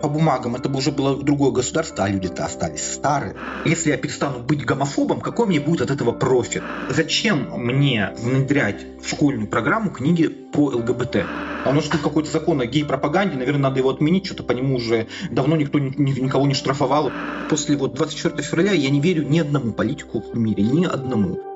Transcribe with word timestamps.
По 0.00 0.08
бумагам 0.08 0.56
это 0.56 0.68
бы 0.68 0.78
уже 0.78 0.90
было 0.90 1.16
другое 1.16 1.50
государство, 1.50 2.04
а 2.04 2.08
люди-то 2.08 2.44
остались 2.44 2.92
старые. 2.92 3.34
Если 3.64 3.90
я 3.90 3.96
перестану 3.96 4.40
быть 4.40 4.64
гомофобом, 4.64 5.20
какой 5.20 5.46
мне 5.46 5.60
будет 5.60 5.80
от 5.80 5.90
этого 5.90 6.12
профит? 6.12 6.62
Зачем 6.88 7.48
мне 7.56 8.12
внедрять 8.18 8.84
в 9.02 9.08
школьную 9.08 9.48
программу 9.48 9.90
книги 9.90 10.26
по 10.26 10.66
ЛГБТ? 10.66 11.24
А 11.64 11.72
может 11.72 11.90
быть 11.90 12.02
какой-то 12.02 12.30
закон 12.30 12.60
о 12.60 12.66
гей-пропаганде, 12.66 13.36
наверное, 13.36 13.62
надо 13.62 13.78
его 13.78 13.90
отменить, 13.90 14.26
что-то 14.26 14.42
по 14.42 14.52
нему 14.52 14.76
уже 14.76 15.06
давно 15.30 15.56
никто 15.56 15.78
никого 15.78 16.46
не 16.46 16.54
штрафовал. 16.54 17.10
После 17.48 17.76
вот 17.76 17.94
24 17.94 18.42
февраля 18.42 18.72
я 18.72 18.90
не 18.90 19.00
верю 19.00 19.22
ни 19.22 19.38
одному 19.38 19.72
политику 19.72 20.20
в 20.20 20.36
мире, 20.36 20.62
ни 20.62 20.84
одному. 20.84 21.55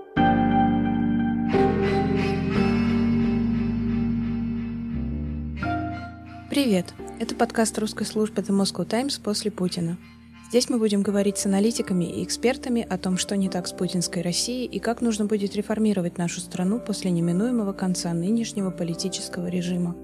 Привет! 6.51 6.95
Это 7.21 7.37
подкаст 7.37 7.79
русской 7.79 8.05
службы 8.05 8.43
The 8.43 8.49
Moscow 8.49 8.85
Times 8.85 9.21
после 9.21 9.53
Путина. 9.53 9.97
Здесь 10.49 10.69
мы 10.69 10.79
будем 10.81 11.03
говорить 11.03 11.39
с 11.39 11.47
аналитиками 11.47 12.07
и 12.07 12.25
экспертами 12.25 12.85
о 12.91 12.99
том, 12.99 13.19
что 13.19 13.37
не 13.37 13.49
так 13.49 13.69
с 13.69 13.73
путинской 13.73 14.23
Россией 14.23 14.67
и 14.67 14.81
как 14.81 15.01
нужно 15.01 15.27
будет 15.27 15.55
реформировать 15.55 16.19
нашу 16.19 16.41
страну 16.41 16.81
после 16.81 17.13
неминуемого 17.13 17.73
конца 17.73 18.13
нынешнего 18.13 18.73
политического 18.73 19.47
режима. 19.47 19.95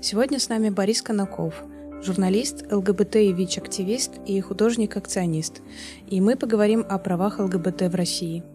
Сегодня 0.00 0.38
с 0.38 0.48
нами 0.48 0.70
Борис 0.70 1.02
Конаков, 1.02 1.64
журналист, 2.04 2.70
ЛГБТ 2.70 3.16
и 3.16 3.32
ВИЧ-активист 3.32 4.12
и 4.26 4.40
художник-акционист. 4.40 5.60
И 6.06 6.20
мы 6.20 6.36
поговорим 6.36 6.86
о 6.88 6.98
правах 6.98 7.40
ЛГБТ 7.40 7.90
в 7.90 7.96
России– 7.96 8.44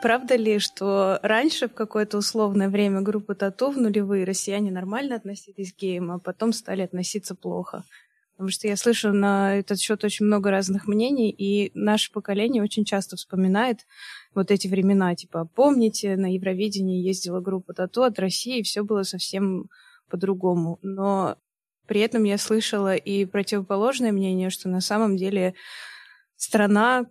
Правда 0.00 0.36
ли, 0.36 0.60
что 0.60 1.18
раньше, 1.22 1.68
в 1.68 1.74
какое-то 1.74 2.18
условное 2.18 2.68
время 2.68 3.00
группы 3.00 3.34
Тату 3.34 3.70
в 3.70 3.78
нулевые 3.78 4.24
россияне 4.24 4.70
нормально 4.70 5.16
относились 5.16 5.72
к 5.72 5.78
геям, 5.78 6.12
а 6.12 6.18
потом 6.20 6.52
стали 6.52 6.82
относиться 6.82 7.34
плохо? 7.34 7.82
Потому 8.32 8.50
что 8.50 8.68
я 8.68 8.76
слышу 8.76 9.12
на 9.12 9.56
этот 9.56 9.80
счет 9.80 10.04
очень 10.04 10.26
много 10.26 10.52
разных 10.52 10.86
мнений, 10.86 11.30
и 11.30 11.72
наше 11.74 12.12
поколение 12.12 12.62
очень 12.62 12.84
часто 12.84 13.16
вспоминает 13.16 13.80
вот 14.34 14.52
эти 14.52 14.68
времена. 14.68 15.16
Типа, 15.16 15.48
помните, 15.52 16.14
на 16.14 16.32
Евровидении 16.32 17.02
ездила 17.02 17.40
группа 17.40 17.74
Тату 17.74 18.04
от 18.04 18.20
России, 18.20 18.60
и 18.60 18.62
все 18.62 18.84
было 18.84 19.02
совсем 19.02 19.68
по-другому. 20.08 20.78
Но 20.82 21.36
при 21.88 22.00
этом 22.02 22.22
я 22.22 22.38
слышала 22.38 22.94
и 22.94 23.24
противоположное 23.24 24.12
мнение, 24.12 24.50
что 24.50 24.68
на 24.68 24.80
самом 24.80 25.16
деле 25.16 25.54
страна 26.36 27.06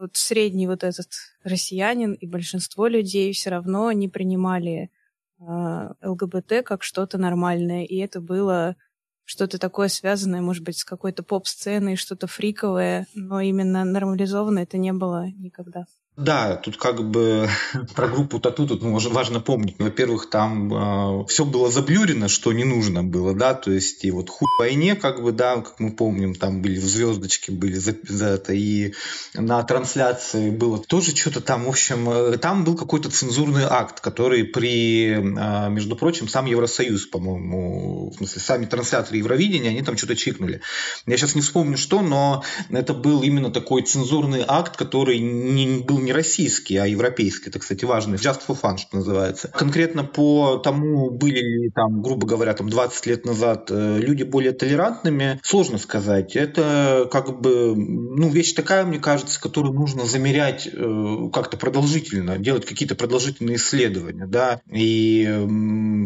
вот 0.00 0.16
средний 0.16 0.66
вот 0.66 0.82
этот 0.82 1.08
россиянин 1.44 2.14
и 2.14 2.26
большинство 2.26 2.86
людей 2.86 3.32
все 3.32 3.50
равно 3.50 3.92
не 3.92 4.08
принимали 4.08 4.90
э, 5.38 5.88
ЛГБТ 6.02 6.64
как 6.64 6.82
что-то 6.82 7.18
нормальное, 7.18 7.84
и 7.84 7.96
это 7.98 8.20
было 8.20 8.76
что-то 9.24 9.58
такое 9.58 9.88
связанное, 9.88 10.40
может 10.40 10.64
быть, 10.64 10.78
с 10.78 10.84
какой-то 10.84 11.22
поп-сценой, 11.22 11.96
что-то 11.96 12.26
фриковое, 12.26 13.06
но 13.14 13.40
именно 13.40 13.84
нормализованно 13.84 14.60
это 14.60 14.78
не 14.78 14.92
было 14.92 15.26
никогда. 15.36 15.84
Да, 16.20 16.56
тут 16.56 16.76
как 16.76 17.02
бы 17.02 17.48
про 17.94 18.06
группу 18.06 18.38
Тату 18.40 18.66
тут 18.66 18.82
ну, 18.82 18.98
важно 19.10 19.40
помнить. 19.40 19.76
Во-первых, 19.78 20.28
там 20.28 21.22
э, 21.22 21.24
все 21.28 21.46
было 21.46 21.70
заблюрено, 21.70 22.28
что 22.28 22.52
не 22.52 22.64
нужно 22.64 23.02
было, 23.02 23.34
да, 23.34 23.54
то 23.54 23.72
есть 23.72 24.04
и 24.04 24.10
вот 24.10 24.28
хуй 24.28 24.46
войне, 24.58 24.96
как 24.96 25.22
бы, 25.22 25.32
да, 25.32 25.56
как 25.56 25.80
мы 25.80 25.92
помним, 25.92 26.34
там 26.34 26.60
были 26.60 26.78
в 26.78 26.84
звездочке, 26.84 27.52
были 27.52 27.74
за, 27.74 27.96
за 28.06 28.26
это, 28.26 28.52
и 28.52 28.92
на 29.32 29.62
трансляции 29.62 30.50
было 30.50 30.78
тоже 30.78 31.16
что-то 31.16 31.40
там, 31.40 31.64
в 31.64 31.70
общем, 31.70 32.10
э, 32.10 32.36
там 32.36 32.64
был 32.64 32.76
какой-то 32.76 33.10
цензурный 33.10 33.64
акт, 33.64 34.00
который 34.00 34.44
при, 34.44 35.12
э, 35.12 35.70
между 35.70 35.96
прочим, 35.96 36.28
сам 36.28 36.44
Евросоюз, 36.44 37.06
по-моему, 37.06 38.10
в 38.10 38.16
смысле, 38.16 38.42
сами 38.42 38.66
трансляторы 38.66 39.16
Евровидения, 39.16 39.70
они 39.70 39.80
там 39.80 39.96
что-то 39.96 40.16
чикнули. 40.16 40.60
Я 41.06 41.16
сейчас 41.16 41.34
не 41.34 41.40
вспомню, 41.40 41.78
что, 41.78 42.02
но 42.02 42.44
это 42.68 42.92
был 42.92 43.22
именно 43.22 43.50
такой 43.50 43.82
цензурный 43.82 44.44
акт, 44.46 44.76
который 44.76 45.18
не 45.18 45.80
был 45.80 45.98
не 45.98 46.09
российский, 46.12 46.76
а 46.76 46.86
европейский. 46.86 47.48
Это, 47.48 47.58
кстати, 47.58 47.84
важно. 47.84 48.14
Just 48.14 48.40
for 48.46 48.58
fun, 48.60 48.78
что 48.78 48.96
называется. 48.96 49.48
Конкретно 49.48 50.04
по 50.04 50.58
тому, 50.58 51.10
были 51.10 51.40
ли 51.40 51.70
там, 51.70 52.02
грубо 52.02 52.26
говоря, 52.26 52.54
там 52.54 52.68
20 52.68 53.06
лет 53.06 53.24
назад 53.24 53.70
э, 53.70 53.98
люди 53.98 54.22
более 54.22 54.52
толерантными, 54.52 55.40
сложно 55.42 55.78
сказать. 55.78 56.36
Это 56.36 57.08
как 57.10 57.40
бы, 57.40 57.74
ну, 57.76 58.28
вещь 58.28 58.52
такая, 58.52 58.84
мне 58.84 58.98
кажется, 58.98 59.40
которую 59.40 59.74
нужно 59.74 60.04
замерять 60.04 60.68
э, 60.72 61.30
как-то 61.32 61.56
продолжительно, 61.56 62.38
делать 62.38 62.66
какие-то 62.66 62.94
продолжительные 62.94 63.56
исследования, 63.56 64.26
да, 64.26 64.60
и 64.70 65.24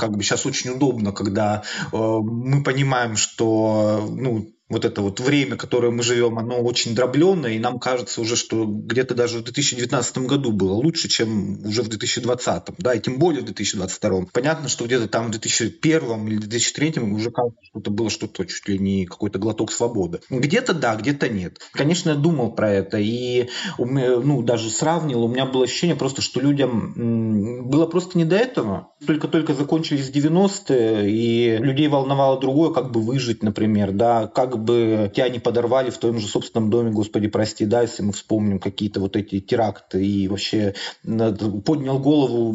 как 0.00 0.16
бы 0.16 0.22
сейчас 0.22 0.46
очень 0.46 0.70
удобно, 0.70 1.12
когда 1.12 1.62
э, 1.92 1.96
мы 1.96 2.62
понимаем, 2.62 3.16
что, 3.16 4.06
ну, 4.10 4.48
вот 4.74 4.84
это 4.84 5.02
вот 5.02 5.20
время, 5.20 5.56
которое 5.56 5.92
мы 5.92 6.02
живем, 6.02 6.36
оно 6.36 6.60
очень 6.60 6.96
дробленное, 6.96 7.52
и 7.52 7.58
нам 7.60 7.78
кажется 7.78 8.20
уже, 8.20 8.34
что 8.34 8.64
где-то 8.64 9.14
даже 9.14 9.38
в 9.38 9.44
2019 9.44 10.18
году 10.18 10.50
было 10.50 10.72
лучше, 10.72 11.08
чем 11.08 11.64
уже 11.64 11.82
в 11.82 11.88
2020, 11.88 12.64
да, 12.78 12.92
и 12.92 13.00
тем 13.00 13.18
более 13.18 13.42
в 13.42 13.44
2022. 13.44 14.26
Понятно, 14.32 14.68
что 14.68 14.84
где-то 14.84 15.06
там 15.08 15.28
в 15.28 15.30
2001 15.30 16.26
или 16.26 16.38
2003 16.38 17.00
уже 17.02 17.30
кажется, 17.30 17.60
что 17.62 17.78
это 17.78 17.90
было 17.90 18.10
что-то 18.10 18.44
чуть 18.44 18.68
ли 18.68 18.78
не 18.78 19.06
какой-то 19.06 19.38
глоток 19.38 19.70
свободы. 19.70 20.20
Где-то 20.28 20.74
да, 20.74 20.96
где-то 20.96 21.28
нет. 21.28 21.60
Конечно, 21.72 22.10
я 22.10 22.16
думал 22.16 22.52
про 22.52 22.70
это, 22.72 22.98
и 22.98 23.48
ну, 23.78 24.42
даже 24.42 24.70
сравнивал, 24.70 25.24
у 25.24 25.28
меня 25.28 25.46
было 25.46 25.64
ощущение 25.64 25.94
просто, 25.94 26.20
что 26.20 26.40
людям 26.40 27.68
было 27.70 27.86
просто 27.86 28.18
не 28.18 28.24
до 28.24 28.36
этого. 28.36 28.88
Только-только 29.06 29.54
закончились 29.54 30.10
90-е, 30.10 31.10
и 31.10 31.58
людей 31.58 31.86
волновало 31.86 32.40
другое, 32.40 32.72
как 32.72 32.90
бы 32.90 33.00
выжить, 33.00 33.44
например, 33.44 33.92
да, 33.92 34.26
как 34.26 34.63
бы 34.64 35.10
тебя 35.14 35.28
не 35.28 35.38
подорвали 35.38 35.90
в 35.90 35.98
твоем 35.98 36.18
же 36.18 36.26
собственном 36.26 36.70
доме, 36.70 36.90
господи, 36.90 37.28
прости, 37.28 37.64
да, 37.64 37.82
если 37.82 38.02
мы 38.02 38.12
вспомним 38.12 38.58
какие-то 38.58 39.00
вот 39.00 39.16
эти 39.16 39.40
теракты 39.40 40.04
и 40.04 40.28
вообще 40.28 40.74
поднял 41.02 41.98
голову 41.98 42.52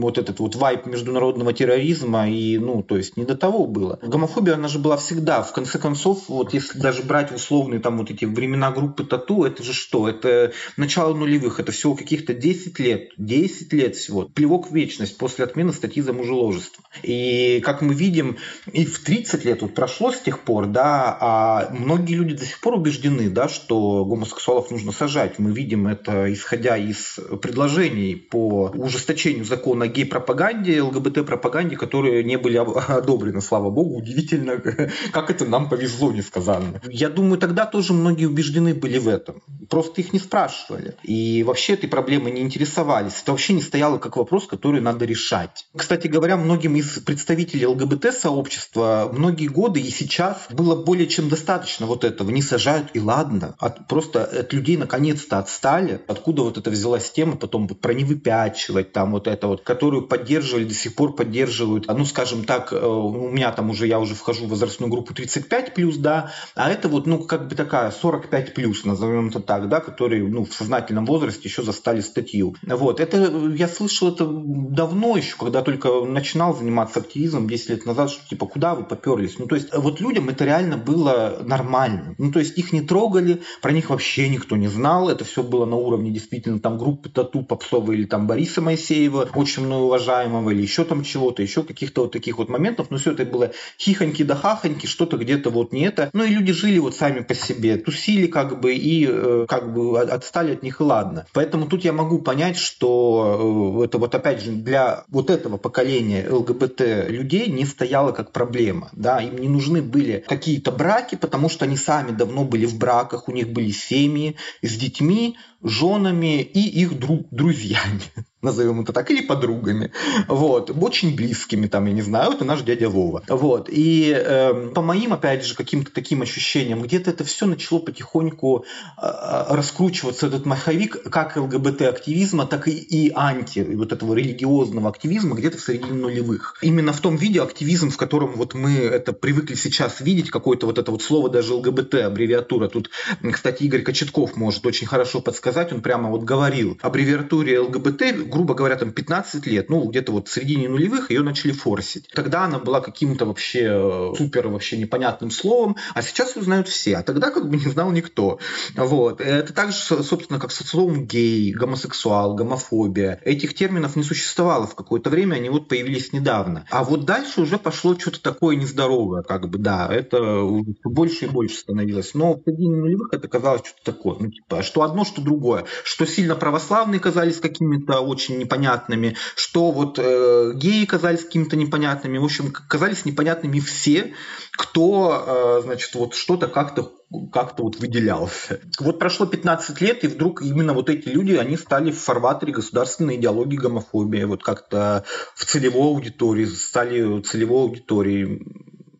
вот 0.00 0.18
этот 0.18 0.40
вот 0.40 0.56
вайп 0.56 0.86
международного 0.86 1.52
терроризма 1.52 2.28
и, 2.28 2.58
ну, 2.58 2.82
то 2.82 2.96
есть 2.96 3.16
не 3.16 3.24
до 3.24 3.36
того 3.36 3.66
было. 3.66 3.98
Гомофобия, 4.02 4.54
она 4.54 4.68
же 4.68 4.78
была 4.78 4.96
всегда. 4.96 5.42
В 5.42 5.52
конце 5.52 5.78
концов, 5.78 6.28
вот 6.28 6.54
если 6.54 6.78
даже 6.78 7.02
брать 7.02 7.32
условные 7.32 7.80
там 7.80 7.98
вот 7.98 8.10
эти 8.10 8.24
времена 8.24 8.70
группы 8.70 9.04
Тату, 9.04 9.44
это 9.44 9.62
же 9.62 9.72
что? 9.72 10.08
Это 10.08 10.52
начало 10.76 11.14
нулевых, 11.14 11.60
это 11.60 11.72
всего 11.72 11.94
каких-то 11.94 12.34
10 12.34 12.78
лет. 12.78 13.10
10 13.16 13.72
лет 13.72 13.96
всего. 13.96 14.22
Плевок 14.22 14.70
в 14.70 14.74
вечность 14.74 15.18
после 15.18 15.44
отмены 15.44 15.72
статьи 15.72 16.02
за 16.02 16.12
мужеложество. 16.12 16.84
И 17.02 17.60
как 17.64 17.82
мы 17.82 17.94
видим, 17.94 18.38
и 18.72 18.84
в 18.84 18.98
30 19.02 19.44
лет 19.44 19.62
вот 19.62 19.74
прошло 19.74 20.12
с 20.12 20.20
тех 20.20 20.40
пор, 20.40 20.66
да, 20.66 21.16
а 21.20 21.39
а 21.42 21.70
многие 21.70 22.16
люди 22.16 22.34
до 22.34 22.44
сих 22.44 22.60
пор 22.60 22.74
убеждены, 22.74 23.30
да, 23.30 23.48
что 23.48 24.04
гомосексуалов 24.04 24.70
нужно 24.70 24.92
сажать. 24.92 25.38
Мы 25.38 25.52
видим 25.52 25.86
это, 25.86 26.30
исходя 26.30 26.76
из 26.76 27.18
предложений 27.40 28.16
по 28.30 28.70
ужесточению 28.74 29.46
закона 29.46 29.86
о 29.86 29.88
гей-пропаганде, 29.88 30.82
ЛГБТ-пропаганде, 30.82 31.76
которые 31.76 32.24
не 32.24 32.36
были 32.36 32.58
одобрены, 32.88 33.40
слава 33.40 33.70
богу. 33.70 33.96
Удивительно, 33.96 34.58
как 35.12 35.30
это 35.30 35.46
нам 35.46 35.70
повезло 35.70 36.12
несказанно. 36.12 36.82
Я 36.90 37.08
думаю, 37.08 37.38
тогда 37.38 37.64
тоже 37.64 37.94
многие 37.94 38.26
убеждены 38.26 38.74
были 38.74 38.98
в 38.98 39.08
этом. 39.08 39.42
Просто 39.70 40.02
их 40.02 40.12
не 40.12 40.18
спрашивали. 40.18 40.94
И 41.02 41.42
вообще 41.42 41.72
этой 41.72 41.88
проблемой 41.88 42.32
не 42.32 42.42
интересовались. 42.42 43.22
Это 43.22 43.32
вообще 43.32 43.54
не 43.54 43.62
стояло 43.62 43.96
как 43.96 44.18
вопрос, 44.18 44.46
который 44.46 44.82
надо 44.82 45.06
решать. 45.06 45.66
Кстати 45.74 46.06
говоря, 46.06 46.36
многим 46.36 46.76
из 46.76 46.98
представителей 46.98 47.66
ЛГБТ-сообщества 47.66 49.10
многие 49.10 49.46
годы 49.46 49.80
и 49.80 49.88
сейчас 49.90 50.46
было 50.50 50.76
более 50.76 51.06
чем 51.06 51.29
достаточно 51.30 51.86
вот 51.86 52.04
этого, 52.04 52.30
не 52.30 52.42
сажают 52.42 52.88
и 52.94 53.00
ладно. 53.00 53.54
От, 53.58 53.86
просто 53.88 54.24
от 54.24 54.52
людей 54.52 54.76
наконец-то 54.76 55.38
отстали. 55.38 56.02
Откуда 56.08 56.42
вот 56.42 56.58
это 56.58 56.70
взялась 56.70 57.10
тема, 57.10 57.36
потом 57.36 57.68
про 57.68 57.94
не 57.94 58.04
выпячивать, 58.04 58.92
там 58.92 59.12
вот 59.12 59.26
это 59.26 59.46
вот, 59.46 59.62
которую 59.62 60.06
поддерживали, 60.06 60.64
до 60.64 60.74
сих 60.74 60.94
пор 60.94 61.14
поддерживают. 61.14 61.84
А 61.88 61.94
ну, 61.94 62.04
скажем 62.04 62.44
так, 62.44 62.72
э, 62.72 62.76
у 62.76 63.30
меня 63.30 63.52
там 63.52 63.70
уже, 63.70 63.86
я 63.86 63.98
уже 63.98 64.14
вхожу 64.14 64.46
в 64.46 64.50
возрастную 64.50 64.90
группу 64.90 65.14
35 65.14 65.74
плюс, 65.74 65.96
да, 65.96 66.32
а 66.54 66.70
это 66.70 66.88
вот, 66.88 67.06
ну, 67.06 67.22
как 67.24 67.48
бы 67.48 67.54
такая 67.54 67.90
45 67.90 68.54
плюс, 68.54 68.84
назовем 68.84 69.28
это 69.28 69.40
так, 69.40 69.68
да, 69.68 69.80
которые, 69.80 70.24
ну, 70.24 70.44
в 70.44 70.52
сознательном 70.52 71.06
возрасте 71.06 71.48
еще 71.48 71.62
застали 71.62 72.00
статью. 72.00 72.56
Вот, 72.62 73.00
это, 73.00 73.16
я 73.56 73.68
слышал 73.68 74.08
это 74.08 74.26
давно 74.26 75.16
еще, 75.16 75.36
когда 75.36 75.62
только 75.62 76.04
начинал 76.04 76.56
заниматься 76.56 77.00
активизмом 77.00 77.48
10 77.48 77.70
лет 77.70 77.86
назад, 77.86 78.10
что 78.10 78.28
типа, 78.28 78.46
куда 78.46 78.74
вы 78.74 78.84
поперлись? 78.84 79.38
Ну, 79.38 79.46
то 79.46 79.54
есть, 79.54 79.68
вот 79.74 80.00
людям 80.00 80.28
это 80.28 80.44
реально 80.44 80.76
было 80.76 81.19
нормально. 81.44 82.14
Ну, 82.18 82.32
то 82.32 82.38
есть 82.38 82.58
их 82.58 82.72
не 82.72 82.80
трогали, 82.80 83.42
про 83.62 83.72
них 83.72 83.90
вообще 83.90 84.28
никто 84.28 84.56
не 84.56 84.68
знал. 84.68 85.08
Это 85.08 85.24
все 85.24 85.42
было 85.42 85.66
на 85.66 85.76
уровне 85.76 86.10
действительно 86.10 86.60
там 86.60 86.78
группы 86.78 87.08
Тату 87.08 87.42
Попсова 87.42 87.92
или 87.92 88.04
там 88.04 88.26
Бориса 88.26 88.60
Моисеева, 88.60 89.28
очень 89.34 89.64
мной 89.64 89.82
уважаемого, 89.82 90.50
или 90.50 90.62
еще 90.62 90.84
там 90.84 91.02
чего-то, 91.02 91.42
еще 91.42 91.62
каких-то 91.62 92.02
вот 92.02 92.12
таких 92.12 92.38
вот 92.38 92.48
моментов. 92.48 92.88
Но 92.90 92.98
все 92.98 93.12
это 93.12 93.24
было 93.24 93.52
хихоньки 93.78 94.22
да 94.22 94.34
хахоньки, 94.34 94.86
что-то 94.86 95.16
где-то 95.16 95.50
вот 95.50 95.72
не 95.72 95.82
это. 95.82 96.10
Ну 96.12 96.24
и 96.24 96.28
люди 96.28 96.52
жили 96.52 96.78
вот 96.78 96.96
сами 96.96 97.20
по 97.20 97.34
себе, 97.34 97.76
тусили 97.76 98.26
как 98.26 98.60
бы 98.60 98.74
и 98.74 99.06
э, 99.08 99.46
как 99.48 99.72
бы 99.72 100.00
отстали 100.00 100.52
от 100.52 100.62
них 100.62 100.80
и 100.80 100.84
ладно. 100.84 101.26
Поэтому 101.32 101.66
тут 101.66 101.84
я 101.84 101.92
могу 101.92 102.18
понять, 102.18 102.56
что 102.56 103.78
э, 103.80 103.84
это 103.84 103.98
вот 103.98 104.14
опять 104.14 104.42
же 104.42 104.52
для 104.52 105.04
вот 105.08 105.30
этого 105.30 105.56
поколения 105.56 106.28
ЛГБТ 106.30 107.08
людей 107.08 107.48
не 107.48 107.64
стояло 107.64 108.12
как 108.12 108.32
проблема. 108.32 108.90
Да? 108.92 109.20
Им 109.20 109.38
не 109.38 109.48
нужны 109.48 109.82
были 109.82 110.24
какие-то 110.26 110.72
браки, 110.72 111.09
потому 111.16 111.48
что 111.48 111.64
они 111.64 111.76
сами 111.76 112.10
давно 112.10 112.44
были 112.44 112.66
в 112.66 112.78
браках, 112.78 113.28
у 113.28 113.32
них 113.32 113.50
были 113.50 113.70
семьи 113.70 114.36
с 114.62 114.76
детьми, 114.76 115.36
женами 115.62 116.42
и 116.42 116.60
их 116.60 116.98
друг, 116.98 117.28
друзьями 117.30 118.02
назовем 118.42 118.80
это 118.80 118.92
так, 118.92 119.10
или 119.10 119.22
подругами, 119.22 119.92
вот, 120.28 120.70
очень 120.70 121.14
близкими, 121.14 121.66
там, 121.66 121.86
я 121.86 121.92
не 121.92 122.02
знаю, 122.02 122.32
это 122.32 122.44
наш 122.44 122.62
дядя 122.62 122.88
Вова, 122.88 123.22
вот, 123.28 123.68
и 123.70 124.12
э, 124.16 124.70
по 124.74 124.82
моим, 124.82 125.12
опять 125.12 125.44
же, 125.44 125.54
каким-то 125.54 125.92
таким 125.92 126.22
ощущениям, 126.22 126.82
где-то 126.82 127.10
это 127.10 127.24
все 127.24 127.46
начало 127.46 127.80
потихоньку 127.80 128.64
э, 129.00 129.44
раскручиваться, 129.48 130.26
этот 130.26 130.46
маховик, 130.46 131.02
как 131.10 131.36
ЛГБТ-активизма, 131.36 132.46
так 132.46 132.68
и, 132.68 132.72
и 132.72 133.12
анти, 133.14 133.60
вот 133.74 133.92
этого 133.92 134.14
религиозного 134.14 134.88
активизма, 134.88 135.36
где-то 135.36 135.58
в 135.58 135.62
середине 135.62 135.92
нулевых. 135.92 136.56
Именно 136.62 136.92
в 136.92 137.00
том 137.00 137.16
виде 137.16 137.42
активизм, 137.42 137.90
в 137.90 137.96
котором 137.96 138.32
вот 138.34 138.54
мы 138.54 138.72
это 138.72 139.12
привыкли 139.12 139.54
сейчас 139.54 140.00
видеть, 140.00 140.30
какое-то 140.30 140.66
вот 140.66 140.78
это 140.78 140.90
вот 140.90 141.02
слово 141.02 141.28
даже 141.28 141.54
ЛГБТ, 141.54 141.94
аббревиатура, 141.94 142.68
тут, 142.68 142.90
кстати, 143.32 143.64
Игорь 143.64 143.82
Кочетков 143.82 144.36
может 144.36 144.64
очень 144.66 144.86
хорошо 144.86 145.20
подсказать, 145.20 145.72
он 145.72 145.82
прямо 145.82 146.10
вот 146.10 146.22
говорил, 146.22 146.78
аббревиатуре 146.80 147.60
ЛГБТ 147.60 148.29
грубо 148.30 148.54
говоря, 148.54 148.76
там 148.76 148.92
15 148.92 149.46
лет, 149.46 149.68
ну, 149.68 149.88
где-то 149.88 150.12
вот 150.12 150.28
в 150.28 150.32
середине 150.32 150.68
нулевых 150.68 151.10
ее 151.10 151.22
начали 151.22 151.52
форсить. 151.52 152.08
Тогда 152.14 152.44
она 152.44 152.58
была 152.58 152.80
каким-то 152.80 153.26
вообще 153.26 153.68
э, 153.70 154.12
супер 154.16 154.48
вообще 154.48 154.78
непонятным 154.78 155.30
словом, 155.30 155.76
а 155.94 156.02
сейчас 156.02 156.36
ее 156.36 156.42
знают 156.42 156.68
все, 156.68 156.96
а 156.96 157.02
тогда 157.02 157.30
как 157.30 157.48
бы 157.48 157.56
не 157.56 157.70
знал 157.70 157.90
никто. 157.92 158.38
Вот. 158.74 159.20
Это 159.20 159.52
также, 159.52 159.76
собственно, 159.76 160.38
как 160.38 160.52
со 160.52 160.66
словом 160.66 161.06
гей, 161.06 161.52
гомосексуал, 161.52 162.34
гомофобия. 162.34 163.20
Этих 163.24 163.54
терминов 163.54 163.96
не 163.96 164.02
существовало 164.02 164.66
в 164.66 164.74
какое-то 164.74 165.10
время, 165.10 165.36
они 165.36 165.48
вот 165.48 165.68
появились 165.68 166.12
недавно. 166.12 166.66
А 166.70 166.84
вот 166.84 167.04
дальше 167.04 167.42
уже 167.42 167.58
пошло 167.58 167.98
что-то 167.98 168.22
такое 168.22 168.56
нездоровое, 168.56 169.22
как 169.22 169.48
бы, 169.48 169.58
да, 169.58 169.88
это 169.90 170.44
больше 170.84 171.26
и 171.26 171.28
больше 171.28 171.56
становилось. 171.56 172.14
Но 172.14 172.34
в 172.34 172.42
середине 172.44 172.76
нулевых 172.76 173.12
это 173.12 173.28
казалось 173.28 173.62
что-то 173.64 173.92
такое, 173.92 174.16
ну, 174.20 174.30
типа, 174.30 174.62
что 174.62 174.82
одно, 174.82 175.04
что 175.04 175.20
другое. 175.20 175.64
Что 175.84 176.06
сильно 176.06 176.36
православные 176.36 177.00
казались 177.00 177.40
какими-то 177.40 178.00
очень 178.00 178.19
очень 178.20 178.38
непонятными, 178.38 179.16
что 179.34 179.70
вот 179.70 179.98
э, 179.98 180.52
геи 180.54 180.84
казались 180.84 181.24
какими-то 181.24 181.56
непонятными, 181.56 182.18
в 182.18 182.24
общем, 182.24 182.52
казались 182.52 183.06
непонятными 183.06 183.60
все, 183.60 184.14
кто, 184.52 185.60
э, 185.60 185.62
значит, 185.64 185.94
вот 185.94 186.14
что-то 186.14 186.48
как-то 186.48 186.92
как-то 187.32 187.64
вот 187.64 187.80
выделялся. 187.80 188.60
Вот 188.78 189.00
прошло 189.00 189.26
15 189.26 189.80
лет, 189.80 190.04
и 190.04 190.06
вдруг 190.06 190.42
именно 190.42 190.74
вот 190.74 190.88
эти 190.88 191.08
люди, 191.08 191.32
они 191.32 191.56
стали 191.56 191.90
в 191.90 191.98
фарватере 191.98 192.52
государственной 192.52 193.16
идеологии 193.16 193.56
гомофобии, 193.56 194.22
вот 194.22 194.44
как-то 194.44 195.04
в 195.34 195.44
целевой 195.44 195.88
аудитории, 195.88 196.44
стали 196.44 197.20
целевой 197.22 197.62
аудиторией. 197.62 198.46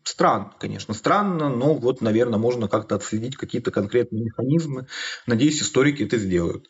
Странно, 0.03 0.51
конечно, 0.59 0.93
странно, 0.93 1.47
но 1.47 1.73
вот, 1.73 2.01
наверное, 2.01 2.37
можно 2.37 2.67
как-то 2.67 2.95
отследить 2.95 3.37
какие-то 3.37 3.71
конкретные 3.71 4.25
механизмы. 4.25 4.87
Надеюсь, 5.25 5.61
историки 5.61 6.03
это 6.03 6.17
сделают. 6.17 6.67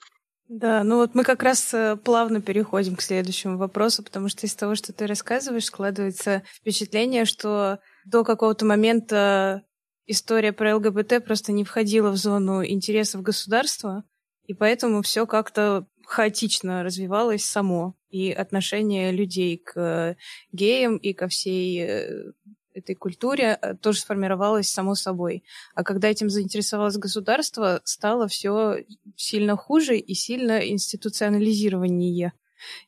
Да, 0.53 0.83
ну 0.83 0.97
вот 0.97 1.15
мы 1.15 1.23
как 1.23 1.43
раз 1.43 1.73
э, 1.73 1.95
плавно 1.95 2.41
переходим 2.41 2.97
к 2.97 3.01
следующему 3.01 3.57
вопросу, 3.57 4.03
потому 4.03 4.27
что 4.27 4.45
из 4.45 4.53
того, 4.53 4.75
что 4.75 4.91
ты 4.91 5.07
рассказываешь, 5.07 5.63
складывается 5.63 6.43
впечатление, 6.53 7.23
что 7.23 7.79
до 8.03 8.25
какого-то 8.25 8.65
момента 8.65 9.63
история 10.07 10.51
про 10.51 10.75
ЛГБТ 10.75 11.23
просто 11.23 11.53
не 11.53 11.63
входила 11.63 12.11
в 12.11 12.17
зону 12.17 12.65
интересов 12.65 13.21
государства, 13.21 14.03
и 14.45 14.53
поэтому 14.53 15.01
все 15.03 15.25
как-то 15.25 15.87
хаотично 16.05 16.83
развивалось 16.83 17.45
само. 17.45 17.95
И 18.09 18.29
отношение 18.29 19.13
людей 19.13 19.57
к 19.57 20.17
геям 20.51 20.97
и 20.97 21.13
ко 21.13 21.29
всей 21.29 21.81
э, 21.81 22.23
этой 22.73 22.95
культуре 22.95 23.57
э, 23.61 23.75
тоже 23.75 23.99
сформировалось 23.99 24.69
само 24.69 24.95
собой. 24.95 25.43
А 25.75 25.83
когда 25.83 26.09
этим 26.09 26.29
заинтересовалось 26.29 26.97
государство, 26.97 27.81
стало 27.83 28.27
все 28.27 28.85
сильно 29.15 29.55
хуже 29.55 29.97
и 29.97 30.13
сильно 30.13 30.67
институционализированнее. 30.67 32.33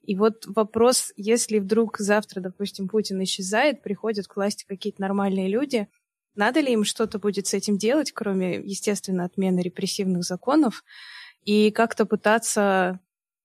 И 0.03 0.15
вот 0.15 0.45
вопрос, 0.45 1.11
если 1.15 1.59
вдруг 1.59 1.97
завтра, 1.97 2.41
допустим, 2.41 2.87
Путин 2.87 3.21
исчезает, 3.23 3.81
приходят 3.81 4.27
к 4.27 4.35
власти 4.35 4.65
какие-то 4.67 5.01
нормальные 5.01 5.49
люди, 5.49 5.87
надо 6.35 6.59
ли 6.59 6.73
им 6.73 6.83
что-то 6.83 7.19
будет 7.19 7.47
с 7.47 7.53
этим 7.53 7.77
делать, 7.77 8.11
кроме, 8.11 8.55
естественно, 8.55 9.25
отмены 9.25 9.61
репрессивных 9.61 10.23
законов, 10.23 10.83
и 11.43 11.71
как-то 11.71 12.05
пытаться 12.05 12.99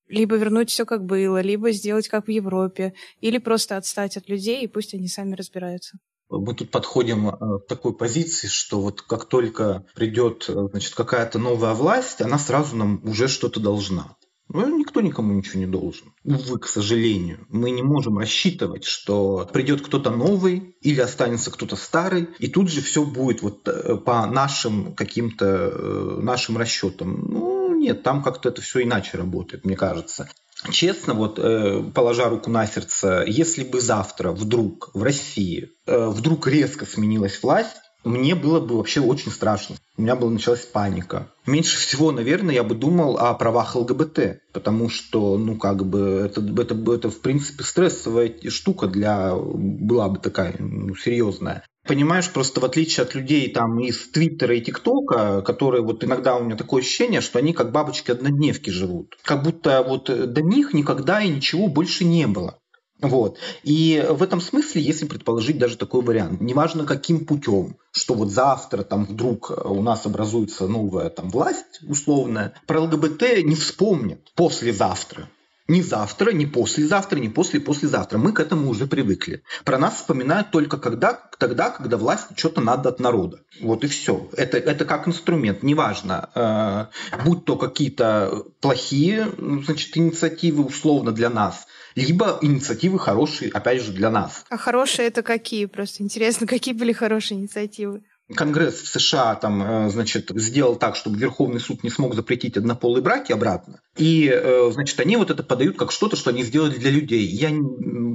либо 0.08 0.36
вернуть 0.36 0.70
все 0.70 0.86
как 0.86 1.04
было, 1.04 1.40
либо 1.40 1.70
сделать 1.70 2.08
как 2.08 2.26
в 2.26 2.30
Европе, 2.30 2.94
или 3.20 3.38
просто 3.38 3.76
отстать 3.76 4.16
от 4.16 4.28
людей, 4.28 4.62
и 4.62 4.68
пусть 4.68 4.94
они 4.94 5.08
сами 5.08 5.34
разбираются 5.34 5.98
мы 6.30 6.54
тут 6.54 6.70
подходим 6.70 7.28
э, 7.28 7.58
такой 7.68 7.94
позиции, 7.94 8.48
что 8.48 8.80
вот 8.80 9.02
как 9.02 9.26
только 9.26 9.86
придет 9.94 10.46
э, 10.48 10.68
значит, 10.70 10.94
какая-то 10.94 11.38
новая 11.38 11.74
власть, 11.74 12.20
она 12.20 12.38
сразу 12.38 12.76
нам 12.76 13.00
уже 13.04 13.28
что-то 13.28 13.60
должна. 13.60 14.16
Ну, 14.50 14.78
никто 14.78 15.02
никому 15.02 15.34
ничего 15.34 15.60
не 15.60 15.66
должен. 15.66 16.14
Увы, 16.24 16.58
к 16.58 16.66
сожалению. 16.66 17.46
Мы 17.50 17.70
не 17.70 17.82
можем 17.82 18.18
рассчитывать, 18.18 18.84
что 18.84 19.46
придет 19.52 19.82
кто-то 19.82 20.10
новый 20.10 20.74
или 20.80 21.00
останется 21.00 21.50
кто-то 21.50 21.76
старый, 21.76 22.28
и 22.38 22.48
тут 22.48 22.70
же 22.70 22.80
все 22.80 23.04
будет 23.04 23.42
вот 23.42 23.68
э, 23.68 23.96
по 23.96 24.26
нашим 24.26 24.94
каким-то 24.94 26.20
нашим 26.22 26.56
расчетам. 26.56 27.26
Ну, 27.28 27.74
нет, 27.78 28.02
там 28.02 28.22
как-то 28.22 28.48
это 28.48 28.62
все 28.62 28.82
иначе 28.82 29.18
работает, 29.18 29.64
мне 29.64 29.76
кажется. 29.76 30.28
Честно, 30.70 31.14
вот 31.14 31.38
э, 31.38 31.82
положа 31.94 32.28
руку 32.28 32.50
на 32.50 32.66
сердце, 32.66 33.24
если 33.26 33.62
бы 33.62 33.80
завтра 33.80 34.32
вдруг 34.32 34.90
в 34.92 35.02
России 35.02 35.70
э, 35.86 36.08
вдруг 36.08 36.48
резко 36.48 36.84
сменилась 36.84 37.40
власть, 37.42 37.76
мне 38.04 38.34
было 38.34 38.60
бы 38.60 38.76
вообще 38.76 39.00
очень 39.00 39.30
страшно. 39.30 39.76
У 39.96 40.02
меня 40.02 40.16
была 40.16 40.30
началась 40.30 40.60
паника. 40.60 41.32
Меньше 41.46 41.78
всего, 41.78 42.12
наверное, 42.12 42.54
я 42.54 42.62
бы 42.62 42.74
думал 42.74 43.18
о 43.18 43.34
правах 43.34 43.74
ЛГБТ, 43.76 44.40
потому 44.52 44.88
что, 44.88 45.36
ну, 45.36 45.56
как 45.56 45.84
бы, 45.84 46.22
это, 46.24 46.40
это, 46.40 46.74
это 46.92 47.10
в 47.10 47.20
принципе, 47.20 47.64
стрессовая 47.64 48.32
штука 48.48 48.86
для, 48.86 49.34
была 49.34 50.08
бы 50.08 50.18
такая, 50.18 50.56
ну, 50.58 50.94
серьезная 50.94 51.64
понимаешь, 51.88 52.30
просто 52.30 52.60
в 52.60 52.64
отличие 52.64 53.02
от 53.02 53.14
людей 53.14 53.50
там 53.52 53.80
из 53.80 54.10
Твиттера 54.10 54.54
и 54.54 54.60
ТикТока, 54.60 55.42
которые 55.42 55.82
вот 55.82 56.04
иногда 56.04 56.36
у 56.36 56.44
меня 56.44 56.56
такое 56.56 56.82
ощущение, 56.82 57.20
что 57.20 57.40
они 57.40 57.52
как 57.52 57.72
бабочки-однодневки 57.72 58.70
живут. 58.70 59.16
Как 59.24 59.42
будто 59.42 59.82
вот 59.82 60.04
до 60.04 60.42
них 60.42 60.74
никогда 60.74 61.20
и 61.20 61.28
ничего 61.28 61.66
больше 61.66 62.04
не 62.04 62.26
было. 62.26 62.58
Вот. 63.00 63.38
И 63.62 64.04
в 64.10 64.22
этом 64.22 64.40
смысле, 64.40 64.82
если 64.82 65.06
предположить 65.06 65.58
даже 65.58 65.76
такой 65.76 66.02
вариант, 66.02 66.40
неважно 66.40 66.84
каким 66.84 67.26
путем, 67.26 67.76
что 67.92 68.14
вот 68.14 68.30
завтра 68.30 68.82
там 68.82 69.04
вдруг 69.04 69.52
у 69.64 69.82
нас 69.82 70.04
образуется 70.04 70.66
новая 70.66 71.08
там 71.08 71.30
власть 71.30 71.80
условная, 71.82 72.54
про 72.66 72.80
ЛГБТ 72.80 73.44
не 73.44 73.54
вспомнят 73.54 74.20
послезавтра. 74.34 75.28
Ни 75.68 75.82
завтра, 75.82 76.30
ни 76.32 76.46
послезавтра, 76.46 77.18
ни 77.18 77.28
после-послезавтра. 77.28 78.16
Мы 78.16 78.32
к 78.32 78.40
этому 78.40 78.70
уже 78.70 78.86
привыкли. 78.86 79.42
Про 79.64 79.76
нас 79.76 79.96
вспоминают 79.96 80.50
только 80.50 80.78
когда, 80.78 81.12
тогда, 81.38 81.68
когда 81.68 81.98
власть 81.98 82.28
что-то 82.36 82.62
надо 82.62 82.88
от 82.88 83.00
народа. 83.00 83.40
Вот 83.60 83.84
и 83.84 83.86
все. 83.86 84.30
Это, 84.34 84.56
это 84.56 84.86
как 84.86 85.06
инструмент. 85.06 85.62
Неважно, 85.62 86.30
э, 86.34 87.22
будь 87.22 87.44
то 87.44 87.56
какие-то 87.56 88.46
плохие 88.62 89.28
значит, 89.36 89.94
инициативы 89.94 90.64
условно 90.64 91.12
для 91.12 91.28
нас, 91.28 91.66
либо 91.94 92.38
инициативы 92.40 92.98
хорошие, 92.98 93.50
опять 93.50 93.82
же, 93.82 93.92
для 93.92 94.08
нас. 94.10 94.46
А 94.48 94.56
хорошие 94.56 95.08
это 95.08 95.22
какие? 95.22 95.66
Просто 95.66 96.02
интересно, 96.02 96.46
какие 96.54 96.72
были 96.72 96.92
хорошие 96.92 97.38
инициативы? 97.38 98.02
Конгресс 98.34 98.82
в 98.82 98.88
США 98.88 99.34
там, 99.36 99.62
э, 99.62 99.90
значит, 99.90 100.30
сделал 100.34 100.76
так, 100.76 100.96
чтобы 100.96 101.18
Верховный 101.18 101.60
суд 101.60 101.82
не 101.82 101.88
смог 101.88 102.14
запретить 102.14 102.56
однополые 102.58 103.02
браки 103.02 103.32
обратно. 103.32 103.80
И, 103.96 104.28
э, 104.30 104.70
значит, 104.70 105.00
они 105.00 105.16
вот 105.16 105.30
это 105.30 105.42
подают 105.42 105.78
как 105.78 105.92
что-то, 105.92 106.16
что 106.16 106.30
они 106.30 106.42
сделали 106.42 106.76
для 106.76 106.90
людей. 106.90 107.26
Я 107.26 107.50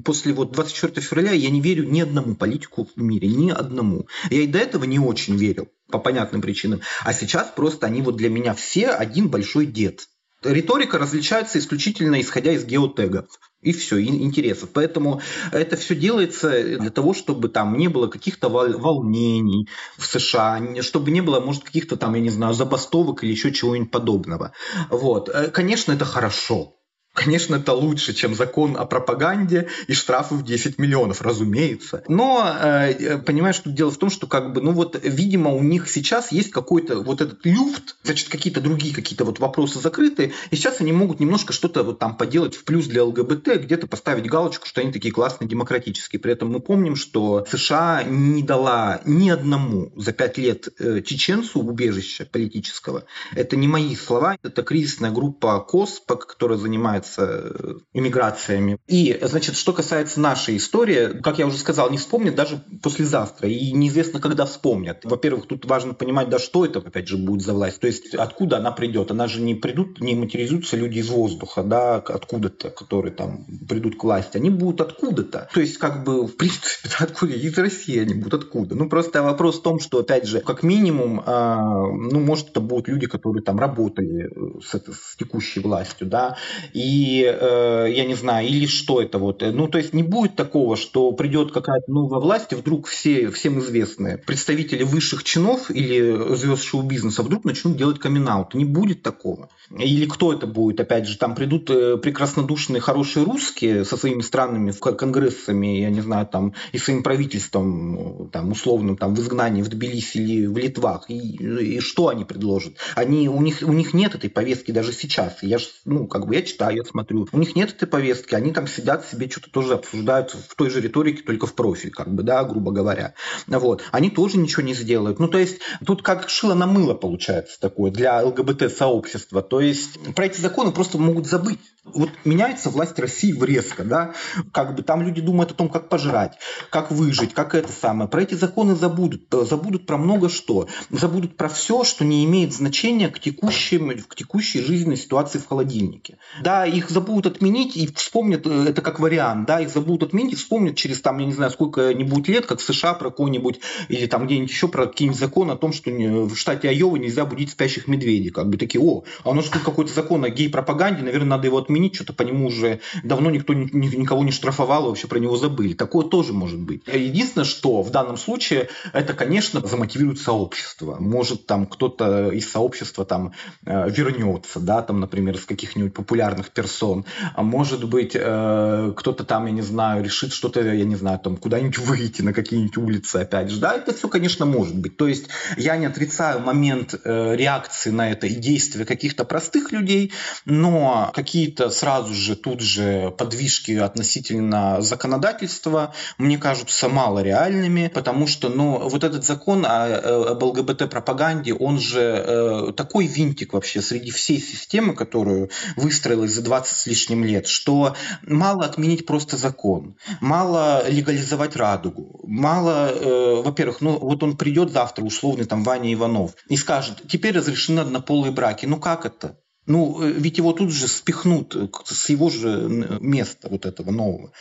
после 0.06 0.34
вот 0.34 0.52
24 0.52 1.02
февраля 1.02 1.32
я 1.32 1.50
не 1.50 1.62
верю 1.62 1.86
ни 1.90 2.02
одному 2.02 2.36
политику 2.36 2.88
в 2.96 3.02
мире, 3.02 3.28
ни 3.28 3.50
одному. 3.50 4.08
Я 4.30 4.42
и 4.42 4.48
до 4.48 4.60
этого 4.60 4.84
не 4.84 5.00
очень 5.00 5.36
верил 5.36 5.70
по 5.90 5.98
понятным 5.98 6.42
причинам. 6.42 6.82
А 7.04 7.12
сейчас 7.14 7.52
просто 7.56 7.88
они 7.88 8.02
вот 8.04 8.16
для 8.16 8.30
меня 8.30 8.54
все 8.54 8.90
один 8.90 9.30
большой 9.30 9.66
дед. 9.66 10.08
Риторика 10.44 11.00
различается 11.00 11.58
исключительно 11.58 12.20
исходя 12.22 12.52
из 12.52 12.66
геотегов. 12.66 13.26
И 13.64 13.72
все, 13.72 13.98
и 13.98 14.08
интересов. 14.08 14.70
Поэтому 14.74 15.22
это 15.52 15.78
все 15.78 15.96
делается 15.96 16.78
для 16.80 16.90
того, 16.90 17.14
чтобы 17.14 17.50
там 17.50 17.78
не 17.78 17.88
было 17.88 18.08
каких-то 18.08 18.50
волнений 18.50 19.68
в 19.98 20.06
США, 20.06 20.82
чтобы 20.82 21.12
не 21.12 21.22
было, 21.22 21.40
может, 21.40 21.64
каких-то 21.64 21.96
там, 21.96 22.16
я 22.16 22.22
не 22.22 22.30
знаю, 22.30 22.54
забастовок 22.54 23.24
или 23.24 23.32
еще 23.32 23.52
чего-нибудь 23.52 23.92
подобного. 23.92 24.54
Вот. 24.90 25.30
Э, 25.30 25.50
конечно, 25.50 25.94
это 25.94 26.06
хорошо. 26.06 26.76
Конечно, 27.14 27.56
это 27.56 27.74
лучше, 27.74 28.14
чем 28.14 28.34
закон 28.34 28.76
о 28.76 28.86
пропаганде 28.86 29.68
и 29.88 29.94
штрафы 29.94 30.34
в 30.34 30.44
10 30.44 30.80
миллионов, 30.80 31.22
разумеется. 31.22 32.04
Но, 32.08 32.44
э, 32.44 33.20
понимаешь, 33.20 33.60
тут 33.60 33.76
дело 33.76 33.92
в 33.92 33.98
том, 33.98 34.10
что 34.10 34.26
как 34.26 34.52
бы, 34.52 34.62
ну 34.62 34.72
вот, 34.72 35.00
видимо, 35.04 35.52
у 35.52 35.62
них 35.62 35.90
сейчас 35.90 36.32
есть 36.32 36.50
какой-то 36.50 37.02
вот 37.02 37.22
этот 37.22 37.46
люфт, 37.46 37.98
значит, 38.04 38.30
какие-то 38.30 38.62
другие 38.62 38.96
какие-то 38.96 39.26
вот 39.26 39.40
вопросы 39.40 39.80
закрыты, 39.80 40.34
и 40.50 40.56
сейчас 40.56 40.82
они 40.82 40.92
могут 40.92 41.20
немножко 41.20 41.54
что-то 41.54 41.84
вот 41.84 42.00
там 42.00 42.18
поделать 42.18 42.56
в 42.56 42.64
плюс 42.64 42.88
для 42.88 43.04
ЛГБТ, 43.04 43.62
где-то 43.62 43.86
поставить 43.86 44.26
галочку, 44.26 44.68
что 44.68 44.82
они 44.82 44.92
такие 44.92 45.14
классные, 45.14 45.48
демократические. 45.48 46.20
При 46.20 46.34
этом 46.34 46.52
мы 46.52 46.62
помним, 46.62 46.96
что 46.96 47.46
США 47.48 48.02
не 48.04 48.42
дала 48.42 49.02
ни 49.06 49.30
одному 49.30 49.92
за 49.96 50.14
пять 50.14 50.40
лет 50.40 50.70
э, 50.80 51.02
чеченцу 51.04 51.60
убежища 51.60 52.26
политического. 52.26 53.06
Это 53.36 53.56
не 53.56 53.68
мои 53.68 53.96
слова, 53.96 54.36
это 54.42 54.64
кризисная 54.64 55.12
группа 55.12 55.60
КОС, 55.60 56.02
которая 56.08 56.58
занимается 56.58 57.03
занимается 57.04 57.84
иммиграциями. 57.94 58.80
И, 58.88 59.18
значит, 59.22 59.56
что 59.56 59.74
касается 59.74 60.20
нашей 60.20 60.58
истории, 60.58 61.20
как 61.22 61.40
я 61.40 61.48
уже 61.48 61.58
сказал, 61.58 61.90
не 61.90 61.98
вспомнят 61.98 62.36
даже 62.36 62.64
послезавтра, 62.82 63.50
и 63.50 63.72
неизвестно, 63.72 64.20
когда 64.20 64.46
вспомнят. 64.46 65.02
Во-первых, 65.04 65.48
тут 65.48 65.66
важно 65.66 65.94
понимать, 65.94 66.30
да 66.30 66.40
что 66.40 66.66
это, 66.66 66.80
опять 66.80 67.08
же, 67.08 67.18
будет 67.18 67.42
за 67.42 67.54
власть, 67.54 67.80
то 67.80 67.88
есть 67.88 68.14
откуда 68.16 68.58
она 68.58 68.72
придет. 68.72 69.12
Она 69.12 69.28
же 69.28 69.42
не 69.42 69.56
придут, 69.56 70.00
не 70.00 70.16
материализуются 70.16 70.78
люди 70.78 71.00
из 71.00 71.10
воздуха, 71.10 71.64
да, 71.64 71.96
откуда-то, 71.96 72.70
которые 72.70 73.14
там 73.14 73.46
придут 73.68 73.98
к 73.98 74.04
власти. 74.04 74.38
Они 74.38 74.50
будут 74.50 74.82
откуда-то. 74.82 75.50
То 75.54 75.62
есть, 75.62 75.78
как 75.78 76.04
бы, 76.04 76.26
в 76.26 76.36
принципе, 76.36 76.90
откуда? 77.00 77.34
Из 77.34 77.58
России 77.58 78.00
они 78.00 78.14
будут 78.14 78.46
откуда? 78.46 78.76
Ну, 78.76 78.90
просто 78.90 79.22
вопрос 79.22 79.60
в 79.60 79.64
том, 79.64 79.80
что, 79.80 80.00
опять 80.00 80.26
же, 80.26 80.40
как 80.40 80.64
минимум, 80.64 81.20
э, 81.20 81.24
ну, 81.26 82.20
может, 82.20 82.50
это 82.50 82.62
будут 82.62 82.88
люди, 82.88 83.08
которые 83.08 83.44
там 83.44 83.60
работали 83.60 84.30
с, 84.62 84.74
с 84.74 85.16
текущей 85.18 85.60
властью, 85.60 86.08
да, 86.08 86.38
и 86.74 86.80
и 86.94 87.24
э, 87.26 87.88
я 87.92 88.06
не 88.06 88.14
знаю, 88.14 88.48
или 88.48 88.68
что 88.68 89.02
это 89.02 89.18
вот. 89.18 89.42
Ну, 89.42 89.68
то 89.68 89.80
есть 89.80 89.94
не 89.94 90.04
будет 90.04 90.36
такого, 90.36 90.76
что 90.76 91.12
придет 91.12 91.52
какая-то 91.52 91.92
новая 91.92 92.20
власть, 92.20 92.54
и 92.54 92.56
вдруг 92.56 92.88
все, 92.88 93.32
всем 93.32 93.60
известные 93.60 94.18
представители 94.18 94.84
высших 94.84 95.24
чинов 95.24 95.72
или 95.72 96.36
звезд 96.36 96.64
шоу-бизнеса 96.64 97.24
вдруг 97.24 97.46
начнут 97.46 97.78
делать 97.78 98.00
камин 98.00 98.28
-аут. 98.28 98.50
Не 98.54 98.66
будет 98.66 99.02
такого. 99.02 99.50
Или 99.76 100.06
кто 100.06 100.34
это 100.34 100.46
будет? 100.46 100.80
Опять 100.80 101.08
же, 101.08 101.18
там 101.18 101.34
придут 101.34 101.70
э, 101.70 101.98
прекраснодушные, 101.98 102.80
хорошие 102.80 103.26
русские 103.26 103.86
со 103.86 103.98
своими 103.98 104.22
странными 104.22 104.72
конгрессами, 104.72 105.80
я 105.80 105.90
не 105.90 106.02
знаю, 106.02 106.28
там, 106.28 106.54
и 106.74 106.78
своим 106.78 107.02
правительством, 107.02 108.30
там, 108.32 108.52
условным, 108.52 108.98
там, 108.98 109.16
в 109.16 109.20
изгнании 109.20 109.64
в 109.64 109.70
Тбилиси 109.70 110.18
или 110.18 110.46
в 110.46 110.58
Литвах. 110.58 111.10
И, 111.10 111.78
и 111.78 111.80
что 111.80 112.10
они 112.10 112.24
предложат? 112.24 112.74
Они, 112.96 113.30
у, 113.30 113.42
них, 113.42 113.64
у 113.64 113.74
них 113.74 113.94
нет 113.94 114.14
этой 114.14 114.30
повестки 114.30 114.72
даже 114.72 114.94
сейчас. 114.94 115.42
Я 115.42 115.58
ж, 115.58 115.68
ну, 115.86 116.06
как 116.08 116.28
бы 116.28 116.36
я 116.36 116.44
читаю, 116.44 116.83
я 116.84 116.90
смотрю. 116.90 117.28
У 117.32 117.40
них 117.40 117.56
нет 117.56 117.74
этой 117.74 117.88
повестки, 117.88 118.36
они 118.36 118.52
там 118.52 118.68
сидят 118.68 119.06
себе 119.06 119.30
что-то 119.30 119.50
тоже 119.50 119.74
обсуждают 119.74 120.32
в 120.32 120.56
той 120.56 120.70
же 120.70 120.82
риторике, 120.82 121.24
только 121.24 121.48
в 121.48 121.54
профиль, 121.54 121.92
как 121.92 122.14
бы, 122.14 122.24
да, 122.24 122.44
грубо 122.44 122.72
говоря. 122.72 123.14
Вот. 123.48 123.84
Они 123.92 124.10
тоже 124.10 124.38
ничего 124.38 124.64
не 124.64 124.74
сделают. 124.74 125.20
Ну, 125.20 125.28
то 125.28 125.38
есть, 125.38 125.60
тут 125.86 126.02
как 126.02 126.30
шило 126.30 126.54
на 126.54 126.68
мыло 126.68 126.94
получается 126.94 127.60
такое 127.60 127.92
для 127.92 128.24
ЛГБТ-сообщества. 128.24 129.42
То 129.42 129.60
есть, 129.60 130.00
про 130.16 130.26
эти 130.26 130.40
законы 130.40 130.72
просто 130.72 130.98
могут 130.98 131.28
забыть. 131.28 131.60
Вот 131.86 132.10
меняется 132.24 132.70
власть 132.70 132.98
России 132.98 133.38
резко, 133.44 133.84
да, 133.84 134.14
как 134.54 134.74
бы 134.76 134.84
там 134.84 135.02
люди 135.02 135.20
думают 135.20 135.52
о 135.52 135.54
том, 135.54 135.68
как 135.68 135.90
пожрать, 135.90 136.38
как 136.70 136.92
выжить, 136.92 137.34
как 137.34 137.56
это 137.56 137.74
самое. 137.74 138.10
Про 138.10 138.22
эти 138.22 138.36
законы 138.36 138.74
забудут, 138.74 139.24
забудут 139.30 139.86
про 139.86 139.98
много 139.98 140.30
что. 140.30 140.70
Забудут 140.90 141.36
про 141.36 141.50
все, 141.50 141.84
что 141.84 142.06
не 142.06 142.24
имеет 142.24 142.54
значения 142.54 143.10
к, 143.10 143.20
текущим, 143.20 144.02
к 144.08 144.16
текущей 144.16 144.62
жизненной 144.62 144.96
ситуации 144.96 145.40
в 145.40 145.48
холодильнике. 145.48 146.20
Да, 146.42 146.64
их 146.74 146.90
забудут 146.90 147.26
отменить 147.28 147.78
и 147.78 147.88
вспомнят, 147.88 148.46
э, 148.46 148.66
это 148.70 148.82
как 148.82 149.00
вариант, 149.00 149.48
да, 149.48 149.60
их 149.62 149.70
забудут 149.70 150.10
отменить 150.10 150.34
и 150.34 150.36
вспомнят 150.36 150.76
через 150.76 151.02
там, 151.02 151.18
я 151.20 151.26
не 151.26 151.34
знаю, 151.34 151.52
сколько-нибудь 151.52 152.28
лет, 152.28 152.46
как 152.46 152.60
в 152.60 152.64
США 152.64 152.94
про 152.94 153.10
какой-нибудь, 153.10 153.60
или 153.90 154.06
там 154.06 154.26
где-нибудь 154.26 154.50
еще 154.50 154.68
про 154.68 154.88
какие-нибудь 154.88 155.20
законы 155.20 155.52
о 155.52 155.56
том, 155.56 155.74
что 155.74 155.92
в 155.92 156.36
штате 156.36 156.70
Айова 156.70 156.98
нельзя 156.98 157.26
будить 157.26 157.52
спящих 157.52 157.88
медведей. 157.88 158.32
Как 158.32 158.50
бы 158.50 158.58
такие, 158.58 158.82
о, 158.82 159.04
а 159.24 159.30
у 159.30 159.34
нас 159.34 159.50
какой-то 159.50 159.94
закон 159.94 160.24
о 160.24 160.30
гей-пропаганде, 160.30 161.04
наверное, 161.04 161.30
надо 161.30 161.48
его 161.48 161.58
отменить, 161.58 161.96
что-то 161.96 162.14
по 162.14 162.24
нему 162.24 162.48
уже 162.48 162.80
давно 163.04 163.30
никто 163.30 163.54
никого 163.54 164.24
не 164.24 164.32
штрафовал, 164.32 164.88
вообще 164.88 165.08
про 165.08 165.20
него 165.20 165.38
забыли. 165.38 165.74
Такое 165.74 166.06
тоже 166.06 166.34
может 166.34 166.60
быть. 166.60 166.84
Единственное, 166.88 167.46
что 167.46 167.82
в 167.82 167.92
данном 167.92 168.18
случае, 168.18 168.70
это, 168.94 169.14
конечно, 169.14 169.62
замотивирует 169.62 170.20
сообщество. 170.20 170.98
Может, 171.00 171.46
там 171.46 171.66
кто-то 171.66 172.30
из 172.30 172.50
сообщества 172.50 173.06
там 173.06 173.34
э, 173.66 173.90
вернется, 173.90 174.60
да, 174.60 174.82
там, 174.82 175.00
например, 175.00 175.38
с 175.38 175.46
каких-нибудь 175.46 175.94
популярных 175.94 176.50
персон. 176.64 177.06
А 177.36 177.44
может 177.44 177.84
быть, 177.84 178.12
э, 178.16 178.94
кто-то 178.96 179.24
там, 179.24 179.46
я 179.48 179.52
не 179.52 179.62
знаю, 179.62 180.04
решит 180.04 180.34
что-то, 180.34 180.62
я 180.62 180.86
не 180.86 180.96
знаю, 180.96 181.20
там 181.20 181.38
куда-нибудь 181.38 181.78
выйти 181.90 182.22
на 182.22 182.34
какие-нибудь 182.34 182.78
улицы, 182.78 183.18
опять 183.18 183.50
же. 183.50 183.60
Да, 183.60 183.74
это 183.74 183.94
все, 183.94 184.08
конечно, 184.08 184.46
может 184.46 184.76
быть. 184.76 184.98
То 184.98 185.08
есть 185.08 185.28
я 185.58 185.76
не 185.78 185.86
отрицаю 185.86 186.40
момент 186.40 186.96
э, 187.04 187.36
реакции 187.36 187.90
на 187.90 188.12
это 188.12 188.28
и 188.28 188.36
действия 188.36 188.86
каких-то 188.86 189.26
простых 189.26 189.72
людей, 189.72 190.14
но 190.46 191.12
какие-то 191.14 191.70
сразу 191.70 192.14
же 192.14 192.36
тут 192.36 192.62
же 192.62 193.14
подвижки 193.18 193.74
относительно 193.74 194.82
законодательства 194.82 195.94
мне 196.18 196.38
кажутся 196.38 196.90
мало 196.90 197.20
реальными, 197.20 197.92
потому 197.94 198.28
что, 198.28 198.50
ну, 198.50 198.90
вот 198.90 199.04
этот 199.04 199.26
закон 199.26 199.66
о, 199.66 199.88
э, 199.88 200.32
об 200.32 200.44
ЛГБТ-пропаганде, 200.44 201.54
он 201.54 201.80
же 201.80 202.02
э, 202.02 202.72
такой 202.76 203.08
винтик 203.08 203.54
вообще 203.54 203.82
среди 203.82 204.12
всей 204.12 204.40
системы, 204.40 204.94
которую 204.94 205.50
выстроилась 205.76 206.32
за 206.32 206.42
20 206.42 206.53
с 206.62 206.86
лишним 206.86 207.24
лет, 207.24 207.48
что 207.48 207.96
мало 208.22 208.66
отменить 208.66 209.06
просто 209.06 209.38
закон, 209.38 209.96
мало 210.22 210.88
легализовать 210.90 211.56
радугу, 211.56 212.20
мало, 212.24 212.90
э, 212.90 213.42
во-первых, 213.42 213.82
ну 213.82 213.98
вот 213.98 214.24
он 214.24 214.38
придет 214.38 214.72
завтра, 214.72 215.04
условный 215.04 215.46
там 215.46 215.64
Ваня 215.64 215.94
Иванов, 215.94 216.36
и 216.50 216.58
скажет, 216.58 217.02
теперь 217.08 217.38
разрешены 217.38 217.82
однополые 217.82 218.32
браки. 218.32 218.66
Ну 218.66 218.78
как 218.78 219.06
это? 219.06 219.38
Ну, 219.66 220.02
э, 220.02 220.12
ведь 220.12 220.38
его 220.38 220.52
тут 220.52 220.72
же 220.72 220.88
спихнут 220.88 221.56
с 221.86 222.10
его 222.10 222.30
же 222.30 222.68
места 223.00 223.48
вот 223.50 223.66
этого 223.66 223.92
нового. 223.92 224.32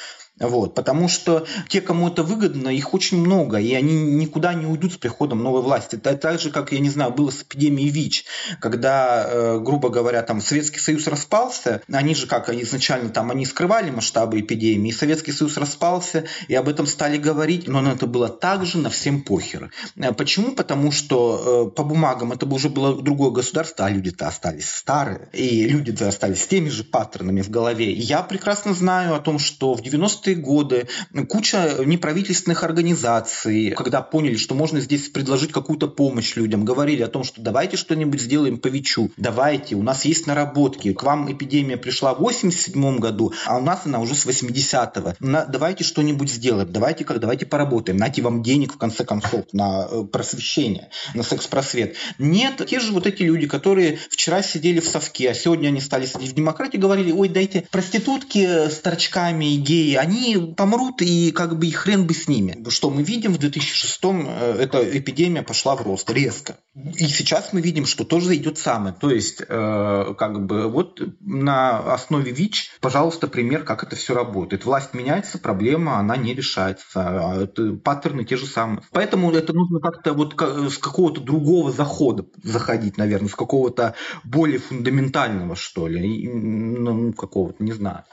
Вот, 0.42 0.74
потому 0.74 1.08
что 1.08 1.46
те, 1.68 1.80
кому 1.80 2.08
это 2.08 2.24
выгодно, 2.24 2.68
их 2.68 2.94
очень 2.94 3.18
много, 3.18 3.58
и 3.58 3.72
они 3.74 3.94
никуда 3.94 4.54
не 4.54 4.66
уйдут 4.66 4.94
с 4.94 4.96
приходом 4.96 5.42
новой 5.42 5.62
власти. 5.62 5.96
Это 5.96 6.16
так 6.16 6.40
же, 6.40 6.50
как, 6.50 6.72
я 6.72 6.80
не 6.80 6.90
знаю, 6.90 7.12
было 7.12 7.30
с 7.30 7.42
эпидемией 7.42 7.90
ВИЧ, 7.90 8.24
когда, 8.60 9.24
э, 9.24 9.58
грубо 9.60 9.88
говоря, 9.88 10.22
там 10.22 10.40
Советский 10.40 10.80
Союз 10.80 11.06
распался, 11.06 11.80
они 11.90 12.14
же 12.16 12.26
как 12.26 12.48
изначально 12.50 13.10
там, 13.10 13.30
они 13.30 13.46
скрывали 13.46 13.90
масштабы 13.90 14.40
эпидемии, 14.40 14.90
и 14.90 14.92
Советский 14.92 15.30
Союз 15.30 15.56
распался, 15.56 16.24
и 16.48 16.54
об 16.54 16.68
этом 16.68 16.86
стали 16.86 17.18
говорить, 17.18 17.68
но 17.68 17.90
это 17.90 18.06
было 18.06 18.28
также 18.28 18.78
на 18.78 18.90
всем 18.90 19.22
похер. 19.22 19.70
Э, 19.96 20.12
почему? 20.12 20.52
Потому 20.52 20.90
что 20.90 21.68
э, 21.68 21.74
по 21.76 21.84
бумагам 21.84 22.32
это 22.32 22.46
уже 22.46 22.68
было 22.68 23.00
другое 23.00 23.30
государство, 23.30 23.86
а 23.86 23.90
люди-то 23.90 24.26
остались 24.26 24.68
старые, 24.68 25.28
и 25.32 25.68
люди-то 25.68 26.08
остались 26.08 26.42
с 26.42 26.46
теми 26.48 26.68
же 26.68 26.82
паттернами 26.82 27.42
в 27.42 27.50
голове. 27.50 27.92
Я 27.92 28.22
прекрасно 28.22 28.74
знаю 28.74 29.14
о 29.14 29.20
том, 29.20 29.38
что 29.38 29.74
в 29.74 29.82
90 29.82 30.31
90-е 30.32 30.34
годы 30.34 30.88
куча 31.28 31.76
неправительственных 31.84 32.62
организаций, 32.62 33.70
когда 33.70 34.02
поняли, 34.02 34.36
что 34.36 34.54
можно 34.54 34.80
здесь 34.80 35.08
предложить 35.08 35.52
какую-то 35.52 35.88
помощь 35.88 36.36
людям, 36.36 36.64
говорили 36.64 37.02
о 37.02 37.08
том, 37.08 37.24
что 37.24 37.40
давайте 37.40 37.76
что-нибудь 37.76 38.20
сделаем 38.20 38.58
по 38.58 38.68
ВИЧу, 38.68 39.10
давайте, 39.16 39.74
у 39.76 39.82
нас 39.82 40.04
есть 40.04 40.26
наработки, 40.26 40.92
к 40.92 41.02
вам 41.02 41.30
эпидемия 41.32 41.76
пришла 41.76 42.14
в 42.14 42.20
87 42.20 42.98
году, 42.98 43.32
а 43.46 43.58
у 43.58 43.62
нас 43.62 43.82
она 43.84 44.00
уже 44.00 44.14
с 44.14 44.26
80-го. 44.26 45.14
Давайте 45.20 45.84
что-нибудь 45.84 46.30
сделаем, 46.30 46.70
давайте 46.70 47.04
как, 47.04 47.20
давайте 47.20 47.46
поработаем, 47.46 47.98
найте 47.98 48.22
вам 48.22 48.42
денег 48.42 48.74
в 48.74 48.78
конце 48.78 49.04
концов 49.04 49.44
на 49.52 49.86
э, 49.90 50.04
просвещение, 50.04 50.90
на 51.14 51.22
секс-просвет. 51.22 51.96
Нет, 52.18 52.64
те 52.66 52.80
же 52.80 52.92
вот 52.92 53.06
эти 53.06 53.22
люди, 53.22 53.46
которые 53.46 53.98
вчера 54.10 54.42
сидели 54.42 54.80
в 54.80 54.86
совке, 54.86 55.30
а 55.30 55.34
сегодня 55.34 55.68
они 55.68 55.80
стали 55.80 56.06
сидеть 56.06 56.30
в 56.30 56.34
демократии, 56.34 56.78
говорили, 56.78 57.12
ой, 57.12 57.28
дайте 57.28 57.64
проститутки 57.70 58.68
с 58.68 58.78
торчками 58.80 59.54
и 59.54 59.56
геи, 59.56 59.94
они 59.94 60.11
они 60.12 60.54
помрут, 60.54 61.02
и 61.02 61.30
как 61.32 61.58
бы 61.58 61.66
и 61.66 61.70
хрен 61.70 62.06
бы 62.06 62.14
с 62.14 62.28
ними. 62.28 62.64
Что 62.68 62.90
мы 62.90 63.02
видим 63.02 63.32
в 63.32 63.38
2006-м, 63.38 64.26
э, 64.28 64.56
эта 64.60 64.98
эпидемия 64.98 65.42
пошла 65.42 65.74
в 65.76 65.82
рост 65.82 66.10
резко. 66.10 66.56
И 66.74 67.06
сейчас 67.06 67.52
мы 67.52 67.60
видим, 67.60 67.86
что 67.86 68.04
тоже 68.04 68.36
идет 68.36 68.58
самое. 68.58 68.94
То 68.98 69.10
есть, 69.10 69.42
э, 69.46 70.14
как 70.16 70.46
бы 70.46 70.68
вот 70.68 71.00
на 71.20 71.94
основе 71.94 72.32
ВИЧ, 72.32 72.72
пожалуйста, 72.80 73.26
пример, 73.26 73.64
как 73.64 73.84
это 73.84 73.96
все 73.96 74.14
работает. 74.14 74.64
Власть 74.64 74.94
меняется, 74.94 75.38
проблема, 75.38 75.98
она 75.98 76.16
не 76.16 76.34
решается. 76.34 76.84
А 76.94 77.42
это 77.42 77.72
паттерны 77.72 78.24
те 78.24 78.36
же 78.36 78.46
самые. 78.46 78.82
Поэтому 78.92 79.32
это 79.32 79.52
нужно 79.52 79.80
как-то 79.80 80.12
вот 80.12 80.34
с 80.40 80.78
какого-то 80.78 81.20
другого 81.20 81.72
захода 81.72 82.26
заходить, 82.42 82.98
наверное, 82.98 83.28
с 83.28 83.34
какого-то 83.34 83.94
более 84.24 84.58
фундаментального, 84.58 85.56
что 85.56 85.86
ли, 85.88 86.28
ну, 86.28 87.12
какого-то, 87.12 87.62
не 87.62 87.72
знаю. 87.72 88.04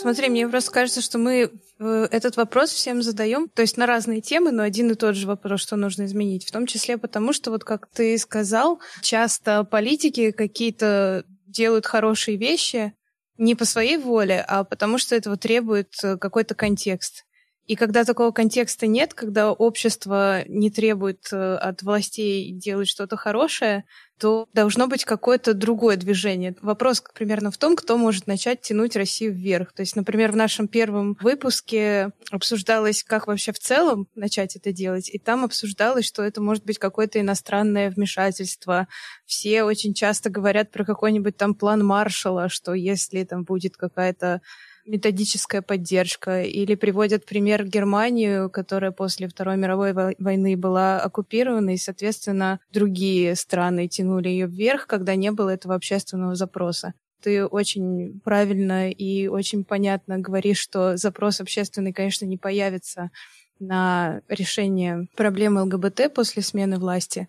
Смотри, 0.00 0.28
мне 0.28 0.48
просто 0.48 0.70
кажется, 0.70 1.00
что 1.00 1.18
мы 1.18 1.50
э, 1.80 2.08
этот 2.12 2.36
вопрос 2.36 2.70
всем 2.70 3.02
задаем, 3.02 3.48
то 3.48 3.62
есть 3.62 3.76
на 3.76 3.86
разные 3.86 4.20
темы, 4.20 4.52
но 4.52 4.62
один 4.62 4.90
и 4.92 4.94
тот 4.94 5.16
же 5.16 5.26
вопрос, 5.26 5.60
что 5.60 5.74
нужно 5.74 6.04
изменить. 6.04 6.46
В 6.46 6.52
том 6.52 6.66
числе 6.66 6.98
потому, 6.98 7.32
что 7.32 7.50
вот 7.50 7.64
как 7.64 7.88
ты 7.88 8.16
сказал, 8.18 8.80
часто 9.02 9.64
политики 9.64 10.30
какие-то 10.30 11.24
делают 11.46 11.86
хорошие 11.86 12.36
вещи 12.36 12.94
не 13.38 13.54
по 13.54 13.64
своей 13.64 13.96
воле, 13.96 14.44
а 14.46 14.64
потому 14.64 14.98
что 14.98 15.16
этого 15.16 15.36
требует 15.36 15.92
э, 16.02 16.16
какой-то 16.16 16.54
контекст. 16.54 17.24
И 17.68 17.76
когда 17.76 18.04
такого 18.04 18.30
контекста 18.32 18.86
нет, 18.86 19.12
когда 19.12 19.52
общество 19.52 20.42
не 20.48 20.70
требует 20.70 21.28
э, 21.32 21.54
от 21.56 21.82
властей 21.82 22.50
делать 22.50 22.88
что-то 22.88 23.18
хорошее, 23.18 23.84
то 24.18 24.48
должно 24.54 24.86
быть 24.86 25.04
какое-то 25.04 25.52
другое 25.52 25.98
движение. 25.98 26.56
Вопрос 26.62 27.04
примерно 27.14 27.50
в 27.50 27.58
том, 27.58 27.76
кто 27.76 27.98
может 27.98 28.26
начать 28.26 28.62
тянуть 28.62 28.96
Россию 28.96 29.34
вверх. 29.34 29.74
То 29.74 29.82
есть, 29.82 29.96
например, 29.96 30.32
в 30.32 30.36
нашем 30.36 30.66
первом 30.66 31.18
выпуске 31.20 32.12
обсуждалось, 32.30 33.04
как 33.04 33.26
вообще 33.26 33.52
в 33.52 33.58
целом 33.58 34.08
начать 34.14 34.56
это 34.56 34.72
делать, 34.72 35.10
и 35.10 35.18
там 35.18 35.44
обсуждалось, 35.44 36.06
что 36.06 36.22
это 36.22 36.40
может 36.40 36.64
быть 36.64 36.78
какое-то 36.78 37.20
иностранное 37.20 37.90
вмешательство. 37.90 38.88
Все 39.26 39.62
очень 39.62 39.92
часто 39.92 40.30
говорят 40.30 40.70
про 40.70 40.86
какой-нибудь 40.86 41.36
там 41.36 41.54
план 41.54 41.84
Маршала, 41.84 42.48
что 42.48 42.72
если 42.72 43.24
там 43.24 43.44
будет 43.44 43.76
какая-то 43.76 44.40
методическая 44.88 45.62
поддержка, 45.62 46.42
или 46.42 46.74
приводят 46.74 47.24
пример 47.24 47.64
Германию, 47.64 48.50
которая 48.50 48.90
после 48.90 49.28
Второй 49.28 49.56
мировой 49.56 49.92
войны 49.92 50.56
была 50.56 51.00
оккупирована, 51.00 51.74
и, 51.74 51.76
соответственно, 51.76 52.60
другие 52.72 53.36
страны 53.36 53.86
тянули 53.88 54.28
ее 54.28 54.46
вверх, 54.46 54.86
когда 54.86 55.14
не 55.14 55.30
было 55.30 55.50
этого 55.50 55.74
общественного 55.74 56.34
запроса. 56.34 56.94
Ты 57.22 57.44
очень 57.44 58.20
правильно 58.24 58.90
и 58.90 59.26
очень 59.26 59.64
понятно 59.64 60.18
говоришь, 60.18 60.58
что 60.58 60.96
запрос 60.96 61.40
общественный, 61.40 61.92
конечно, 61.92 62.24
не 62.24 62.36
появится 62.36 63.10
на 63.58 64.22
решение 64.28 65.08
проблемы 65.16 65.62
ЛГБТ 65.64 66.14
после 66.14 66.42
смены 66.42 66.78
власти. 66.78 67.28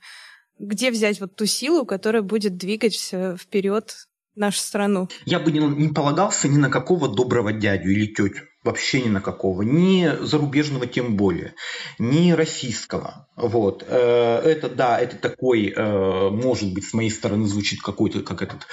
Где 0.60 0.92
взять 0.92 1.20
вот 1.20 1.36
ту 1.36 1.46
силу, 1.46 1.86
которая 1.86 2.22
будет 2.22 2.56
двигать 2.58 3.14
вперед 3.38 4.09
нашу 4.40 4.60
страну. 4.60 5.10
Я 5.26 5.40
бы 5.40 5.52
не, 5.52 5.60
не 5.60 5.90
полагался 5.90 6.48
ни 6.48 6.58
на 6.58 6.70
какого 6.70 7.08
доброго 7.08 7.54
дядю 7.54 7.90
или 7.90 8.08
тетю 8.08 8.50
вообще 8.64 9.02
ни 9.02 9.10
на 9.10 9.22
какого, 9.22 9.62
ни 9.62 10.10
зарубежного 10.22 10.86
тем 10.86 11.16
более, 11.16 11.56
ни 11.98 12.32
российского. 12.32 13.28
Вот. 13.40 13.86
Э, 13.88 14.40
это, 14.40 14.70
да, 14.70 15.00
это 15.00 15.16
такой, 15.16 15.74
э, 15.76 16.30
может 16.30 16.74
быть, 16.74 16.86
с 16.86 16.94
моей 16.94 17.10
стороны 17.10 17.48
звучит 17.48 17.82
какой-то, 17.82 18.20
как 18.20 18.42
этот, 18.42 18.68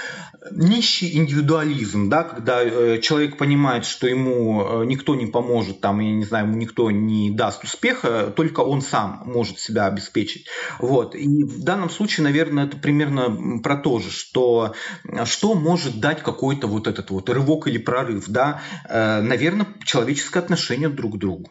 нищий 0.51 1.17
индивидуализм, 1.17 2.09
да, 2.09 2.25
когда 2.25 2.63
э, 2.65 3.01
человек 3.01 3.39
понимает, 3.39 3.85
что 3.85 4.09
ему 4.09 4.83
никто 4.83 5.15
не 5.15 5.27
поможет, 5.27 5.81
там, 5.81 6.01
я 6.01 6.13
не 6.13 6.25
знаю, 6.25 6.47
ему 6.47 6.57
никто 6.57 6.91
не 6.91 7.31
даст 7.31 7.63
успеха, 7.63 8.33
только 8.35 8.61
он 8.61 8.83
сам 8.83 9.23
может 9.27 9.61
себя 9.61 9.87
обеспечить. 9.87 10.47
Вот. 10.81 11.15
И 11.15 11.45
в 11.45 11.63
данном 11.63 11.89
случае, 11.89 12.25
наверное, 12.25 12.67
это 12.67 12.77
примерно 12.77 13.61
про 13.61 13.77
то 13.77 14.01
же, 14.01 14.11
что 14.11 14.75
что 15.25 15.55
может 15.55 16.01
дать 16.01 16.23
какой-то 16.23 16.67
вот 16.67 16.89
этот 16.89 17.11
вот 17.11 17.31
рывок 17.31 17.69
или 17.69 17.79
прорыв, 17.79 18.25
да, 18.29 18.61
наверное, 18.89 19.67
человеческое 19.85 20.41
отношение 20.41 20.89
друг 20.89 21.15
к 21.15 21.19
другу. 21.19 21.51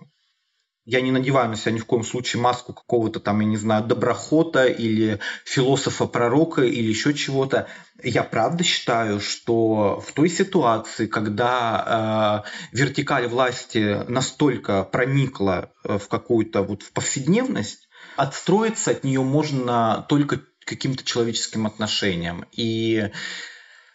Я 0.86 1.02
не 1.02 1.12
надеваю 1.12 1.50
на 1.50 1.56
себя 1.56 1.72
ни 1.72 1.80
в 1.80 1.86
коем 1.86 2.04
случае 2.04 2.42
маску 2.42 2.72
какого-то 2.72 3.20
там, 3.20 3.40
я 3.40 3.48
не 3.48 3.58
знаю, 3.58 3.86
доброхота 3.86 4.66
или 4.66 5.20
философа-пророка 5.44 6.62
или 6.62 6.88
еще 6.88 7.16
чего-то. 7.16 7.68
Я 8.04 8.24
правда 8.24 8.64
считаю, 8.64 9.20
что 9.20 10.00
в 10.00 10.12
той 10.12 10.30
ситуации, 10.30 11.08
когда 11.08 12.44
э, 12.46 12.78
вертикаль 12.78 13.28
власти 13.28 14.04
настолько 14.08 14.84
проникла 14.84 15.72
э, 15.84 15.98
в 15.98 16.08
какую-то 16.08 16.62
вот 16.62 16.84
в 16.84 16.92
повседневность, 16.92 17.90
отстроиться 18.16 18.92
от 18.92 19.04
нее 19.04 19.22
можно 19.22 20.06
только 20.08 20.42
каким-то 20.66 21.04
человеческим 21.04 21.66
отношением. 21.66 22.46
И 22.52 23.10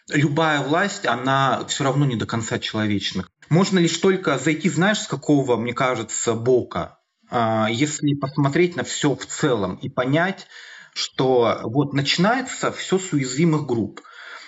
любая 0.09 0.61
власть, 0.61 1.05
она 1.05 1.63
все 1.67 1.85
равно 1.85 2.05
не 2.05 2.17
до 2.17 2.25
конца 2.25 2.59
человечна. 2.59 3.27
Можно 3.51 3.79
лишь 3.79 3.97
только 3.97 4.37
зайти, 4.37 4.69
знаешь, 4.69 4.99
с 4.99 5.07
какого, 5.07 5.57
мне 5.57 5.73
кажется, 5.73 6.35
бока, 6.35 6.99
а, 7.29 7.67
если 7.69 8.13
посмотреть 8.13 8.77
на 8.77 8.85
все 8.85 9.13
в 9.13 9.25
целом 9.25 9.75
и 9.75 9.89
понять, 9.89 10.47
что 10.93 11.59
вот 11.63 11.91
начинается 11.91 12.71
все 12.71 12.97
с 12.97 13.11
уязвимых 13.11 13.65
групп. 13.65 14.03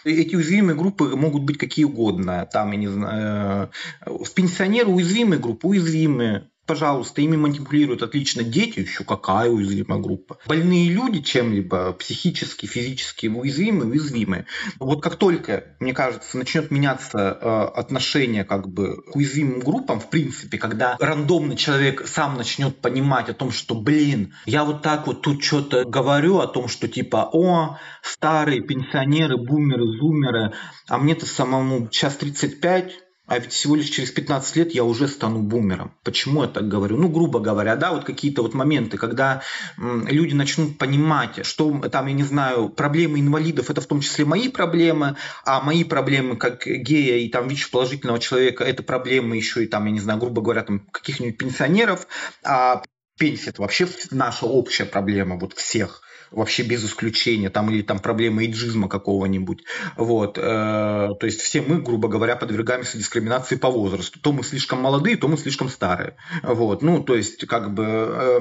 Эти 0.05 0.37
уязвимые 0.37 0.77
группы 0.77 1.17
могут 1.17 1.43
быть 1.43 1.57
какие 1.57 1.83
угодно. 1.83 2.47
Там, 2.49 2.71
я 2.71 2.77
не 2.77 2.87
знаю, 2.87 3.71
э, 4.05 4.09
пенсионеры 4.33 4.87
уязвимые 4.87 5.37
группы, 5.37 5.67
уязвимые 5.67 6.49
Пожалуйста, 6.65 7.21
ими 7.21 7.35
манипулируют 7.35 8.03
отлично 8.03 8.41
дети, 8.41 8.79
еще 8.79 9.03
какая 9.03 9.49
уязвимая 9.49 9.99
группа. 9.99 10.37
Больные 10.45 10.89
люди 10.89 11.21
чем-либо 11.21 11.91
психически, 11.93 12.65
физически 12.65 13.27
уязвимы, 13.27 13.85
уязвимы. 13.85 14.45
Вот 14.79 15.03
как 15.03 15.17
только, 15.17 15.75
мне 15.81 15.93
кажется, 15.93 16.37
начнет 16.37 16.71
меняться 16.71 17.17
э, 17.19 17.79
отношение 17.79 18.45
как 18.45 18.69
бы 18.69 19.03
к 19.03 19.15
уязвимым 19.15 19.59
группам, 19.59 19.99
в 19.99 20.09
принципе, 20.09 20.57
когда 20.57 20.95
рандомный 20.99 21.57
человек 21.57 22.07
сам 22.07 22.37
начнет 22.37 22.79
понимать 22.79 23.29
о 23.29 23.33
том, 23.33 23.51
что, 23.51 23.75
блин, 23.75 24.33
я 24.45 24.63
вот 24.63 24.81
так 24.81 25.05
вот 25.05 25.21
тут 25.21 25.43
что-то 25.43 25.83
говорю 25.83 26.39
о 26.39 26.47
том, 26.47 26.69
что 26.69 26.87
типа, 26.87 27.29
о, 27.33 27.77
старые 28.01 28.61
пенсионеры, 28.61 29.35
бумеры, 29.37 29.85
зумеры, 29.99 30.53
а 30.87 30.97
мне-то 30.97 31.25
самому 31.25 31.89
сейчас 31.91 32.15
35, 32.15 32.93
а 33.25 33.39
ведь 33.39 33.53
всего 33.53 33.75
лишь 33.75 33.89
через 33.89 34.11
15 34.11 34.55
лет 34.57 34.73
я 34.73 34.83
уже 34.83 35.07
стану 35.07 35.41
бумером. 35.41 35.95
Почему 36.03 36.41
я 36.41 36.49
так 36.49 36.67
говорю? 36.67 36.97
Ну, 36.97 37.07
грубо 37.07 37.39
говоря, 37.39 37.77
да, 37.77 37.93
вот 37.93 38.03
какие-то 38.03 38.41
вот 38.41 38.53
моменты, 38.53 38.97
когда 38.97 39.41
люди 39.77 40.33
начнут 40.33 40.77
понимать, 40.77 41.45
что 41.45 41.79
там, 41.89 42.07
я 42.07 42.13
не 42.13 42.23
знаю, 42.23 42.67
проблемы 42.67 43.21
инвалидов 43.21 43.69
это 43.69 43.79
в 43.79 43.87
том 43.87 44.01
числе 44.01 44.25
мои 44.25 44.49
проблемы, 44.49 45.15
а 45.45 45.61
мои 45.61 45.85
проблемы 45.85 46.35
как 46.35 46.65
гея 46.65 47.17
и 47.17 47.29
там 47.29 47.47
ВИЧ-положительного 47.47 48.19
человека 48.19 48.65
это 48.65 48.83
проблемы 48.83 49.37
еще 49.37 49.63
и 49.63 49.67
там, 49.67 49.85
я 49.85 49.91
не 49.91 50.01
знаю, 50.01 50.19
грубо 50.19 50.41
говоря, 50.41 50.63
там 50.63 50.81
каких-нибудь 50.91 51.37
пенсионеров, 51.37 52.07
а 52.43 52.83
пенсия 53.17 53.51
это 53.51 53.61
вообще 53.61 53.87
наша 54.11 54.45
общая 54.45 54.85
проблема 54.85 55.37
вот 55.37 55.53
всех 55.53 56.01
вообще 56.33 56.63
без 56.63 56.83
исключения, 56.85 57.49
там 57.49 57.69
или 57.69 57.81
там 57.81 57.99
проблемы 57.99 58.45
иджизма 58.45 58.89
какого-нибудь. 58.89 59.63
Вот. 59.97 60.37
Э, 60.37 61.09
то 61.19 61.25
есть 61.25 61.41
все 61.41 61.61
мы, 61.61 61.81
грубо 61.81 62.07
говоря, 62.07 62.35
подвергаемся 62.35 62.97
дискриминации 62.97 63.55
по 63.55 63.69
возрасту. 63.69 64.19
То 64.19 64.31
мы 64.31 64.43
слишком 64.43 64.81
молодые, 64.81 65.17
то 65.17 65.27
мы 65.27 65.37
слишком 65.37 65.69
старые. 65.69 66.15
Вот. 66.41 66.81
Ну, 66.81 67.03
то 67.03 67.15
есть, 67.15 67.45
как 67.47 67.73
бы, 67.73 67.85
э, 67.85 68.39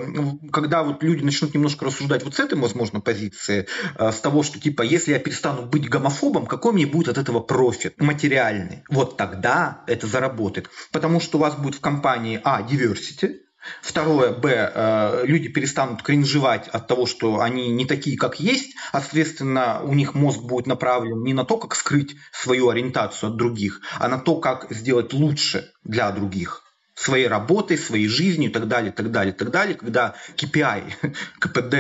когда 0.51 0.83
вот 0.83 1.03
люди 1.03 1.23
начнут 1.23 1.55
немножко 1.55 1.85
рассуждать 1.85 2.25
вот 2.25 2.35
с 2.35 2.41
этой, 2.41 2.59
возможно, 2.59 3.01
позиции, 3.01 3.67
э, 3.99 4.13
с 4.13 4.21
того, 4.21 4.43
что, 4.43 4.59
типа, 4.61 4.83
если 4.83 5.13
я 5.13 5.19
перестану 5.19 5.67
быть 5.67 5.89
гомофобом, 5.89 6.47
какой 6.47 6.73
мне 6.73 6.87
будет 6.87 7.09
от 7.09 7.19
этого 7.19 7.41
профит 7.41 8.01
материальный? 8.01 8.83
Вот 8.89 9.17
тогда 9.17 9.85
это 9.87 10.07
заработает. 10.07 10.69
Потому 10.91 11.21
что 11.21 11.39
у 11.39 11.41
вас 11.41 11.55
будет 11.55 11.77
в 11.77 11.81
компании, 11.81 12.41
а, 12.45 12.63
diversity, 12.63 13.42
Второе, 13.81 14.33
б, 14.33 14.73
э, 14.75 15.27
люди 15.27 15.49
перестанут 15.49 16.03
кринжевать 16.03 16.69
от 16.69 16.87
того, 16.87 17.07
что 17.07 17.41
они 17.41 17.69
не 17.69 17.85
такие, 17.85 18.17
как 18.17 18.41
есть, 18.41 18.75
а, 18.93 19.01
соответственно, 19.01 19.81
у 19.83 19.95
них 19.95 20.15
мозг 20.15 20.41
будет 20.41 20.67
направлен 20.67 21.23
не 21.23 21.35
на 21.35 21.45
то, 21.45 21.59
как 21.59 21.75
скрыть 21.75 22.17
свою 22.33 22.69
ориентацию 22.71 23.31
от 23.31 23.37
других, 23.37 23.81
а 23.99 24.09
на 24.09 24.19
то, 24.19 24.37
как 24.37 24.67
сделать 24.71 25.13
лучше 25.13 25.71
для 25.85 26.11
других 26.11 26.63
своей 26.95 27.27
работой, 27.27 27.79
своей 27.79 28.07
жизнью 28.07 28.51
и 28.51 28.53
так 28.53 28.69
далее, 28.69 28.93
так 28.93 29.11
далее, 29.11 29.33
так 29.33 29.51
далее. 29.51 29.75
Когда 29.75 30.15
KPI, 30.37 31.15
КПД 31.41 31.75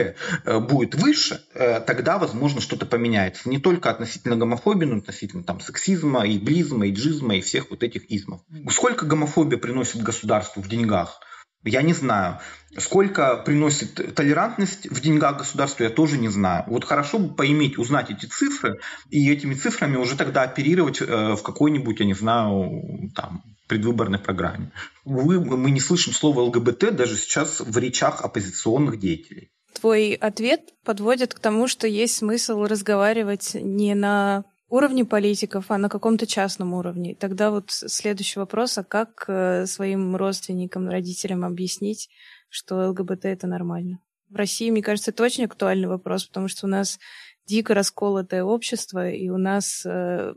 э, 0.44 0.58
будет 0.58 0.94
выше, 0.94 1.40
э, 1.54 1.80
тогда, 1.80 2.18
возможно, 2.18 2.60
что-то 2.60 2.86
поменяется. 2.86 3.48
Не 3.48 3.58
только 3.58 3.90
относительно 3.90 4.36
гомофобии, 4.36 4.86
но 4.86 4.96
относительно 4.96 5.44
там, 5.44 5.60
сексизма, 5.60 6.24
иблизма, 6.26 6.88
иджизма 6.88 7.36
и 7.36 7.40
всех 7.40 7.70
вот 7.70 7.82
этих 7.82 8.10
измов. 8.10 8.40
Сколько 8.70 9.06
гомофобия 9.06 9.58
приносит 9.58 10.02
государству 10.02 10.62
в 10.62 10.68
деньгах? 10.68 11.20
Я 11.64 11.82
не 11.82 11.92
знаю. 11.92 12.40
Сколько 12.76 13.36
приносит 13.36 14.14
толерантность 14.14 14.90
в 14.90 15.00
деньгах 15.00 15.38
государству, 15.38 15.84
я 15.84 15.90
тоже 15.90 16.18
не 16.18 16.28
знаю. 16.28 16.64
Вот 16.66 16.84
хорошо 16.84 17.18
бы 17.18 17.34
поиметь, 17.34 17.78
узнать 17.78 18.10
эти 18.10 18.26
цифры, 18.26 18.80
и 19.10 19.30
этими 19.30 19.54
цифрами 19.54 19.96
уже 19.96 20.16
тогда 20.16 20.42
оперировать 20.42 21.00
э, 21.00 21.34
в 21.34 21.42
какой-нибудь, 21.42 22.00
я 22.00 22.06
не 22.06 22.14
знаю, 22.14 23.10
там, 23.14 23.42
предвыборной 23.68 24.18
программе. 24.18 24.72
Увы, 25.04 25.40
мы 25.40 25.70
не 25.70 25.80
слышим 25.80 26.12
слова 26.12 26.40
ЛГБТ 26.42 26.96
даже 26.96 27.16
сейчас 27.16 27.60
в 27.60 27.76
речах 27.78 28.22
оппозиционных 28.22 28.98
деятелей. 28.98 29.50
Твой 29.80 30.14
ответ 30.14 30.60
подводит 30.84 31.34
к 31.34 31.38
тому, 31.40 31.68
что 31.68 31.86
есть 31.86 32.16
смысл 32.16 32.64
разговаривать 32.64 33.54
не 33.54 33.94
на 33.94 34.44
уровне 34.72 35.04
политиков, 35.04 35.70
а 35.70 35.76
на 35.76 35.90
каком-то 35.90 36.26
частном 36.26 36.72
уровне. 36.72 37.14
Тогда 37.14 37.50
вот 37.50 37.70
следующий 37.70 38.40
вопрос, 38.40 38.78
а 38.78 38.84
как 38.84 39.24
э, 39.28 39.66
своим 39.66 40.16
родственникам, 40.16 40.88
родителям 40.88 41.44
объяснить, 41.44 42.08
что 42.48 42.88
ЛГБТ 42.88 43.26
это 43.26 43.46
нормально? 43.46 44.00
В 44.30 44.36
России, 44.36 44.70
мне 44.70 44.82
кажется, 44.82 45.10
это 45.10 45.24
очень 45.24 45.44
актуальный 45.44 45.88
вопрос, 45.88 46.24
потому 46.24 46.48
что 46.48 46.66
у 46.66 46.70
нас 46.70 46.98
дико 47.44 47.74
расколотое 47.74 48.44
общество, 48.44 49.10
и 49.10 49.28
у 49.28 49.36
нас 49.36 49.84
э, 49.84 50.34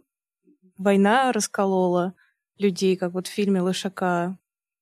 война 0.78 1.32
расколола 1.32 2.14
людей, 2.58 2.98
как 2.98 3.14
вот 3.14 3.28
в 3.28 3.32
фильме 3.32 3.62
«Лошака», 3.62 4.38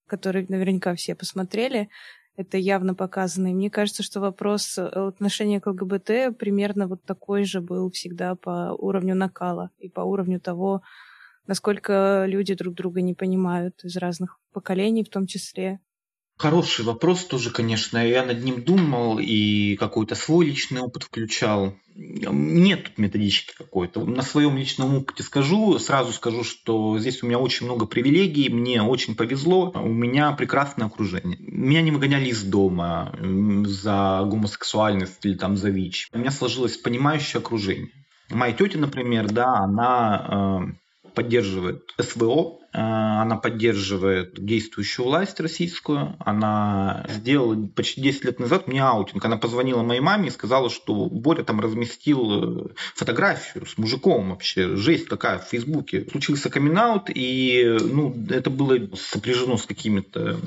который 0.07 0.47
наверняка 0.49 0.95
все 0.95 1.13
посмотрели, 1.13 1.89
это 2.35 2.57
явно 2.57 2.95
показано. 2.95 3.47
И 3.47 3.53
мне 3.53 3.69
кажется, 3.69 4.03
что 4.03 4.19
вопрос 4.19 4.77
э, 4.77 4.85
отношения 4.85 5.61
к 5.61 5.67
ЛГБТ 5.67 6.37
примерно 6.37 6.87
вот 6.87 7.03
такой 7.03 7.43
же 7.43 7.61
был 7.61 7.91
всегда 7.91 8.35
по 8.35 8.75
уровню 8.77 9.15
накала 9.15 9.69
и 9.77 9.89
по 9.89 10.01
уровню 10.01 10.39
того, 10.39 10.81
насколько 11.45 12.25
люди 12.27 12.55
друг 12.55 12.73
друга 12.73 13.01
не 13.01 13.13
понимают 13.13 13.83
из 13.83 13.97
разных 13.97 14.39
поколений 14.51 15.03
в 15.03 15.09
том 15.09 15.27
числе. 15.27 15.79
Хороший 16.37 16.83
вопрос 16.83 17.25
тоже, 17.25 17.51
конечно. 17.51 18.05
Я 18.05 18.25
над 18.25 18.43
ним 18.43 18.63
думал 18.63 19.19
и 19.19 19.75
какой-то 19.75 20.15
свой 20.15 20.47
личный 20.47 20.81
опыт 20.81 21.03
включал. 21.03 21.75
Нет 21.95 22.85
тут 22.85 22.97
методички 22.97 23.53
какой-то. 23.55 24.03
На 24.03 24.23
своем 24.23 24.57
личном 24.57 24.95
опыте 24.95 25.21
скажу, 25.23 25.77
сразу 25.77 26.11
скажу, 26.11 26.43
что 26.43 26.97
здесь 26.97 27.21
у 27.21 27.27
меня 27.27 27.37
очень 27.37 27.67
много 27.67 27.85
привилегий, 27.85 28.49
мне 28.49 28.81
очень 28.81 29.15
повезло, 29.15 29.71
у 29.75 29.89
меня 29.89 30.31
прекрасное 30.31 30.87
окружение. 30.87 31.37
Меня 31.39 31.81
не 31.81 31.91
выгоняли 31.91 32.29
из 32.29 32.43
дома 32.43 33.15
за 33.65 34.23
гомосексуальность 34.25 35.23
или 35.23 35.35
там 35.35 35.55
за 35.55 35.69
ВИЧ. 35.69 36.09
У 36.13 36.17
меня 36.17 36.31
сложилось 36.31 36.77
понимающее 36.77 37.39
окружение. 37.39 37.91
Моя 38.29 38.53
тетя, 38.53 38.79
например, 38.79 39.31
да, 39.31 39.59
она 39.59 40.73
э, 41.05 41.09
поддерживает 41.13 41.83
СВО, 41.99 42.59
она 42.73 43.38
поддерживает 43.38 44.43
действующую 44.43 45.05
власть 45.05 45.39
российскую. 45.39 46.15
Она 46.19 47.05
сделала 47.07 47.67
почти 47.67 48.01
10 48.01 48.25
лет 48.25 48.39
назад 48.39 48.67
мне 48.67 48.83
аутинг. 48.83 49.23
Она 49.23 49.38
позвонила 49.38 49.83
моей 49.83 50.01
маме 50.01 50.27
и 50.27 50.31
сказала, 50.31 50.69
что 50.69 51.05
Боря 51.05 51.43
там 51.43 51.59
разместил 51.59 52.65
э, 52.65 52.73
фотографию 52.95 53.65
с 53.65 53.77
мужиком 53.77 54.31
вообще. 54.31 54.75
Жесть 54.75 55.07
какая 55.07 55.39
в 55.39 55.45
Фейсбуке. 55.45 56.07
Случился 56.09 56.49
камин 56.49 56.73
и 57.13 57.77
ну, 57.81 58.15
это 58.29 58.49
было 58.49 58.77
сопряжено 58.95 59.57
с 59.57 59.65
какими-то 59.65 60.39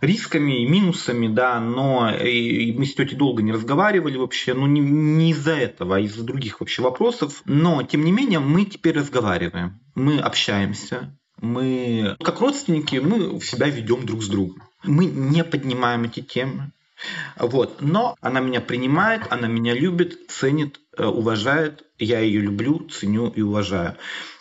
рисками 0.00 0.62
и 0.62 0.66
минусами, 0.66 1.28
да, 1.28 1.60
но 1.60 2.10
и 2.10 2.72
мы 2.72 2.86
с 2.86 2.94
тетей 2.94 3.16
долго 3.16 3.42
не 3.42 3.52
разговаривали 3.52 4.16
вообще, 4.16 4.54
ну 4.54 4.66
не, 4.66 4.80
не 4.80 5.30
из-за 5.32 5.52
этого, 5.52 5.96
а 5.96 6.00
из-за 6.00 6.24
других 6.24 6.60
вообще 6.60 6.82
вопросов. 6.82 7.42
Но, 7.44 7.82
тем 7.82 8.04
не 8.04 8.12
менее, 8.12 8.38
мы 8.38 8.64
теперь 8.64 8.96
разговариваем, 8.98 9.80
мы 9.94 10.18
общаемся, 10.18 11.16
мы, 11.40 12.16
как 12.22 12.40
родственники, 12.40 12.96
мы 12.96 13.40
себя 13.40 13.68
ведем 13.68 14.06
друг 14.06 14.22
с 14.22 14.28
другом. 14.28 14.62
Мы 14.82 15.06
не 15.06 15.44
поднимаем 15.44 16.04
эти 16.04 16.20
темы. 16.20 16.72
Вот. 17.38 17.82
Но 17.82 18.16
она 18.20 18.40
меня 18.40 18.60
принимает, 18.60 19.30
она 19.30 19.48
меня 19.48 19.74
любит, 19.74 20.30
ценит, 20.30 20.80
э, 20.96 21.04
уважает. 21.04 21.84
Я 21.98 22.20
ее 22.20 22.40
люблю, 22.40 22.88
ценю 22.88 23.28
и 23.28 23.42
уважаю. 23.42 23.96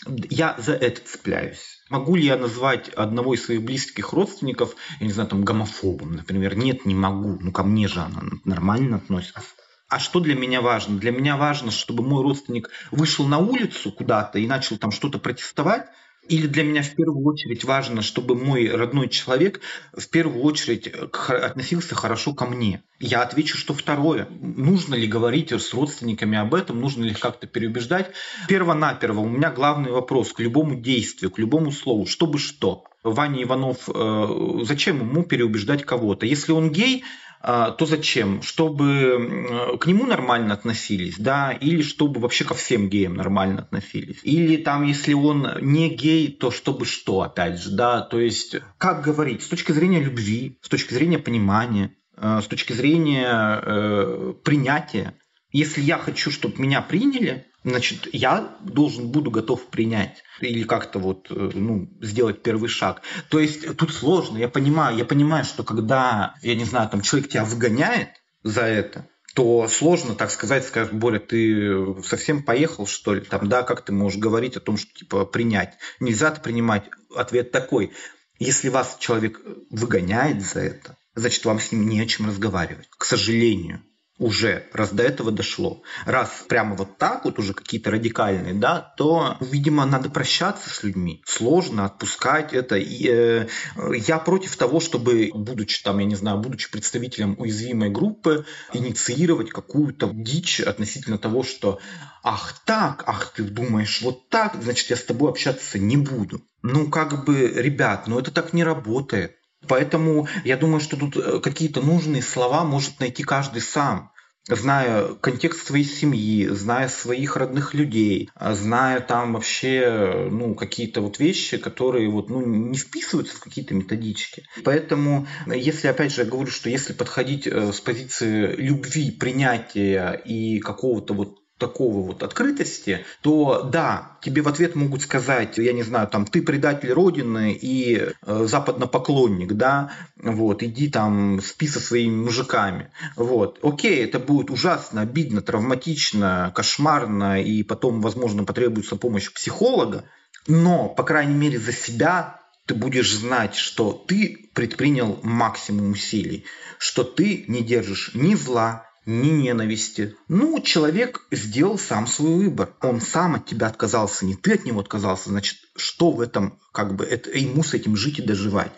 Я 0.08 0.56
за 0.58 0.74
это 0.74 1.02
цепляюсь. 1.06 1.82
Могу 1.90 2.16
ли 2.16 2.26
я 2.26 2.38
назвать 2.38 2.90
одного 2.90 3.34
из 3.34 3.46
своих 3.46 3.64
близких 3.64 4.14
родственников, 4.14 4.76
я 5.00 5.06
не 5.06 5.14
знаю, 5.14 5.30
там, 5.30 5.44
гомофобом, 5.44 6.16
например? 6.16 6.56
Нет, 6.56 6.86
не 6.86 6.96
могу. 6.96 7.38
Ну, 7.40 7.52
ко 7.52 7.64
мне 7.64 7.88
же 7.88 8.00
она 8.00 8.22
нормально 8.44 8.98
относится. 8.98 9.42
А 9.88 10.00
что 10.00 10.20
для 10.20 10.36
меня 10.36 10.62
важно? 10.62 10.98
Для 10.98 11.12
меня 11.12 11.38
важно, 11.38 11.72
чтобы 11.72 12.04
мой 12.04 12.24
родственник 12.24 12.70
вышел 12.90 13.28
на 13.28 13.38
улицу 13.38 13.92
куда-то 13.92 14.40
и 14.40 14.48
начал 14.48 14.78
там 14.78 14.92
что-то 14.92 15.20
протестовать, 15.20 15.86
или 16.28 16.48
для 16.48 16.64
меня 16.64 16.82
в 16.82 16.96
первую 16.96 17.26
очередь 17.26 17.64
важно, 17.64 18.02
чтобы 18.02 18.36
мой 18.36 18.70
родной 18.70 19.10
человек 19.10 19.62
в 19.94 20.08
первую 20.10 20.44
очередь 20.44 20.88
относился 20.88 21.96
хорошо 21.96 22.34
ко 22.34 22.46
мне. 22.46 22.84
Я 23.00 23.22
отвечу, 23.22 23.58
что 23.58 23.74
второе. 23.74 24.28
Нужно 24.30 24.96
ли 24.96 25.08
говорить 25.08 25.52
с 25.52 25.74
родственниками 25.74 26.38
об 26.38 26.54
этом, 26.54 26.80
нужно 26.80 27.04
ли 27.04 27.12
их 27.12 27.20
как-то 27.20 27.46
переубеждать. 27.46 28.12
Перво-наперво 28.48 29.20
у 29.20 29.30
меня 29.30 29.52
главный 29.52 29.92
вопрос 29.92 30.32
к 30.34 30.40
любому 30.40 30.76
действию, 30.76 31.32
к 31.32 31.38
любому 31.38 31.72
слову, 31.72 32.06
чтобы 32.06 32.40
что. 32.40 32.86
Ваня 33.04 33.44
Иванов, 33.44 33.88
э, 33.88 34.60
зачем 34.64 35.00
ему 35.00 35.24
переубеждать 35.24 35.86
кого-то? 35.86 36.26
Если 36.26 36.52
он 36.52 36.72
гей, 36.72 37.04
то 37.46 37.86
зачем? 37.86 38.42
Чтобы 38.42 39.78
к 39.80 39.86
нему 39.86 40.06
нормально 40.06 40.54
относились, 40.54 41.16
да, 41.20 41.52
или 41.52 41.84
чтобы 41.84 42.20
вообще 42.20 42.44
ко 42.44 42.56
всем 42.56 42.90
геям 42.90 43.14
нормально 43.14 43.62
относились. 43.62 44.18
Или 44.24 44.58
там, 44.58 44.84
если 44.84 45.14
он 45.14 45.48
не 45.62 45.90
гей, 45.90 46.32
то 46.32 46.50
чтобы 46.50 46.86
что, 46.86 47.22
опять 47.22 47.62
же, 47.62 47.72
да, 47.72 48.02
то 48.02 48.20
есть, 48.20 48.56
как 48.78 49.04
говорить, 49.04 49.44
с 49.44 49.48
точки 49.48 49.72
зрения 49.72 50.00
любви, 50.00 50.58
с 50.62 50.70
точки 50.70 50.94
зрения 50.94 51.20
понимания, 51.20 51.92
э, 52.18 52.42
с 52.44 52.48
точки 52.48 52.74
зрения 52.74 53.62
э, 53.62 54.34
принятия. 54.44 55.14
Если 55.52 55.82
я 55.82 55.98
хочу, 55.98 56.32
чтобы 56.32 56.62
меня 56.62 56.82
приняли, 56.82 57.46
значит, 57.66 58.08
я 58.14 58.56
должен 58.62 59.08
буду 59.08 59.32
готов 59.32 59.66
принять 59.68 60.24
или 60.40 60.64
как-то 60.64 61.00
вот 61.00 61.28
э, 61.32 61.52
ну, 61.54 61.90
сделать 62.00 62.44
первый 62.44 62.70
шаг. 62.70 63.02
То 63.30 63.40
есть 63.40 63.76
тут 63.76 63.92
сложно, 63.92 64.38
я 64.38 64.48
понимаю, 64.48 64.96
я 64.96 65.04
понимаю, 65.04 65.44
что 65.44 65.64
когда, 65.64 66.36
я 66.42 66.56
не 66.56 66.64
знаю, 66.64 66.90
там 66.90 67.02
человек 67.02 67.30
тебя 67.30 67.44
выгоняет 67.44 68.10
за 68.44 68.62
это, 68.62 69.08
то 69.34 69.68
сложно, 69.68 70.16
так 70.16 70.32
сказать, 70.32 70.66
сказать, 70.66 70.94
Боря, 70.94 71.20
ты 71.20 72.02
совсем 72.04 72.44
поехал, 72.44 72.88
что 72.88 73.16
ли? 73.16 73.22
Там, 73.22 73.50
да, 73.50 73.64
как 73.64 73.84
ты 73.84 73.92
можешь 73.92 74.20
говорить 74.20 74.56
о 74.56 74.62
том, 74.62 74.78
что 74.78 74.94
типа 74.94 75.26
принять? 75.26 75.74
Нельзя 76.00 76.30
это 76.30 76.40
принимать. 76.40 76.86
Ответ 77.16 77.52
такой. 77.52 77.92
Если 78.38 78.70
вас 78.70 78.98
человек 79.00 79.42
выгоняет 79.72 80.42
за 80.42 80.60
это, 80.60 80.98
значит, 81.16 81.44
вам 81.46 81.60
с 81.60 81.72
ним 81.72 81.90
не 81.90 82.00
о 82.00 82.06
чем 82.06 82.28
разговаривать. 82.28 82.88
К 82.90 83.04
сожалению 83.04 83.84
уже, 84.18 84.68
раз 84.72 84.92
до 84.92 85.04
этого 85.04 85.32
дошло, 85.32 85.84
раз 86.06 86.30
прямо 86.48 86.76
вот 86.76 86.98
так 86.98 87.26
вот 87.26 87.38
уже 87.38 87.54
какие-то 87.54 87.92
радикальные, 87.92 88.54
да, 88.54 88.80
то, 88.98 89.38
видимо, 89.42 89.86
надо 89.86 90.10
прощаться 90.10 90.70
с 90.70 90.84
людьми. 90.84 91.22
Сложно 91.26 91.86
отпускать 91.86 92.54
это. 92.54 92.78
И, 92.78 93.08
э, 93.10 93.48
я 93.94 94.20
против 94.20 94.56
того, 94.56 94.80
чтобы, 94.80 95.32
будучи 95.34 95.84
там, 95.84 96.00
я 96.00 96.06
не 96.06 96.16
знаю, 96.16 96.38
будучи 96.40 96.72
представителем 96.72 97.36
уязвимой 97.38 97.90
группы, 97.90 98.46
инициировать 98.74 99.50
какую-то 99.50 100.10
дичь 100.14 100.62
относительно 100.62 101.18
того, 101.18 101.44
что 101.44 101.80
ах 102.24 102.62
так, 102.66 103.04
ах 103.08 103.34
ты 103.36 103.44
думаешь 103.44 104.02
вот 104.02 104.30
так, 104.30 104.56
значит 104.62 104.90
я 104.90 104.96
с 104.96 105.04
тобой 105.04 105.30
общаться 105.30 105.78
не 105.78 105.98
буду. 105.98 106.42
Ну, 106.62 106.90
как 106.90 107.26
бы, 107.26 107.48
ребят, 107.48 108.08
ну 108.08 108.18
это 108.18 108.32
так 108.32 108.54
не 108.54 108.64
работает. 108.64 109.36
Поэтому 109.68 110.28
я 110.44 110.58
думаю, 110.58 110.80
что 110.80 110.98
тут 110.98 111.18
э, 111.18 111.40
какие-то 111.40 111.82
нужные 111.82 112.22
слова 112.22 112.64
может 112.64 113.00
найти 113.00 113.24
каждый 113.24 113.62
сам 113.62 114.12
зная 114.48 115.16
контекст 115.16 115.66
своей 115.66 115.86
семьи, 115.86 116.48
зная 116.48 116.88
своих 116.88 117.36
родных 117.36 117.74
людей, 117.74 118.30
а 118.36 118.54
зная 118.54 119.00
там 119.00 119.34
вообще 119.34 120.28
ну, 120.30 120.54
какие-то 120.54 121.02
вот 121.02 121.20
вещи, 121.20 121.58
которые 121.58 122.10
вот, 122.10 122.30
ну, 122.30 122.46
не 122.46 122.78
вписываются 122.78 123.36
в 123.36 123.40
какие-то 123.40 123.74
методички. 123.74 124.44
Поэтому, 124.64 125.28
если, 125.48 125.88
опять 125.88 126.14
же, 126.14 126.22
я 126.22 126.30
говорю, 126.30 126.52
что 126.52 126.70
если 126.70 126.94
подходить 126.94 127.48
э, 127.48 127.74
с 127.74 127.82
позиции 127.82 128.56
любви, 128.56 129.12
принятия 129.12 130.12
и 130.14 130.60
какого-то 130.60 131.14
вот 131.14 131.40
такого 131.58 132.06
вот 132.06 132.22
открытости, 132.22 133.06
то 133.22 133.64
да, 133.64 134.18
тебе 134.22 134.42
в 134.42 134.48
ответ 134.48 134.76
могут 134.76 135.02
сказать, 135.02 135.58
я 135.58 135.72
не 135.72 135.84
знаю, 135.84 136.08
там, 136.08 136.26
ты 136.26 136.42
предатель 136.42 136.92
Родины 136.92 137.54
и 137.54 138.10
э, 138.22 138.46
западнопоклонник, 138.46 139.54
да, 139.54 139.92
вот, 140.18 140.64
иди 140.64 140.90
там 140.90 141.42
спи 141.42 141.68
со 141.68 141.80
своими 141.80 142.16
мужиками, 142.16 142.92
вот. 143.16 143.60
Окей, 143.64 144.04
это 144.04 144.20
будет 144.20 144.52
ужасно, 144.52 145.02
обидно, 145.02 145.42
травматично, 145.42 146.52
кошмарно, 146.54 147.42
и 147.42 147.64
потом, 147.64 148.02
возможно, 148.02 148.44
потребуется 148.44 148.98
помощь 148.98 149.32
психолога, 149.32 150.04
но, 150.48 150.90
по 150.90 151.04
крайней 151.04 151.36
мере, 151.36 151.58
за 151.58 151.72
себя 151.72 152.42
ты 152.66 152.76
будешь 152.76 153.14
знать, 153.14 153.56
что 153.56 153.94
ты 153.94 154.50
предпринял 154.54 155.20
максимум 155.24 155.92
усилий, 155.92 156.46
что 156.80 157.04
ты 157.04 157.46
не 157.48 157.64
держишь 157.64 158.12
ни 158.14 158.36
зла, 158.36 158.85
ни 159.06 159.30
ненависти. 159.30 160.16
Ну, 160.28 160.60
человек 160.62 161.26
сделал 161.32 161.78
сам 161.78 162.08
свой 162.08 162.36
выбор. 162.36 162.74
Он 162.82 163.02
сам 163.02 163.36
от 163.36 163.46
тебя 163.46 163.68
отказался, 163.68 164.26
не 164.26 164.36
ты 164.36 164.54
от 164.54 164.66
него 164.66 164.80
отказался. 164.80 165.30
Значит, 165.30 165.58
что 165.76 166.12
в 166.12 166.22
этом, 166.22 166.60
как 166.72 166.96
бы, 166.96 167.06
это, 167.06 167.30
ему 167.32 167.64
с 167.64 167.74
этим 167.74 167.96
жить 167.96 168.20
и 168.20 168.24
доживать. 168.24 168.72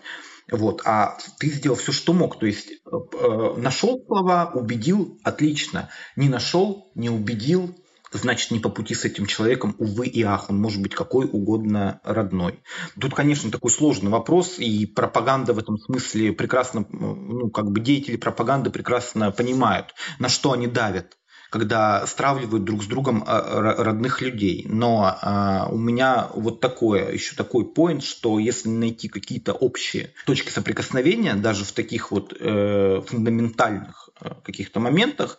Вот, 0.50 0.82
а 0.84 1.18
ты 1.38 1.50
сделал 1.50 1.76
все, 1.76 1.92
что 1.92 2.12
мог. 2.12 2.38
То 2.38 2.46
есть 2.46 2.70
э, 2.70 2.76
э 2.90 3.54
нашел 3.58 4.02
слова, 4.06 4.50
убедил, 4.54 5.18
отлично. 5.22 5.90
Не 6.16 6.28
нашел, 6.28 6.90
не 6.94 7.10
убедил, 7.10 7.76
значит, 8.12 8.50
не 8.50 8.58
по 8.58 8.68
пути 8.68 8.94
с 8.94 9.04
этим 9.04 9.26
человеком, 9.26 9.74
увы 9.78 10.06
и 10.06 10.22
ах, 10.22 10.50
он 10.50 10.60
может 10.60 10.80
быть 10.80 10.94
какой 10.94 11.26
угодно 11.26 12.00
родной. 12.04 12.60
Тут, 13.00 13.14
конечно, 13.14 13.50
такой 13.50 13.70
сложный 13.70 14.10
вопрос, 14.10 14.58
и 14.58 14.86
пропаганда 14.86 15.52
в 15.52 15.58
этом 15.58 15.78
смысле 15.78 16.32
прекрасно, 16.32 16.86
ну, 16.90 17.50
как 17.50 17.70
бы 17.70 17.80
деятели 17.80 18.16
пропаганды 18.16 18.70
прекрасно 18.70 19.30
понимают, 19.30 19.94
на 20.18 20.28
что 20.28 20.52
они 20.52 20.66
давят 20.66 21.18
когда 21.50 22.06
стравливают 22.06 22.64
друг 22.64 22.82
с 22.82 22.86
другом 22.86 23.24
а, 23.26 23.82
родных 23.82 24.20
людей. 24.20 24.66
Но 24.68 25.16
а, 25.20 25.68
у 25.70 25.78
меня 25.78 26.28
вот 26.34 26.60
такое, 26.60 27.10
еще 27.12 27.34
такой 27.36 27.64
поинт, 27.64 28.04
что 28.04 28.38
если 28.38 28.68
найти 28.68 29.08
какие-то 29.08 29.54
общие 29.54 30.12
точки 30.26 30.50
соприкосновения, 30.50 31.34
даже 31.34 31.64
в 31.64 31.72
таких 31.72 32.10
вот 32.10 32.36
э, 32.38 33.00
фундаментальных 33.06 34.10
э, 34.20 34.30
каких-то 34.44 34.80
моментах, 34.80 35.38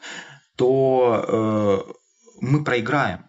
то 0.55 1.85
э, 1.87 1.93
мы 2.41 2.63
проиграем. 2.63 3.25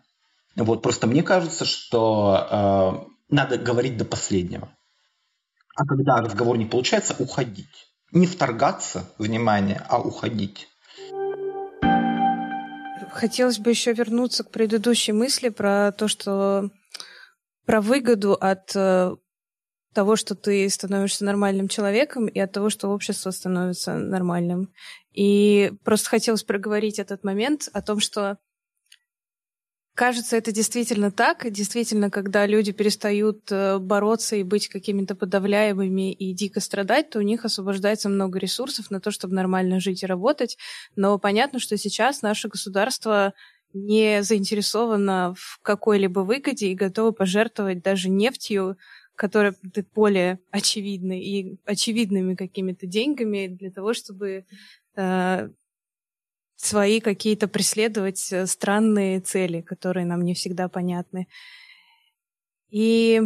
Вот 0.57 0.83
просто 0.83 1.07
мне 1.07 1.23
кажется, 1.23 1.65
что 1.65 3.07
э, 3.09 3.35
надо 3.35 3.59
говорить 3.59 3.97
до 3.97 4.05
последнего. 4.05 4.69
А 5.77 5.87
когда 5.87 6.17
разговор 6.19 6.59
не 6.59 6.67
получается, 6.67 7.15
уходить. 7.19 7.89
Не 8.13 8.27
вторгаться, 8.27 9.09
внимание, 9.19 9.85
а 9.89 10.01
уходить. 10.01 10.69
Хотелось 13.13 13.59
бы 13.59 13.71
еще 13.71 13.93
вернуться 13.93 14.45
к 14.45 14.51
предыдущей 14.51 15.13
мысли 15.13 15.49
про 15.49 15.93
то, 15.93 16.09
что 16.09 16.71
про 17.67 17.81
выгоду 17.81 18.35
от 18.35 18.75
э, 18.75 19.15
того, 19.93 20.17
что 20.17 20.35
ты 20.35 20.69
становишься 20.69 21.25
нормальным 21.25 21.69
человеком, 21.69 22.27
и 22.27 22.39
от 22.39 22.53
того, 22.53 22.71
что 22.71 22.89
общество 22.89 23.31
становится 23.31 23.95
нормальным. 23.95 24.73
И 25.13 25.73
просто 25.85 26.09
хотелось 26.09 26.45
проговорить 26.45 26.99
этот 26.99 27.25
момент 27.25 27.69
о 27.73 27.83
том, 27.83 28.01
что 28.01 28.39
кажется, 30.01 30.39
это 30.39 30.51
действительно 30.51 31.11
так. 31.11 31.53
Действительно, 31.53 32.09
когда 32.09 32.47
люди 32.47 32.73
перестают 32.73 33.53
э, 33.53 33.77
бороться 33.77 34.35
и 34.35 34.43
быть 34.43 34.69
какими-то 34.69 35.15
подавляемыми 35.15 36.11
и 36.11 36.33
дико 36.33 36.61
страдать, 36.61 37.11
то 37.11 37.19
у 37.19 37.23
них 37.23 37.45
освобождается 37.45 38.09
много 38.09 38.39
ресурсов 38.39 38.91
на 38.91 38.99
то, 38.99 39.11
чтобы 39.11 39.35
нормально 39.35 39.79
жить 39.79 40.03
и 40.03 40.07
работать. 40.07 40.57
Но 40.97 41.19
понятно, 41.19 41.59
что 41.59 41.77
сейчас 41.77 42.23
наше 42.23 42.49
государство 42.49 43.35
не 43.75 44.23
заинтересовано 44.23 45.35
в 45.37 45.59
какой-либо 45.61 46.21
выгоде 46.21 46.69
и 46.69 46.75
готово 46.75 47.11
пожертвовать 47.11 47.83
даже 47.83 48.09
нефтью, 48.09 48.79
которая 49.17 49.55
более 49.95 50.39
очевидна 50.51 51.21
и 51.21 51.57
очевидными 51.67 52.37
какими-то 52.37 52.87
деньгами 52.87 53.49
для 53.49 53.71
того, 53.71 53.93
чтобы 53.93 54.47
э, 54.97 55.51
свои 56.65 57.01
какие-то 57.01 57.49
преследовать 57.49 58.33
э, 58.33 58.47
странные 58.47 59.21
цели, 59.21 59.61
которые 59.61 60.07
нам 60.07 60.23
не 60.23 60.35
всегда 60.35 60.69
понятны. 60.69 61.27
И 62.71 63.23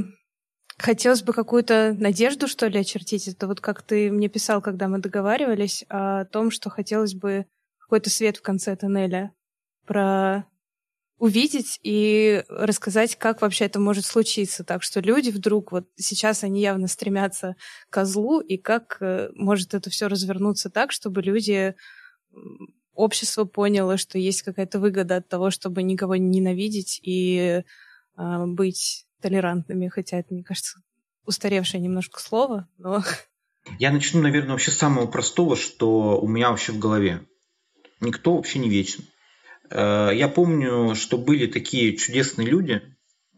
хотелось 0.78 1.22
бы 1.22 1.32
какую-то 1.32 1.94
надежду, 1.98 2.48
что 2.48 2.66
ли, 2.66 2.78
очертить. 2.78 3.28
Это 3.28 3.46
вот 3.46 3.60
как 3.60 3.82
ты 3.82 4.10
мне 4.10 4.28
писал, 4.28 4.62
когда 4.62 4.88
мы 4.88 4.98
договаривались, 4.98 5.84
о 5.88 6.24
том, 6.26 6.50
что 6.50 6.70
хотелось 6.70 7.14
бы 7.14 7.46
какой-то 7.78 8.10
свет 8.10 8.36
в 8.36 8.42
конце 8.42 8.74
тоннеля 8.76 9.32
про 9.84 10.46
увидеть 11.18 11.78
и 11.82 12.44
рассказать, 12.48 13.16
как 13.16 13.40
вообще 13.40 13.66
это 13.66 13.78
может 13.78 14.04
случиться. 14.04 14.64
Так 14.64 14.82
что 14.82 15.00
люди 15.00 15.30
вдруг, 15.30 15.72
вот 15.72 15.88
сейчас 15.96 16.44
они 16.44 16.60
явно 16.60 16.88
стремятся 16.88 17.56
к 17.88 17.94
козлу, 17.94 18.40
и 18.40 18.56
как 18.56 18.98
э, 19.00 19.30
может 19.34 19.74
это 19.74 19.90
все 19.90 20.08
развернуться 20.08 20.70
так, 20.70 20.92
чтобы 20.92 21.22
люди 21.22 21.74
общество 22.94 23.44
поняло, 23.44 23.96
что 23.96 24.18
есть 24.18 24.42
какая-то 24.42 24.78
выгода 24.78 25.16
от 25.16 25.28
того, 25.28 25.50
чтобы 25.50 25.82
никого 25.82 26.16
не 26.16 26.40
ненавидеть 26.40 27.00
и 27.02 27.62
э, 28.16 28.46
быть 28.46 29.06
толерантными, 29.20 29.88
хотя 29.88 30.18
это, 30.18 30.34
мне 30.34 30.42
кажется, 30.44 30.80
устаревшее 31.24 31.80
немножко 31.80 32.20
слово, 32.20 32.68
но... 32.78 33.02
Я 33.78 33.90
начну, 33.92 34.20
наверное, 34.20 34.52
вообще 34.52 34.70
с 34.70 34.76
самого 34.76 35.06
простого, 35.06 35.56
что 35.56 36.20
у 36.20 36.28
меня 36.28 36.50
вообще 36.50 36.72
в 36.72 36.78
голове. 36.78 37.26
Никто 38.00 38.36
вообще 38.36 38.58
не 38.58 38.68
вечен. 38.68 39.04
Э, 39.70 40.10
я 40.14 40.28
помню, 40.28 40.94
что 40.94 41.16
были 41.16 41.46
такие 41.46 41.96
чудесные 41.96 42.46
люди, 42.46 42.82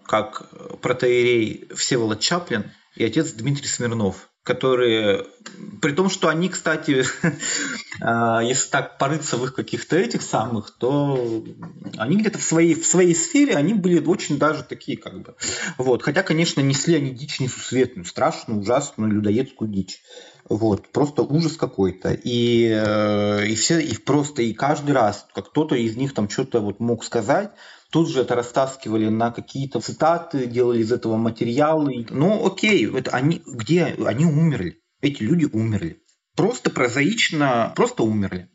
как 0.05 0.51
протеерей 0.81 1.69
Всеволод 1.75 2.21
Чаплин 2.21 2.71
и 2.95 3.05
отец 3.05 3.33
Дмитрий 3.33 3.69
Смирнов 3.69 4.31
которые, 4.47 5.27
при 5.83 5.91
том, 5.91 6.09
что 6.09 6.29
они, 6.29 6.49
кстати, 6.49 7.05
а, 8.01 8.41
если 8.41 8.71
так 8.71 8.97
порыться 8.97 9.37
в 9.37 9.45
их 9.45 9.55
каких-то 9.55 9.97
этих 9.97 10.23
самых, 10.23 10.71
то 10.71 11.45
они 11.99 12.17
где-то 12.17 12.39
в 12.39 12.43
своей, 12.43 12.75
в 12.75 12.87
своей 12.87 13.15
сфере, 13.17 13.57
они 13.57 13.75
были 13.75 13.99
очень 13.99 14.39
даже 14.39 14.63
такие, 14.63 14.97
как 14.97 15.21
бы, 15.21 15.35
вот, 15.79 16.03
хотя, 16.03 16.23
конечно, 16.23 16.61
несли 16.61 16.95
они 16.95 17.11
дичь 17.11 17.41
несусветную, 17.41 18.05
страшную, 18.05 18.61
ужасную, 18.61 19.11
людоедскую 19.11 19.69
дичь, 19.69 20.01
вот, 20.49 20.93
просто 20.93 21.23
ужас 21.23 21.57
какой-то, 21.57 22.13
и, 22.13 22.69
э, 22.69 23.49
и 23.49 23.57
все, 23.57 23.81
и 23.81 23.97
просто, 23.97 24.43
и 24.43 24.53
каждый 24.53 24.93
раз, 24.93 25.27
как 25.35 25.51
кто-то 25.51 25.75
из 25.75 25.97
них 25.97 26.15
там 26.15 26.31
что-то 26.31 26.61
вот 26.61 26.79
мог 26.79 27.03
сказать, 27.05 27.51
Тут 27.92 28.11
же 28.11 28.20
это 28.22 28.35
растаскивали 28.35 29.09
на 29.09 29.31
какие-то 29.31 29.81
цитаты, 29.81 30.46
делали 30.46 30.81
из 30.81 30.92
этого 30.92 31.16
материалы. 31.16 32.07
Ну, 32.11 32.46
окей, 32.46 32.87
это 32.90 33.12
они, 33.12 33.42
где 33.46 33.85
они 34.05 34.25
умерли? 34.25 34.81
Эти 35.01 35.22
люди 35.22 35.49
умерли. 35.53 36.03
Просто 36.35 36.70
прозаично, 36.70 37.72
просто 37.77 38.03
умерли. 38.03 38.51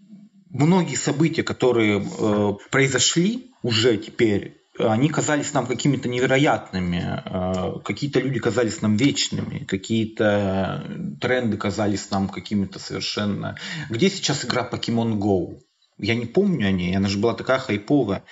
Многие 0.50 0.96
события, 0.96 1.44
которые 1.44 2.02
э, 2.02 2.54
произошли 2.70 3.52
уже 3.64 3.98
теперь, 3.98 4.58
они 4.78 5.10
казались 5.10 5.54
нам 5.54 5.66
какими-то 5.66 6.10
невероятными, 6.10 7.22
э, 7.26 7.80
какие-то 7.84 8.20
люди 8.20 8.40
казались 8.40 8.82
нам 8.82 8.98
вечными, 8.98 9.66
какие-то 9.66 10.86
тренды 11.22 11.58
казались 11.58 12.10
нам 12.12 12.28
какими-то 12.28 12.80
совершенно... 12.80 13.58
Где 13.90 14.10
сейчас 14.10 14.46
игра 14.46 14.68
Pokemon 14.70 15.18
Go? 15.18 15.60
Я 15.98 16.16
не 16.16 16.26
помню 16.26 16.68
о 16.68 16.72
ней, 16.72 16.96
она 16.96 17.08
же 17.08 17.18
была 17.18 17.34
такая 17.34 17.60
хайповая. 17.60 18.24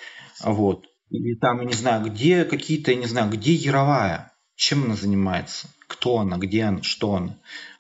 Вот. 0.42 0.86
Или 1.10 1.36
там, 1.36 1.60
я 1.60 1.66
не 1.66 1.74
знаю, 1.74 2.06
где 2.06 2.46
какие-то, 2.46 2.92
я 2.92 2.98
не 2.98 3.08
знаю, 3.08 3.32
где 3.32 3.54
Яровая, 3.54 4.32
чем 4.56 4.84
она 4.86 4.96
занимается, 4.96 5.68
кто 5.88 6.20
она, 6.20 6.38
где 6.38 6.64
она, 6.64 6.84
что 6.84 7.16
она. 7.16 7.38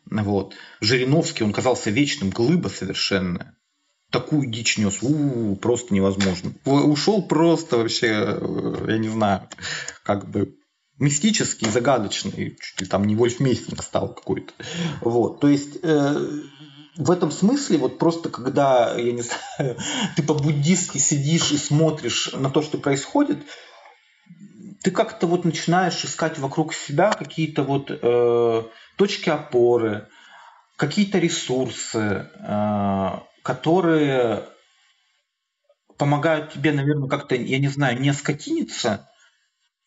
Вот. 0.10 0.56
Жириновский, 0.82 1.44
он 1.44 1.54
казался 1.54 1.92
вечным, 1.92 2.32
глыба 2.32 2.70
совершенно. 2.70 3.56
Такую 4.10 4.50
дичь 4.50 4.80
нес, 4.80 5.04
у-у-у, 5.04 5.56
просто 5.56 5.94
невозможно. 5.94 6.52
Ушел 6.65 7.22
просто 7.22 7.78
вообще, 7.78 8.08
э, 8.08 8.86
я 8.88 8.98
не 8.98 9.10
знаю, 9.10 9.48
как 10.04 10.28
бы 10.28 10.56
мистический, 10.98 11.70
загадочный, 11.70 12.58
чуть 12.60 12.82
ли 12.82 12.88
там 12.88 13.06
не 13.06 13.15
Вольф 13.15 13.39
Мессинг 13.39 13.84
стал 13.84 14.13
какой-то. 14.13 14.52
Вот, 15.02 15.39
то 15.39 15.48
есть 15.48 15.78
э, 15.84 16.28
в 17.00 17.12
этом 17.12 17.32
смысле, 17.32 17.78
вот 17.78 17.98
просто 17.98 18.28
когда, 18.30 18.94
я 18.96 19.14
не 19.14 19.22
знаю, 19.22 19.78
ты 20.16 20.22
по-буддистски 20.22 20.98
сидишь 20.98 21.52
и 21.52 21.58
смотришь 21.58 22.32
на 22.34 22.50
то, 22.50 22.62
что 22.62 22.78
происходит, 22.78 23.40
ты 24.84 24.92
как-то 24.92 25.26
вот 25.26 25.46
начинаешь 25.46 26.04
искать 26.04 26.38
вокруг 26.38 26.74
себя 26.74 27.12
какие-то 27.12 27.64
вот 27.64 27.90
э, 27.90 28.64
точки 28.98 29.30
опоры, 29.30 30.10
какие-то 30.76 31.20
ресурсы, 31.20 32.30
э, 32.36 33.10
которые 33.44 34.50
помогают 35.98 36.52
тебе, 36.52 36.74
наверное, 36.74 37.08
как-то, 37.08 37.36
я 37.36 37.60
не 37.60 37.70
знаю, 37.70 38.00
не 38.02 38.14
скотиниться, 38.14 39.10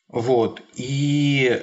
вот, 0.08 0.62
и 0.74 1.62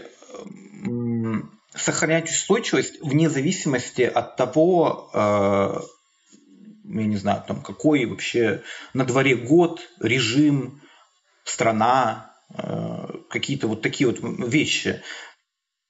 сохранять 1.76 2.30
устойчивость 2.30 3.02
вне 3.02 3.30
зависимости 3.30 4.02
от 4.02 4.36
того, 4.36 5.10
э, 5.14 5.80
я 6.86 7.06
не 7.06 7.18
знаю, 7.18 7.44
там 7.48 7.62
какой 7.62 8.06
вообще 8.06 8.64
на 8.94 9.06
дворе 9.06 9.36
год, 9.36 9.82
режим, 10.00 10.82
страна, 11.44 12.36
э, 12.54 13.08
какие-то 13.30 13.68
вот 13.68 13.82
такие 13.82 14.10
вот 14.10 14.20
вещи. 14.22 15.02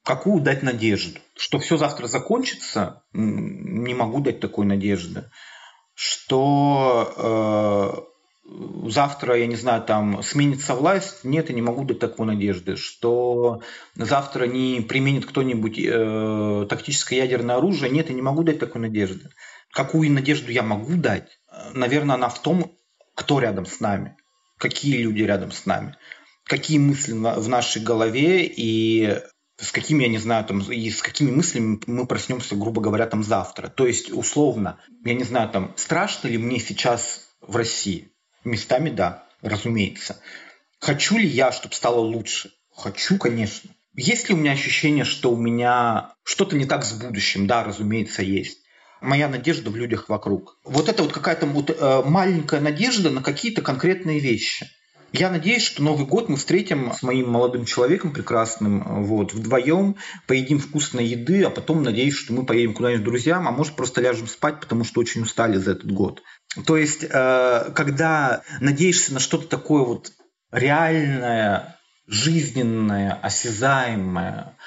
Какую 0.03 0.41
дать 0.41 0.63
надежду? 0.63 1.19
Что 1.35 1.59
все 1.59 1.77
завтра 1.77 2.07
закончится, 2.07 3.03
не 3.13 3.93
могу 3.93 4.21
дать 4.21 4.39
такой 4.39 4.65
надежды. 4.65 5.29
Что 5.93 7.13
э, 8.05 8.08
завтра, 8.85 9.37
я 9.37 9.47
не 9.47 9.55
знаю, 9.55 9.83
там 9.83 10.23
сменится 10.23 10.75
власть, 10.75 11.23
нет, 11.23 11.49
я 11.49 11.55
не 11.55 11.61
могу 11.61 11.83
дать 11.83 11.99
такой 11.99 12.25
надежды, 12.25 12.75
что 12.75 13.61
завтра 13.95 14.45
не 14.45 14.81
применит 14.81 15.25
кто-нибудь 15.25 15.79
э, 15.79 16.65
тактическое 16.69 17.19
ядерное 17.19 17.57
оружие, 17.57 17.91
нет, 17.91 18.09
я 18.09 18.15
не 18.15 18.21
могу 18.21 18.43
дать 18.43 18.59
такой 18.59 18.81
надежды. 18.81 19.29
Какую 19.71 20.11
надежду 20.11 20.51
я 20.51 20.63
могу 20.63 20.93
дать? 20.95 21.39
Наверное, 21.73 22.15
она 22.15 22.29
в 22.29 22.41
том, 22.41 22.75
кто 23.15 23.39
рядом 23.39 23.65
с 23.65 23.79
нами, 23.79 24.15
какие 24.57 24.97
люди 24.97 25.23
рядом 25.23 25.51
с 25.51 25.65
нами, 25.65 25.95
какие 26.43 26.79
мысли 26.79 27.13
в 27.13 27.47
нашей 27.47 27.83
голове 27.83 28.45
и 28.45 29.19
с 29.57 29.71
какими, 29.71 30.03
я 30.03 30.09
не 30.09 30.17
знаю, 30.17 30.45
там, 30.45 30.59
и 30.59 30.89
с 30.89 31.01
какими 31.01 31.31
мыслями 31.31 31.79
мы 31.85 32.07
проснемся, 32.07 32.55
грубо 32.55 32.81
говоря, 32.81 33.05
там 33.05 33.23
завтра. 33.23 33.67
То 33.67 33.85
есть, 33.85 34.11
условно, 34.11 34.79
я 35.03 35.13
не 35.13 35.23
знаю, 35.23 35.49
там, 35.49 35.73
страшно 35.75 36.29
ли 36.29 36.37
мне 36.37 36.59
сейчас 36.59 37.27
в 37.41 37.55
России? 37.55 38.11
Местами 38.43 38.89
да, 38.89 39.25
разумеется. 39.41 40.19
Хочу 40.79 41.17
ли 41.17 41.27
я, 41.27 41.51
чтобы 41.51 41.75
стало 41.75 41.99
лучше? 41.99 42.51
Хочу, 42.73 43.17
конечно. 43.17 43.71
Есть 43.95 44.29
ли 44.29 44.35
у 44.35 44.37
меня 44.37 44.53
ощущение, 44.53 45.03
что 45.03 45.31
у 45.31 45.35
меня 45.35 46.13
что-то 46.23 46.55
не 46.55 46.65
так 46.65 46.85
с 46.85 46.93
будущим? 46.93 47.47
Да, 47.47 47.63
разумеется, 47.63 48.21
есть. 48.21 48.59
Моя 49.01 49.27
надежда 49.27 49.69
в 49.69 49.75
людях 49.75 50.07
вокруг. 50.09 50.57
Вот 50.63 50.89
это 50.89 51.03
вот 51.03 51.11
какая-то 51.11 51.45
вот, 51.45 51.69
э, 51.69 52.03
маленькая 52.05 52.61
надежда 52.61 53.09
на 53.09 53.21
какие-то 53.21 53.61
конкретные 53.61 54.19
вещи. 54.19 54.69
Я 55.11 55.31
надеюсь, 55.31 55.63
что 55.63 55.81
Новый 55.81 56.05
год 56.05 56.29
мы 56.29 56.35
встретим 56.35 56.93
с 56.93 57.01
моим 57.01 57.31
молодым 57.31 57.65
человеком 57.65 58.13
прекрасным 58.13 59.03
вот, 59.03 59.33
вдвоем, 59.33 59.95
поедим 60.27 60.59
вкусной 60.59 61.05
еды, 61.05 61.43
а 61.43 61.49
потом 61.49 61.81
надеюсь, 61.81 62.13
что 62.13 62.33
мы 62.33 62.45
поедем 62.45 62.75
куда-нибудь 62.75 63.01
к 63.01 63.05
друзьям, 63.05 63.47
а 63.47 63.51
может 63.51 63.75
просто 63.75 64.01
ляжем 64.01 64.27
спать, 64.27 64.59
потому 64.59 64.83
что 64.83 64.99
очень 64.99 65.23
устали 65.23 65.57
за 65.57 65.71
этот 65.71 65.91
год. 65.91 66.21
То 66.65 66.77
есть, 66.77 67.03
э, 67.03 67.71
когда 67.75 68.41
надеешься 68.59 69.13
на 69.13 69.19
что-то 69.19 69.47
такое 69.47 69.83
вот 69.83 70.11
реальное, 70.51 71.79
жизненное, 72.07 73.13
осязаемое, 73.21 74.57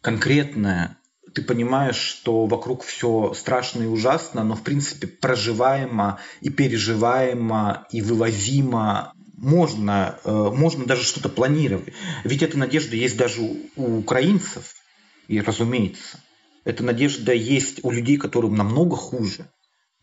конкретное, 0.00 0.96
ты 1.34 1.42
понимаешь, 1.42 1.96
что 1.96 2.46
вокруг 2.46 2.82
все 2.82 3.34
страшно 3.34 3.82
и 3.82 3.86
ужасно, 3.86 4.42
но 4.44 4.54
в 4.54 4.62
принципе 4.62 5.06
проживаемо 5.06 6.18
и 6.40 6.50
переживаемо 6.50 7.86
и 7.90 8.00
вывозимо 8.02 9.12
можно, 9.36 10.18
э, 10.24 10.30
можно 10.30 10.84
даже 10.84 11.02
что-то 11.02 11.28
планировать. 11.28 11.94
Ведь 12.24 12.42
эта 12.42 12.58
надежда 12.58 12.96
есть 12.96 13.16
даже 13.16 13.40
у 13.40 13.98
украинцев, 13.98 14.74
и 15.28 15.40
разумеется. 15.40 16.20
Эта 16.64 16.84
надежда 16.84 17.32
есть 17.32 17.82
у 17.82 17.90
людей, 17.90 18.18
которым 18.18 18.54
намного 18.54 18.96
хуже. 18.96 19.50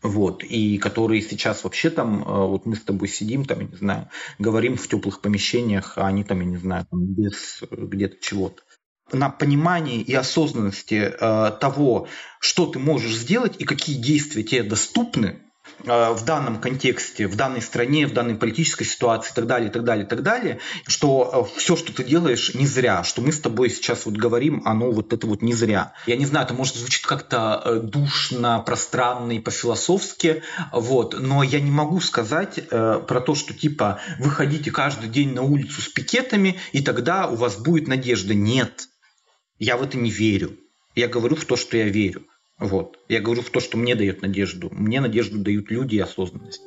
Вот, 0.02 0.44
и 0.44 0.78
которые 0.78 1.20
сейчас 1.22 1.64
вообще 1.64 1.90
там, 1.90 2.22
э, 2.22 2.46
вот 2.46 2.66
мы 2.66 2.76
с 2.76 2.82
тобой 2.82 3.08
сидим, 3.08 3.44
там, 3.44 3.60
я 3.60 3.66
не 3.66 3.76
знаю, 3.76 4.08
говорим 4.38 4.76
в 4.76 4.86
теплых 4.86 5.20
помещениях, 5.20 5.94
а 5.96 6.06
они 6.06 6.22
там, 6.22 6.40
я 6.40 6.46
не 6.46 6.56
знаю, 6.56 6.86
там 6.88 7.04
без 7.04 7.62
э, 7.62 7.66
где-то 7.70 8.16
чего-то. 8.20 8.62
На 9.10 9.28
понимании 9.28 10.00
и 10.00 10.14
осознанности 10.14 10.94
э, 10.94 11.50
того, 11.60 12.06
что 12.38 12.66
ты 12.66 12.78
можешь 12.78 13.16
сделать 13.16 13.56
и 13.58 13.64
какие 13.64 13.96
действия 13.96 14.44
тебе 14.44 14.62
доступны, 14.62 15.40
в 15.84 16.24
данном 16.24 16.60
контексте, 16.60 17.26
в 17.26 17.36
данной 17.36 17.62
стране, 17.62 18.06
в 18.06 18.12
данной 18.12 18.34
политической 18.34 18.84
ситуации 18.84 19.30
и 19.30 19.34
так 19.34 19.46
далее, 19.46 19.70
и 19.70 19.72
так 19.72 19.84
далее, 19.84 20.04
и 20.04 20.08
так 20.08 20.22
далее, 20.22 20.58
что 20.86 21.48
э, 21.54 21.58
все, 21.58 21.76
что 21.76 21.92
ты 21.92 22.04
делаешь, 22.04 22.54
не 22.54 22.66
зря, 22.66 23.04
что 23.04 23.22
мы 23.22 23.32
с 23.32 23.40
тобой 23.40 23.70
сейчас 23.70 24.06
вот 24.06 24.14
говорим, 24.14 24.62
оно 24.64 24.90
вот 24.90 25.12
это 25.12 25.26
вот 25.26 25.42
не 25.42 25.54
зря. 25.54 25.92
Я 26.06 26.16
не 26.16 26.26
знаю, 26.26 26.46
это 26.46 26.54
может 26.54 26.76
звучит 26.76 27.06
как-то 27.06 27.62
э, 27.64 27.80
душно, 27.80 28.60
пространно 28.60 29.32
и 29.32 29.38
по-философски, 29.38 30.42
вот, 30.72 31.18
но 31.18 31.42
я 31.42 31.60
не 31.60 31.70
могу 31.70 32.00
сказать 32.00 32.58
э, 32.58 33.00
про 33.06 33.20
то, 33.20 33.34
что 33.34 33.54
типа 33.54 34.00
выходите 34.18 34.70
каждый 34.70 35.08
день 35.08 35.34
на 35.34 35.42
улицу 35.42 35.80
с 35.80 35.88
пикетами, 35.88 36.58
и 36.72 36.82
тогда 36.82 37.28
у 37.28 37.36
вас 37.36 37.56
будет 37.56 37.88
надежда. 37.88 38.34
Нет, 38.34 38.88
я 39.58 39.76
в 39.76 39.82
это 39.82 39.96
не 39.96 40.10
верю. 40.10 40.56
Я 40.94 41.08
говорю 41.08 41.36
в 41.36 41.44
то, 41.44 41.56
что 41.56 41.76
я 41.76 41.84
верю. 41.84 42.27
Вот. 42.58 42.98
Я 43.08 43.20
говорю 43.20 43.42
в 43.42 43.50
то, 43.50 43.60
что 43.60 43.78
мне 43.78 43.94
дает 43.94 44.22
надежду. 44.22 44.68
Мне 44.72 45.00
надежду 45.00 45.38
дают 45.38 45.70
люди 45.70 45.96
и 45.96 46.00
осознанность. 46.00 46.62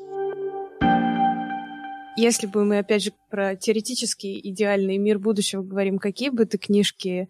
Если 2.17 2.47
бы 2.47 2.65
мы, 2.65 2.79
опять 2.79 3.03
же, 3.03 3.11
про 3.29 3.55
теоретический 3.55 4.39
идеальный 4.49 4.97
мир 4.97 5.17
будущего 5.17 5.63
говорим, 5.63 5.97
какие 5.97 6.29
бы 6.29 6.45
ты 6.45 6.57
книжки 6.57 7.29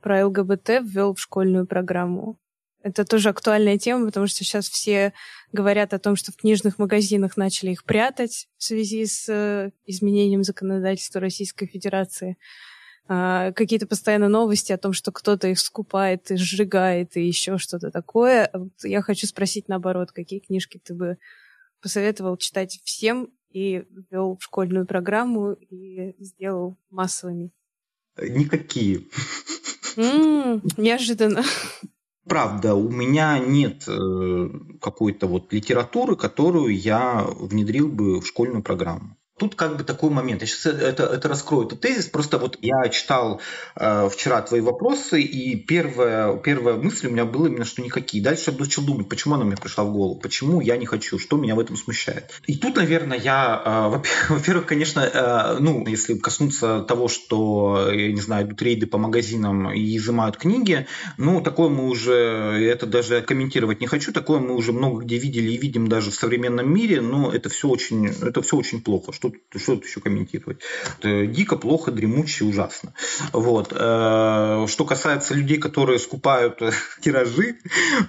про 0.00 0.26
ЛГБТ 0.26 0.80
ввел 0.82 1.14
в 1.14 1.20
школьную 1.20 1.66
программу? 1.66 2.38
Это 2.82 3.04
тоже 3.04 3.28
актуальная 3.28 3.78
тема, 3.78 4.06
потому 4.06 4.26
что 4.26 4.38
сейчас 4.38 4.68
все 4.68 5.12
говорят 5.52 5.94
о 5.94 5.98
том, 5.98 6.16
что 6.16 6.32
в 6.32 6.36
книжных 6.36 6.78
магазинах 6.78 7.36
начали 7.36 7.70
их 7.70 7.84
прятать 7.84 8.48
в 8.58 8.64
связи 8.64 9.06
с 9.06 9.28
э, 9.28 9.70
изменением 9.86 10.42
законодательства 10.42 11.20
Российской 11.20 11.66
Федерации. 11.66 12.38
А, 13.08 13.52
какие-то 13.52 13.86
постоянно 13.86 14.28
новости 14.28 14.72
о 14.72 14.78
том, 14.78 14.92
что 14.92 15.10
кто-то 15.12 15.48
их 15.48 15.58
скупает 15.58 16.30
и 16.30 16.36
сжигает, 16.36 17.16
и 17.16 17.26
еще 17.26 17.58
что-то 17.58 17.90
такое. 17.90 18.46
А 18.46 18.66
я 18.84 19.02
хочу 19.02 19.26
спросить 19.26 19.68
наоборот, 19.68 20.12
какие 20.12 20.38
книжки 20.38 20.80
ты 20.82 20.94
бы 20.94 21.18
посоветовал 21.80 22.36
читать 22.36 22.80
всем 22.84 23.30
и 23.50 23.84
ввел 23.90 24.36
в 24.36 24.44
школьную 24.44 24.86
программу 24.86 25.52
и 25.52 26.14
сделал 26.20 26.76
массовыми? 26.90 27.50
Никакие. 28.16 29.02
М-м, 29.96 30.62
неожиданно. 30.76 31.42
Правда, 32.24 32.74
у 32.76 32.88
меня 32.88 33.38
нет 33.40 33.84
э, 33.88 34.48
какой-то 34.80 35.26
вот 35.26 35.52
литературы, 35.52 36.14
которую 36.14 36.78
я 36.78 37.26
внедрил 37.26 37.88
бы 37.88 38.20
в 38.20 38.26
школьную 38.26 38.62
программу 38.62 39.16
тут 39.42 39.56
как 39.56 39.76
бы 39.76 39.82
такой 39.82 40.10
момент. 40.10 40.40
Я 40.42 40.46
сейчас 40.46 40.66
это, 40.66 41.02
это 41.02 41.28
раскрою, 41.28 41.66
этот 41.66 41.80
тезис. 41.80 42.06
Просто 42.06 42.38
вот 42.38 42.56
я 42.60 42.88
читал 42.90 43.40
э, 43.74 44.08
вчера 44.08 44.40
твои 44.42 44.60
вопросы, 44.60 45.20
и 45.20 45.56
первая, 45.56 46.36
первая 46.36 46.76
мысль 46.76 47.08
у 47.08 47.10
меня 47.10 47.24
была 47.24 47.48
именно, 47.48 47.64
что 47.64 47.82
никакие. 47.82 48.22
Дальше 48.22 48.52
я 48.52 48.56
начал 48.56 48.82
думать, 48.84 49.08
почему 49.08 49.34
она 49.34 49.44
мне 49.44 49.56
пришла 49.56 49.82
в 49.82 49.92
голову, 49.92 50.14
почему 50.14 50.60
я 50.60 50.76
не 50.76 50.86
хочу, 50.86 51.18
что 51.18 51.36
меня 51.36 51.56
в 51.56 51.58
этом 51.58 51.76
смущает. 51.76 52.30
И 52.46 52.56
тут, 52.56 52.76
наверное, 52.76 53.18
я, 53.18 53.62
э, 53.64 54.02
во-первых, 54.32 54.66
конечно, 54.66 55.00
э, 55.00 55.56
ну, 55.58 55.84
если 55.88 56.14
коснуться 56.14 56.82
того, 56.82 57.08
что, 57.08 57.90
я 57.92 58.12
не 58.12 58.20
знаю, 58.20 58.46
идут 58.46 58.62
рейды 58.62 58.86
по 58.86 58.98
магазинам 58.98 59.72
и 59.72 59.96
изымают 59.96 60.36
книги, 60.36 60.86
ну, 61.16 61.40
такое 61.40 61.68
мы 61.68 61.88
уже, 61.88 62.12
это 62.14 62.86
даже 62.86 63.22
комментировать 63.22 63.80
не 63.80 63.88
хочу, 63.88 64.12
такое 64.12 64.38
мы 64.38 64.54
уже 64.54 64.72
много 64.72 65.02
где 65.02 65.18
видели 65.18 65.50
и 65.50 65.56
видим 65.56 65.88
даже 65.88 66.12
в 66.12 66.14
современном 66.14 66.72
мире, 66.72 67.00
но 67.00 67.32
это 67.32 67.48
все 67.48 67.66
очень, 67.66 68.06
это 68.06 68.40
все 68.40 68.56
очень 68.56 68.80
плохо. 68.82 69.12
Что 69.12 69.31
тут, 69.50 69.62
что 69.62 69.74
тут 69.76 69.86
еще 69.86 70.00
комментировать? 70.00 70.60
Это 70.98 71.26
дико, 71.26 71.56
плохо, 71.56 71.92
дремуче, 71.92 72.44
ужасно. 72.44 72.94
Вот. 73.32 73.72
Э, 73.72 74.66
что 74.68 74.84
касается 74.84 75.34
людей, 75.34 75.58
которые 75.58 75.98
скупают 75.98 76.60
э, 76.62 76.72
тиражи, 77.00 77.58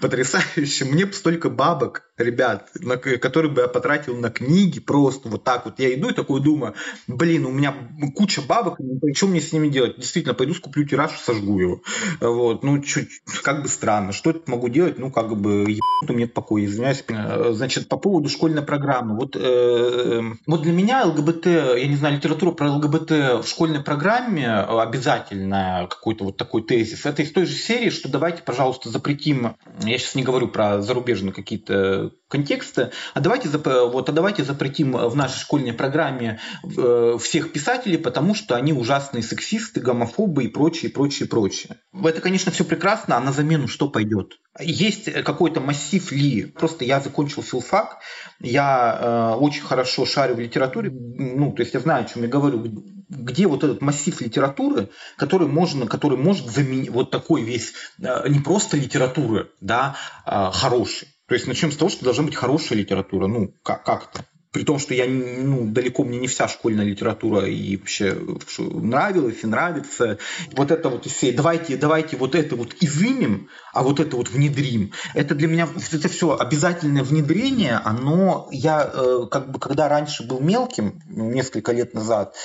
потрясающе. 0.02 0.86
Мне 0.86 1.06
бы 1.06 1.14
столько 1.14 1.50
бабок, 1.50 2.04
ребят, 2.18 2.70
на, 2.80 2.98
которые 2.98 3.52
бы 3.52 3.62
я 3.62 3.68
потратил 3.68 4.16
на 4.18 4.30
книги 4.30 4.80
просто 4.80 5.30
вот 5.30 5.44
так 5.44 5.66
вот. 5.66 5.80
Я 5.80 5.94
иду 5.94 6.10
и 6.10 6.14
такой 6.14 6.42
думаю, 6.42 6.76
блин, 7.08 7.46
у 7.46 7.52
меня 7.52 7.74
куча 8.16 8.42
бабок, 8.42 8.80
что 9.16 9.28
мне 9.28 9.42
с 9.42 9.52
ними 9.52 9.70
делать? 9.70 9.98
Действительно, 9.98 10.34
пойду 10.34 10.54
скуплю 10.54 10.86
тираж, 10.86 11.12
сожгу 11.20 11.60
его. 11.60 11.82
Вот. 12.20 12.64
Ну, 12.64 12.80
чуть, 12.80 13.10
как 13.44 13.64
бы 13.64 13.68
странно. 13.68 14.12
Что 14.12 14.32
это 14.32 14.50
могу 14.50 14.70
делать? 14.70 15.00
Ну, 15.00 15.12
как 15.12 15.36
бы, 15.36 15.62
ебанутым 15.62 16.18
нет 16.18 16.34
покоя, 16.34 16.66
извиняюсь. 16.66 17.04
Э, 17.08 17.52
значит, 17.54 17.88
по 17.90 17.98
поводу 17.98 18.30
школьной 18.30 18.62
программы. 18.62 19.16
Вот, 19.16 19.36
э, 19.36 20.22
вот 20.46 20.62
для 20.62 20.72
меня 20.72 21.06
ЛГБТ, 21.06 21.46
я 21.46 21.88
не 21.88 21.96
знаю, 21.96 22.16
литература 22.16 22.52
про 22.52 22.72
ЛГБТ 22.74 23.12
в 23.44 23.46
школьной 23.46 23.82
программе 23.82 24.50
обязательно 24.50 25.88
какой-то 25.90 26.26
вот 26.26 26.38
такой 26.38 26.64
тезис. 26.64 27.06
Это 27.06 27.24
из 27.24 27.32
той 27.32 27.46
же 27.46 27.56
серии, 27.56 27.90
что 27.90 28.10
давайте, 28.10 28.44
пожалуйста, 28.44 28.90
запретим, 28.90 29.56
я 29.84 29.98
сейчас 29.98 30.16
не 30.16 30.24
говорю 30.24 30.48
про 30.48 30.82
зарубежные 30.82 31.34
какие-то 31.34 32.03
контексты, 32.28 32.92
а 33.14 33.20
давайте, 33.20 33.50
вот, 33.50 34.10
а 34.10 34.12
давайте 34.12 34.44
запретим 34.44 34.94
в 34.94 35.16
нашей 35.16 35.40
школьной 35.40 35.74
программе 35.74 36.40
э, 36.64 37.18
всех 37.22 37.52
писателей, 37.52 37.98
потому 37.98 38.34
что 38.34 38.56
они 38.56 38.74
ужасные 38.74 39.24
сексисты, 39.24 39.80
гомофобы 39.82 40.46
и 40.46 40.48
прочее, 40.48 40.92
прочее, 40.92 41.30
прочее. 41.30 41.78
Это, 41.94 42.22
конечно, 42.22 42.52
все 42.52 42.64
прекрасно, 42.64 43.18
а 43.18 43.20
на 43.20 43.32
замену 43.32 43.68
что 43.68 43.90
пойдет? 43.90 44.40
Есть 44.60 45.12
какой-то 45.24 45.60
массив 45.60 46.12
ли? 46.12 46.46
Просто 46.46 46.86
я 46.86 47.00
закончил 47.00 47.44
филфак, 47.44 48.00
я 48.40 49.34
э, 49.36 49.38
очень 49.38 49.64
хорошо 49.64 50.06
шарю 50.06 50.36
в 50.36 50.40
литературе, 50.40 50.92
ну, 50.92 51.52
то 51.54 51.62
есть 51.62 51.74
я 51.74 51.80
знаю, 51.80 52.06
о 52.06 52.08
чем 52.08 52.24
я 52.24 52.30
говорю, 52.30 52.64
где 53.10 53.48
вот 53.48 53.64
этот 53.64 53.82
массив 53.82 54.20
литературы, 54.22 54.90
который 55.18 55.48
можно, 55.48 55.88
который 55.88 56.18
может 56.18 56.50
заменить 56.50 56.90
вот 56.90 57.12
такой 57.12 57.44
весь, 57.44 57.74
э, 58.00 58.28
не 58.30 58.40
просто 58.40 58.78
литературы, 58.78 59.50
да, 59.62 59.96
э, 60.26 60.50
хороший. 60.52 61.08
То 61.28 61.36
есть 61.36 61.48
начнем 61.48 61.72
с 61.72 61.78
того, 61.78 61.90
что 61.90 62.04
должна 62.04 62.24
быть 62.24 62.36
хорошая 62.36 62.78
литература, 62.78 63.28
ну, 63.28 63.54
как- 63.64 63.84
как-то 63.84 64.26
при 64.54 64.64
том, 64.64 64.78
что 64.78 64.94
я 64.94 65.08
ну, 65.08 65.66
далеко 65.66 66.04
мне 66.04 66.20
не 66.20 66.28
вся 66.28 66.48
школьная 66.48 66.86
литература 66.86 67.48
и 67.48 67.76
вообще 67.76 68.16
нравилась 68.60 69.44
и 69.44 69.48
нравится. 69.48 70.20
Вот 70.52 70.70
это 70.70 70.90
вот 70.90 71.08
все, 71.08 71.32
давайте, 71.32 71.76
давайте 71.76 72.18
вот 72.18 72.36
это 72.36 72.56
вот 72.56 72.76
изымем, 72.80 73.50
а 73.74 73.82
вот 73.82 74.00
это 74.00 74.16
вот 74.16 74.30
внедрим. 74.30 74.92
Это 75.16 75.34
для 75.34 75.48
меня, 75.48 75.68
это 75.92 76.08
все 76.08 76.38
обязательное 76.38 77.04
внедрение, 77.04 77.82
оно, 77.84 78.48
я 78.52 78.90
э, 78.94 79.26
как 79.30 79.52
бы, 79.52 79.60
когда 79.60 79.90
раньше 79.90 80.22
был 80.22 80.40
мелким, 80.40 81.02
несколько 81.08 81.72
лет 81.72 81.96
назад, 81.96 82.36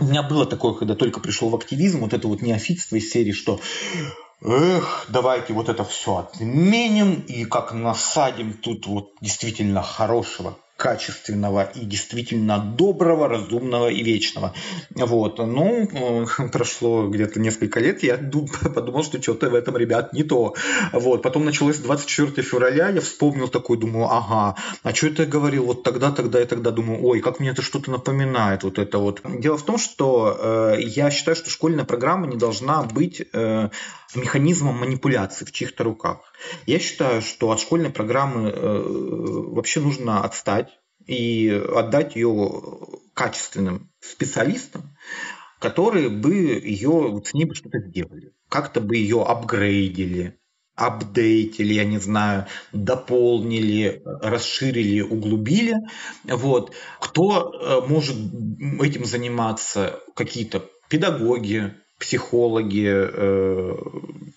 у 0.00 0.06
меня 0.06 0.24
было 0.24 0.46
такое, 0.46 0.74
когда 0.74 0.96
только 0.96 1.20
пришел 1.20 1.50
в 1.50 1.54
активизм, 1.54 2.00
вот 2.00 2.12
это 2.12 2.26
вот 2.26 2.42
неофитство 2.42 2.96
из 2.96 3.10
серии, 3.10 3.30
что 3.30 3.60
эх, 4.42 5.06
давайте 5.08 5.52
вот 5.52 5.68
это 5.68 5.84
все 5.84 6.18
отменим 6.18 7.24
и 7.28 7.44
как 7.44 7.72
насадим 7.72 8.52
тут 8.54 8.86
вот 8.86 9.12
действительно 9.20 9.82
хорошего 9.82 10.56
качественного 10.76 11.62
и 11.62 11.84
действительно 11.84 12.58
доброго, 12.58 13.28
разумного 13.28 13.88
и 13.88 14.02
вечного. 14.02 14.52
Вот. 14.90 15.38
Ну, 15.38 15.88
э, 15.90 16.48
прошло 16.52 17.06
где-то 17.08 17.38
несколько 17.38 17.78
лет, 17.80 18.02
я 18.02 18.16
подумал, 18.74 19.04
что 19.04 19.22
что-то 19.22 19.50
в 19.50 19.54
этом, 19.54 19.76
ребят, 19.76 20.12
не 20.12 20.24
то. 20.24 20.54
Вот. 20.92 21.22
Потом 21.22 21.44
началось 21.44 21.78
24 21.78 22.42
февраля, 22.42 22.88
я 22.88 23.00
вспомнил 23.00 23.48
такой, 23.48 23.78
думаю, 23.78 24.08
ага, 24.10 24.56
а 24.82 24.94
что 24.94 25.06
это 25.06 25.22
я 25.22 25.28
говорил 25.28 25.66
вот 25.66 25.84
тогда, 25.84 26.10
тогда 26.10 26.42
и 26.42 26.44
тогда, 26.44 26.70
думаю, 26.70 27.04
ой, 27.04 27.20
как 27.20 27.38
мне 27.38 27.50
это 27.50 27.62
что-то 27.62 27.90
напоминает, 27.90 28.64
вот 28.64 28.78
это 28.78 28.98
вот. 28.98 29.22
Дело 29.24 29.56
в 29.56 29.62
том, 29.62 29.78
что 29.78 30.36
э, 30.76 30.80
я 30.80 31.10
считаю, 31.10 31.36
что 31.36 31.50
школьная 31.50 31.84
программа 31.84 32.26
не 32.26 32.36
должна 32.36 32.82
быть 32.82 33.22
э, 33.32 33.68
механизмом 34.16 34.78
манипуляции 34.78 35.44
в 35.44 35.52
чьих-то 35.52 35.84
руках. 35.84 36.32
Я 36.66 36.78
считаю, 36.78 37.22
что 37.22 37.50
от 37.50 37.60
школьной 37.60 37.90
программы 37.90 38.50
э, 38.50 38.82
вообще 38.86 39.80
нужно 39.80 40.24
отстать 40.24 40.70
и 41.06 41.50
отдать 41.74 42.16
ее 42.16 42.62
качественным 43.14 43.90
специалистам, 44.00 44.96
которые 45.60 46.08
бы 46.08 46.34
ее, 46.34 47.22
с 47.24 47.34
ней 47.34 47.44
бы 47.44 47.54
что-то 47.54 47.80
сделали. 47.80 48.32
Как-то 48.48 48.80
бы 48.80 48.96
ее 48.96 49.22
апгрейдили, 49.22 50.38
апдейтили, 50.74 51.74
я 51.74 51.84
не 51.84 51.98
знаю, 51.98 52.46
дополнили, 52.72 54.02
расширили, 54.04 55.00
углубили. 55.00 55.76
Вот. 56.24 56.72
Кто 57.00 57.52
э, 57.52 57.86
может 57.86 58.16
этим 58.80 59.04
заниматься? 59.04 60.00
Какие-то 60.14 60.68
педагоги, 60.88 61.74
психологи, 61.98 62.88
э, 62.88 63.76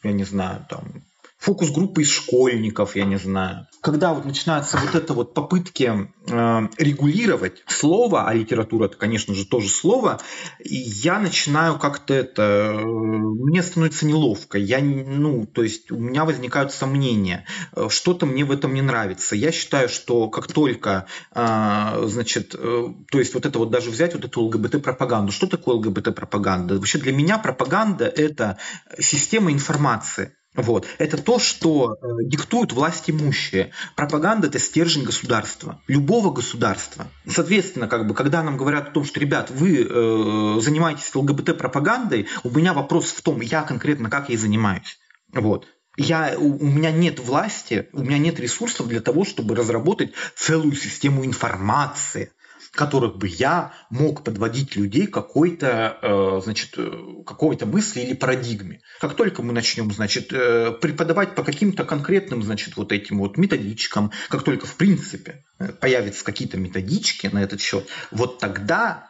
я 0.04 0.12
не 0.12 0.24
знаю, 0.24 0.66
там, 0.70 1.04
фокус-группы 1.38 2.02
из 2.02 2.10
школьников, 2.10 2.96
я 2.96 3.06
не 3.06 3.18
знаю. 3.18 3.68
Когда 3.82 4.14
вот 4.14 4.26
начинаются 4.26 4.78
вот 4.78 4.96
это 4.96 5.14
вот 5.14 5.34
попытки 5.34 6.12
э, 6.28 6.68
регулировать 6.78 7.64
слово, 7.68 8.28
а 8.28 8.34
литература 8.34 8.86
это, 8.86 8.98
конечно 8.98 9.36
же, 9.36 9.46
тоже 9.46 9.70
слово, 9.70 10.20
я 10.60 11.20
начинаю 11.20 11.78
как-то 11.78 12.14
это, 12.14 12.42
э, 12.42 12.86
мне 12.86 13.62
становится 13.62 14.06
неловко. 14.08 14.58
Я, 14.58 14.80
ну, 14.80 15.46
то 15.46 15.64
есть 15.64 15.92
у 15.92 15.98
меня 15.98 16.26
возникают 16.26 16.72
сомнения, 16.74 17.46
э, 17.76 17.88
что-то 17.90 18.26
мне 18.26 18.44
в 18.44 18.52
этом 18.52 18.74
не 18.74 18.82
нравится. 18.82 19.36
Я 19.36 19.52
считаю, 19.52 19.90
что 19.90 20.30
как 20.30 20.52
только, 20.52 21.06
э, 21.34 22.04
значит, 22.08 22.56
э, 22.58 22.88
то 23.12 23.20
есть 23.20 23.36
вот 23.36 23.46
это 23.46 23.60
вот 23.60 23.70
даже 23.70 23.92
взять 23.92 24.16
вот 24.16 24.26
эту 24.26 24.42
ЛГБТ-пропаганду. 24.42 25.32
Что 25.32 25.46
такое 25.46 25.76
ЛГБТ-пропаганда? 25.76 26.76
Вообще 26.76 26.98
для 26.98 27.14
меня 27.14 27.38
пропаганда 27.38 28.06
это 28.06 28.58
система 29.00 29.52
информации. 29.52 30.34
Вот. 30.58 30.88
Это 30.98 31.22
то, 31.22 31.38
что 31.38 31.94
э, 31.94 32.08
диктуют 32.24 32.74
власть 32.74 33.10
имущие. 33.12 33.72
Пропаганда– 33.96 34.48
это 34.50 34.58
стержень 34.58 35.04
государства, 35.04 35.80
любого 35.88 36.32
государства. 36.34 37.08
Соответственно, 37.28 37.88
как 37.88 38.08
бы, 38.08 38.16
когда 38.16 38.42
нам 38.42 38.58
говорят 38.58 38.90
о 38.90 38.92
том, 38.92 39.06
что, 39.06 39.20
ребят, 39.20 39.52
вы 39.52 39.88
э, 39.88 40.60
занимаетесь 40.60 41.14
ЛГБТ-пропагандой, 41.14 42.28
у 42.44 42.50
меня 42.50 42.74
вопрос 42.74 43.12
в 43.12 43.22
том, 43.22 43.40
я 43.42 43.62
конкретно 43.62 44.10
как 44.10 44.30
ей 44.30 44.38
занимаюсь. 44.38 44.98
Вот. 45.32 45.68
Я, 45.96 46.36
у, 46.38 46.58
у 46.58 46.66
меня 46.66 46.92
нет 46.92 47.20
власти, 47.20 47.88
у 47.94 48.02
меня 48.02 48.18
нет 48.18 48.40
ресурсов 48.40 48.88
для 48.88 49.00
того, 49.00 49.26
чтобы 49.26 49.56
разработать 49.56 50.14
целую 50.36 50.76
систему 50.76 51.24
информации 51.24 52.32
которых 52.72 53.18
бы 53.18 53.28
я 53.28 53.74
мог 53.90 54.24
подводить 54.24 54.76
людей 54.76 55.08
какой-то, 55.08 55.98
э, 56.02 56.42
значит, 56.44 56.74
э, 56.78 57.24
какой-то 57.26 57.66
мысли 57.66 58.02
или 58.02 58.14
парадигме. 58.14 58.82
Как 59.00 59.16
только 59.16 59.42
мы 59.42 59.54
начнем, 59.54 59.92
значит, 59.92 60.32
э, 60.32 60.72
преподавать 60.72 61.36
по 61.36 61.44
каким-то 61.44 61.86
конкретным, 61.86 62.44
значит, 62.44 62.78
вот 62.78 62.92
этим 62.92 63.20
вот 63.20 63.38
методичкам, 63.38 64.12
как 64.30 64.44
только 64.44 64.68
в 64.68 64.76
принципе 64.76 65.44
появятся 65.80 66.24
какие-то 66.24 66.58
методички 66.58 67.28
на 67.28 67.42
этот 67.42 67.62
счет, 67.62 67.88
вот 68.12 68.40
тогда 68.40 69.08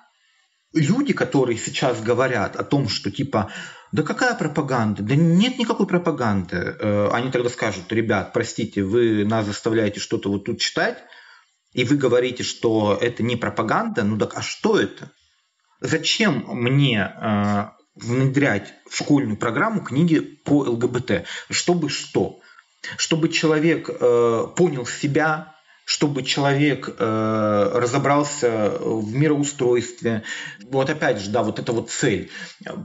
люди, 0.74 1.14
которые 1.14 1.58
сейчас 1.58 2.02
говорят 2.02 2.56
о 2.56 2.64
том, 2.64 2.88
что 2.88 3.12
типа 3.12 3.52
да 3.92 4.04
какая 4.04 4.36
пропаганда? 4.36 5.02
Да 5.02 5.16
нет 5.16 5.58
никакой 5.58 5.88
пропаганды. 5.88 6.76
Они 7.12 7.32
тогда 7.32 7.50
скажут, 7.50 7.92
ребят, 7.92 8.34
простите, 8.34 8.84
вы 8.84 9.24
нас 9.24 9.46
заставляете 9.46 10.02
что-то 10.02 10.30
вот 10.30 10.44
тут 10.44 10.60
читать, 10.60 10.98
и 11.74 11.84
вы 11.84 11.96
говорите, 11.96 12.44
что 12.44 12.98
это 13.00 13.24
не 13.24 13.36
пропаганда, 13.36 14.04
ну 14.04 14.18
так 14.18 14.38
а 14.38 14.42
что 14.42 14.80
это? 14.80 15.12
Зачем 15.80 16.46
мне 16.48 17.14
э, 17.16 17.66
внедрять 17.96 18.74
в 18.90 18.96
школьную 18.96 19.38
программу 19.38 19.82
книги 19.82 20.20
по 20.20 20.62
ЛГБТ? 20.62 21.26
Чтобы 21.50 21.90
что? 21.90 22.40
Чтобы 22.98 23.30
человек 23.30 23.90
э, 23.90 24.48
понял 24.56 24.86
себя, 24.86 25.56
чтобы 25.86 26.24
человек 26.24 26.90
э, 26.90 27.72
разобрался 27.76 28.78
в 28.80 29.14
мироустройстве. 29.16 30.24
Вот 30.64 30.90
опять 30.90 31.20
же, 31.20 31.30
да, 31.30 31.44
вот 31.44 31.60
это 31.60 31.72
вот 31.72 31.92
цель. 31.92 32.32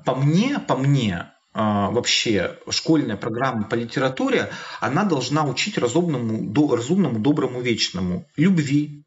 По 0.04 0.14
мне, 0.14 0.58
по 0.58 0.76
мне, 0.76 1.32
вообще 1.54 2.58
школьная 2.70 3.16
программа 3.16 3.64
по 3.64 3.74
литературе, 3.74 4.50
она 4.80 5.04
должна 5.04 5.44
учить 5.44 5.76
разумному, 5.78 6.50
до, 6.50 6.74
разумному 6.76 7.18
доброму, 7.18 7.60
вечному, 7.60 8.26
любви, 8.36 9.02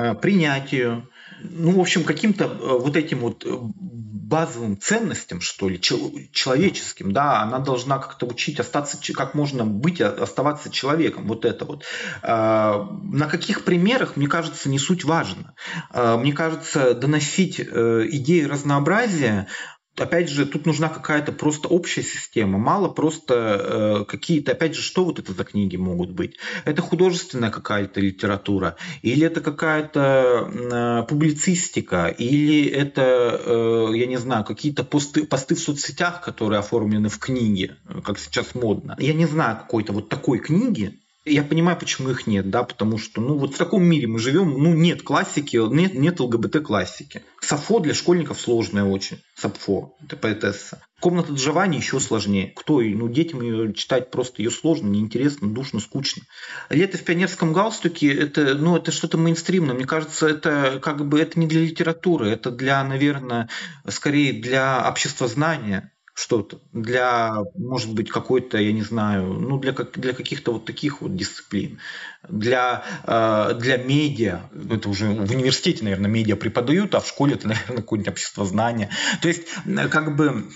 а, 0.00 0.14
принятию, 0.14 1.08
ну, 1.42 1.72
в 1.72 1.80
общем, 1.80 2.04
каким-то 2.04 2.44
э, 2.44 2.48
вот 2.78 2.96
этим 2.96 3.18
вот 3.18 3.44
э, 3.44 3.50
базовым 3.50 4.80
ценностям, 4.80 5.42
что 5.42 5.68
ли, 5.68 5.78
человеческим, 5.78 7.12
да, 7.12 7.42
она 7.42 7.58
должна 7.58 7.98
как-то 7.98 8.24
учить 8.24 8.60
остаться, 8.60 8.98
как 9.12 9.34
можно 9.34 9.64
быть, 9.66 10.00
оставаться 10.00 10.70
человеком, 10.70 11.26
вот 11.26 11.44
это 11.44 11.66
вот. 11.66 11.84
А, 12.22 12.88
на 13.02 13.26
каких 13.26 13.64
примерах, 13.64 14.16
мне 14.16 14.26
кажется, 14.26 14.70
не 14.70 14.78
суть 14.78 15.04
важно. 15.04 15.54
Мне 15.92 16.32
кажется, 16.32 16.94
доносить 16.94 17.60
э, 17.60 18.06
идеи 18.08 18.44
разнообразия 18.44 19.48
опять 19.96 20.28
же, 20.28 20.46
тут 20.46 20.66
нужна 20.66 20.88
какая-то 20.88 21.32
просто 21.32 21.68
общая 21.68 22.02
система. 22.02 22.58
Мало 22.58 22.88
просто 22.88 23.34
э, 23.34 24.04
какие-то, 24.04 24.52
опять 24.52 24.74
же, 24.74 24.82
что 24.82 25.04
вот 25.04 25.18
это 25.18 25.32
за 25.32 25.44
книги 25.44 25.76
могут 25.76 26.10
быть? 26.10 26.36
Это 26.64 26.82
художественная 26.82 27.50
какая-то 27.50 28.00
литература, 28.00 28.76
или 29.02 29.26
это 29.26 29.40
какая-то 29.40 30.48
э, 30.50 31.06
публицистика, 31.08 32.06
или 32.06 32.66
это, 32.66 33.02
э, 33.44 33.96
я 33.96 34.06
не 34.06 34.16
знаю, 34.16 34.44
какие-то 34.44 34.84
посты, 34.84 35.26
посты 35.26 35.54
в 35.54 35.60
соцсетях, 35.60 36.22
которые 36.22 36.60
оформлены 36.60 37.08
в 37.08 37.18
книге, 37.18 37.76
как 38.04 38.18
сейчас 38.18 38.54
модно. 38.54 38.96
Я 38.98 39.14
не 39.14 39.26
знаю 39.26 39.58
какой-то 39.58 39.92
вот 39.92 40.08
такой 40.08 40.38
книги, 40.38 40.98
я 41.24 41.42
понимаю, 41.42 41.78
почему 41.78 42.10
их 42.10 42.26
нет, 42.26 42.48
да, 42.48 42.62
потому 42.62 42.96
что, 42.96 43.20
ну, 43.20 43.36
вот 43.36 43.54
в 43.54 43.58
таком 43.58 43.84
мире 43.84 44.06
мы 44.06 44.18
живем, 44.18 44.50
ну, 44.50 44.74
нет 44.74 45.02
классики, 45.02 45.56
нет, 45.56 45.94
нет 45.94 46.18
ЛГБТ-классики. 46.18 47.22
Сафо 47.40 47.78
для 47.78 47.92
школьников 47.94 48.40
сложное 48.40 48.84
очень, 48.84 49.20
Сапфо, 49.36 49.96
это 50.02 50.16
поэтесса. 50.16 50.82
Комната 51.00 51.32
Джованни 51.32 51.76
еще 51.76 51.98
сложнее. 51.98 52.52
Кто 52.54 52.82
Ну, 52.82 53.08
детям 53.08 53.40
ее 53.40 53.72
читать 53.72 54.10
просто 54.10 54.42
ее 54.42 54.50
сложно, 54.50 54.88
неинтересно, 54.88 55.48
душно, 55.48 55.80
скучно. 55.80 56.22
Лето 56.68 56.98
в 56.98 57.02
пионерском 57.02 57.52
галстуке, 57.52 58.14
это, 58.14 58.54
ну, 58.54 58.76
это 58.76 58.92
что-то 58.92 59.16
мейнстримное. 59.16 59.74
Мне 59.74 59.86
кажется, 59.86 60.28
это 60.28 60.78
как 60.82 61.06
бы 61.06 61.20
это 61.20 61.38
не 61.38 61.46
для 61.46 61.62
литературы, 61.62 62.30
это 62.30 62.50
для, 62.50 62.84
наверное, 62.84 63.48
скорее 63.88 64.34
для 64.34 64.86
обществознания 64.86 65.92
что-то 66.20 66.60
для, 66.72 67.32
может 67.56 67.94
быть, 67.94 68.10
какой-то, 68.10 68.58
я 68.58 68.72
не 68.72 68.82
знаю, 68.82 69.32
ну, 69.32 69.58
для, 69.58 69.72
как, 69.72 69.98
для 69.98 70.12
каких-то 70.12 70.52
вот 70.52 70.66
таких 70.66 71.00
вот 71.00 71.16
дисциплин. 71.16 71.78
Для, 72.28 72.84
э, 73.04 73.54
для 73.58 73.78
медиа, 73.78 74.50
ну, 74.52 74.74
это 74.74 74.90
уже 74.90 75.06
в 75.06 75.30
университете, 75.30 75.82
наверное, 75.82 76.10
медиа 76.10 76.36
преподают, 76.36 76.94
а 76.94 77.00
в 77.00 77.08
школе 77.08 77.34
это, 77.34 77.48
наверное, 77.48 77.78
какое-нибудь 77.78 78.12
общество 78.12 78.44
знания. 78.44 78.90
То 79.22 79.28
есть, 79.28 79.44
как 79.90 80.14
бы, 80.16 80.50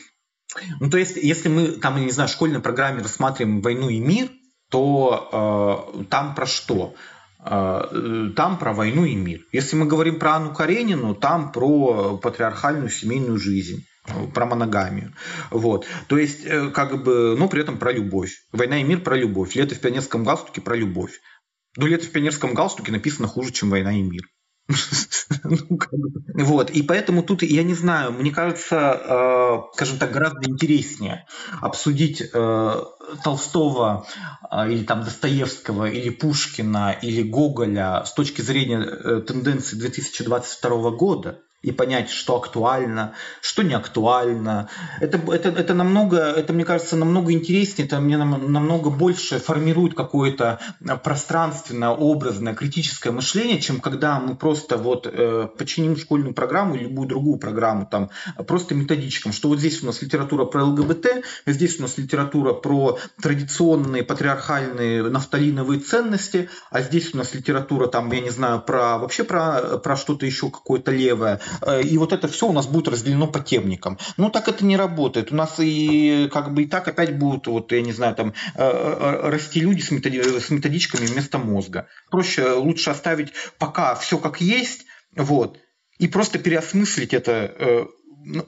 ну, 0.81 0.91
то 0.91 0.99
есть, 0.99 1.17
если 1.17 1.49
мы 1.49 1.69
там, 1.69 1.97
я 1.97 2.05
не 2.05 2.11
знаю, 2.11 2.29
в 2.29 2.33
школьной 2.33 2.61
программе 2.61 3.03
рассматриваем 3.03 3.62
«Войну 3.62 3.89
и 3.89 4.01
мир», 4.01 4.31
то 4.71 5.95
э, 5.97 6.05
там 6.11 6.35
про 6.35 6.47
что? 6.47 6.95
Э, 7.43 8.31
там 8.37 8.59
про 8.59 8.75
войну 8.75 9.07
и 9.07 9.15
мир. 9.15 9.41
Если 9.51 9.77
мы 9.77 9.87
говорим 9.87 10.19
про 10.19 10.35
Анну 10.35 10.53
Каренину, 10.53 11.15
там 11.15 11.53
про 11.53 12.19
патриархальную 12.19 12.91
семейную 12.91 13.39
жизнь 13.39 13.87
про 14.35 14.47
моногамию. 14.47 15.15
Вот. 15.51 15.87
То 16.09 16.19
есть, 16.19 16.45
э, 16.45 16.71
как 16.71 17.03
бы, 17.03 17.37
но 17.39 17.49
при 17.49 17.63
этом 17.63 17.79
про 17.79 17.93
любовь. 17.93 18.45
«Война 18.53 18.81
и 18.81 18.85
мир» 18.85 19.01
про 19.01 19.17
любовь. 19.17 19.55
«Лето 19.55 19.75
в 19.75 19.81
пионерском 19.81 20.25
галстуке» 20.25 20.61
про 20.61 20.77
любовь. 20.77 21.21
Но 21.77 21.87
«Лето 21.87 22.07
в 22.07 22.11
пионерском 22.11 22.55
галстуке» 22.55 22.93
написано 22.93 23.29
хуже, 23.29 23.53
чем 23.53 23.71
«Война 23.71 23.93
и 23.93 24.03
мир». 24.03 24.23
Ну, 25.47 26.45
вот, 26.47 26.71
и 26.71 26.83
поэтому 26.83 27.23
тут, 27.23 27.43
я 27.43 27.63
не 27.63 27.75
знаю, 27.75 28.13
мне 28.13 28.31
кажется, 28.31 28.77
э, 28.77 29.75
скажем 29.75 29.99
так, 29.99 30.11
гораздо 30.11 30.49
интереснее 30.49 31.27
обсудить 31.61 32.23
э, 32.23 32.83
Толстого 33.23 34.07
или 34.51 34.85
там 34.85 35.05
Достоевского, 35.05 35.91
или 35.91 36.09
Пушкина, 36.09 36.97
или 37.03 37.23
Гоголя 37.23 38.05
с 38.07 38.15
точки 38.15 38.41
зрения 38.41 39.21
тенденции 39.21 39.77
2022 39.77 40.91
года, 40.93 41.43
и 41.65 41.73
понять, 41.73 42.11
что 42.11 42.37
актуально, 42.37 43.15
что 43.41 43.62
не 43.62 43.75
актуально. 43.75 44.69
Это, 45.01 45.19
это, 45.33 45.49
это 45.49 45.75
намного, 45.75 46.19
это, 46.19 46.53
мне 46.53 46.65
кажется, 46.65 46.97
намного 46.97 47.33
интереснее, 47.33 47.87
это 47.87 48.01
мне 48.01 48.19
намного 48.19 48.91
больше 48.91 49.39
формирует 49.39 49.95
какое-то 49.95 50.61
пространственное, 51.03 51.89
образное, 51.89 52.55
критическое 52.55 53.11
мышление, 53.12 53.61
чем 53.61 53.81
когда 53.81 54.21
мы 54.21 54.37
просто 54.37 54.77
вот 54.77 55.07
э, 55.07 55.49
починим 55.57 55.97
школьную 55.97 56.35
программу 56.35 56.75
или 56.75 56.85
любую 56.85 57.09
другую 57.09 57.39
программу, 57.39 57.87
там, 57.91 58.11
просто 58.47 58.75
методичкам, 58.75 59.33
что 59.33 59.49
вот 59.49 59.59
здесь 59.59 59.83
у 59.83 59.87
нас 59.87 60.03
литература 60.03 60.45
про 60.45 60.65
ЛГБТ, 60.65 61.25
здесь 61.47 61.79
у 61.79 61.83
нас 61.83 61.97
литература 61.97 62.53
про 62.53 62.99
традиционные 63.23 64.03
патриархальные 64.03 65.03
нафталиновые 65.05 65.81
ценности, 65.81 66.51
а 66.71 66.83
здесь 66.83 67.15
у 67.15 67.17
нас 67.17 67.35
литература, 67.35 67.87
там, 67.87 68.12
я 68.12 68.21
не 68.21 68.31
знаю, 68.31 68.61
про 68.61 68.99
вообще 68.99 69.25
про, 69.25 69.79
про 69.79 69.97
что-то 69.97 70.27
еще 70.27 70.51
какое-то 70.51 70.91
левое. 70.91 71.41
Э, 71.63 71.83
и 71.83 71.99
вот 71.99 72.13
это 72.13 72.29
все 72.29 72.47
у 72.47 72.53
нас 72.53 72.67
будет 72.67 72.89
разделено 72.89 73.27
по 73.27 73.41
темникам. 73.41 73.99
Ну, 74.17 74.31
так 74.31 74.49
это 74.49 74.65
не 74.65 74.77
работает. 74.77 75.33
У 75.33 75.35
нас 75.35 75.57
и 75.59 76.29
как 76.33 76.53
бы 76.53 76.63
и 76.63 76.67
так 76.67 76.89
опять 76.89 77.19
будут, 77.19 77.47
вот, 77.47 77.73
я 77.73 77.83
не 77.83 77.93
знаю, 77.93 78.15
там, 78.15 78.35
э, 78.55 78.63
э, 78.63 79.29
расти 79.31 79.61
люди 79.61 79.81
с, 79.81 79.91
методи 79.91 80.23
с 80.23 80.51
методичками 80.51 81.07
вместо 81.07 81.39
мозга. 81.39 81.89
Проще, 82.11 82.53
лучше 82.53 82.91
оставить 82.91 83.33
пока 83.59 83.95
все 83.95 84.19
как 84.19 84.41
есть, 84.41 84.85
вот, 85.17 85.59
и 85.99 86.09
просто 86.09 86.39
переосмыслить 86.39 87.15
это 87.15 87.87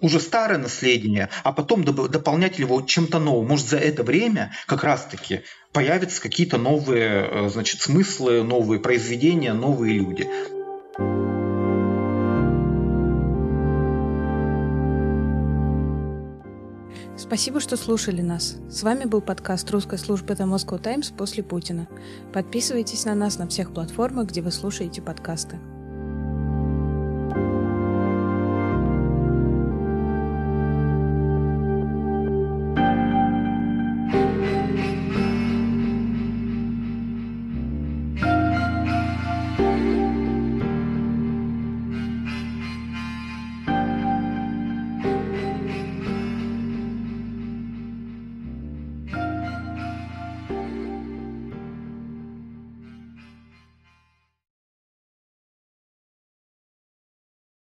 уже 0.01 0.21
старое 0.21 0.59
наследие, 0.59 1.29
а 1.45 1.53
потом 1.53 1.85
дополнять 1.85 2.59
его 2.59 2.81
чем-то 2.81 3.19
новым. 3.19 3.49
Может, 3.49 3.69
за 3.69 3.77
это 3.77 4.03
время 4.03 4.53
как 4.67 4.83
раз-таки 4.83 5.43
появятся 5.73 6.23
какие-то 6.23 6.57
новые 6.57 7.51
значит, 7.51 7.83
смыслы, 7.83 8.43
новые 8.43 8.81
произведения, 8.81 9.53
новые 9.53 9.99
люди. 9.99 10.27
Спасибо, 17.19 17.61
что 17.61 17.79
слушали 17.79 18.21
нас. 18.21 18.59
С 18.69 18.83
вами 18.83 19.05
был 19.05 19.23
подкаст 19.23 19.71
русской 19.71 19.99
службы 19.99 20.35
The 20.35 20.45
Moscow 20.45 20.79
Times 20.79 21.11
после 21.17 21.43
Путина. 21.43 21.89
Подписывайтесь 22.35 23.07
на 23.07 23.14
нас 23.14 23.39
на 23.39 23.49
всех 23.49 23.73
платформах, 23.73 24.29
где 24.29 24.43
вы 24.43 24.51
слушаете 24.51 25.01
подкасты. 25.01 25.59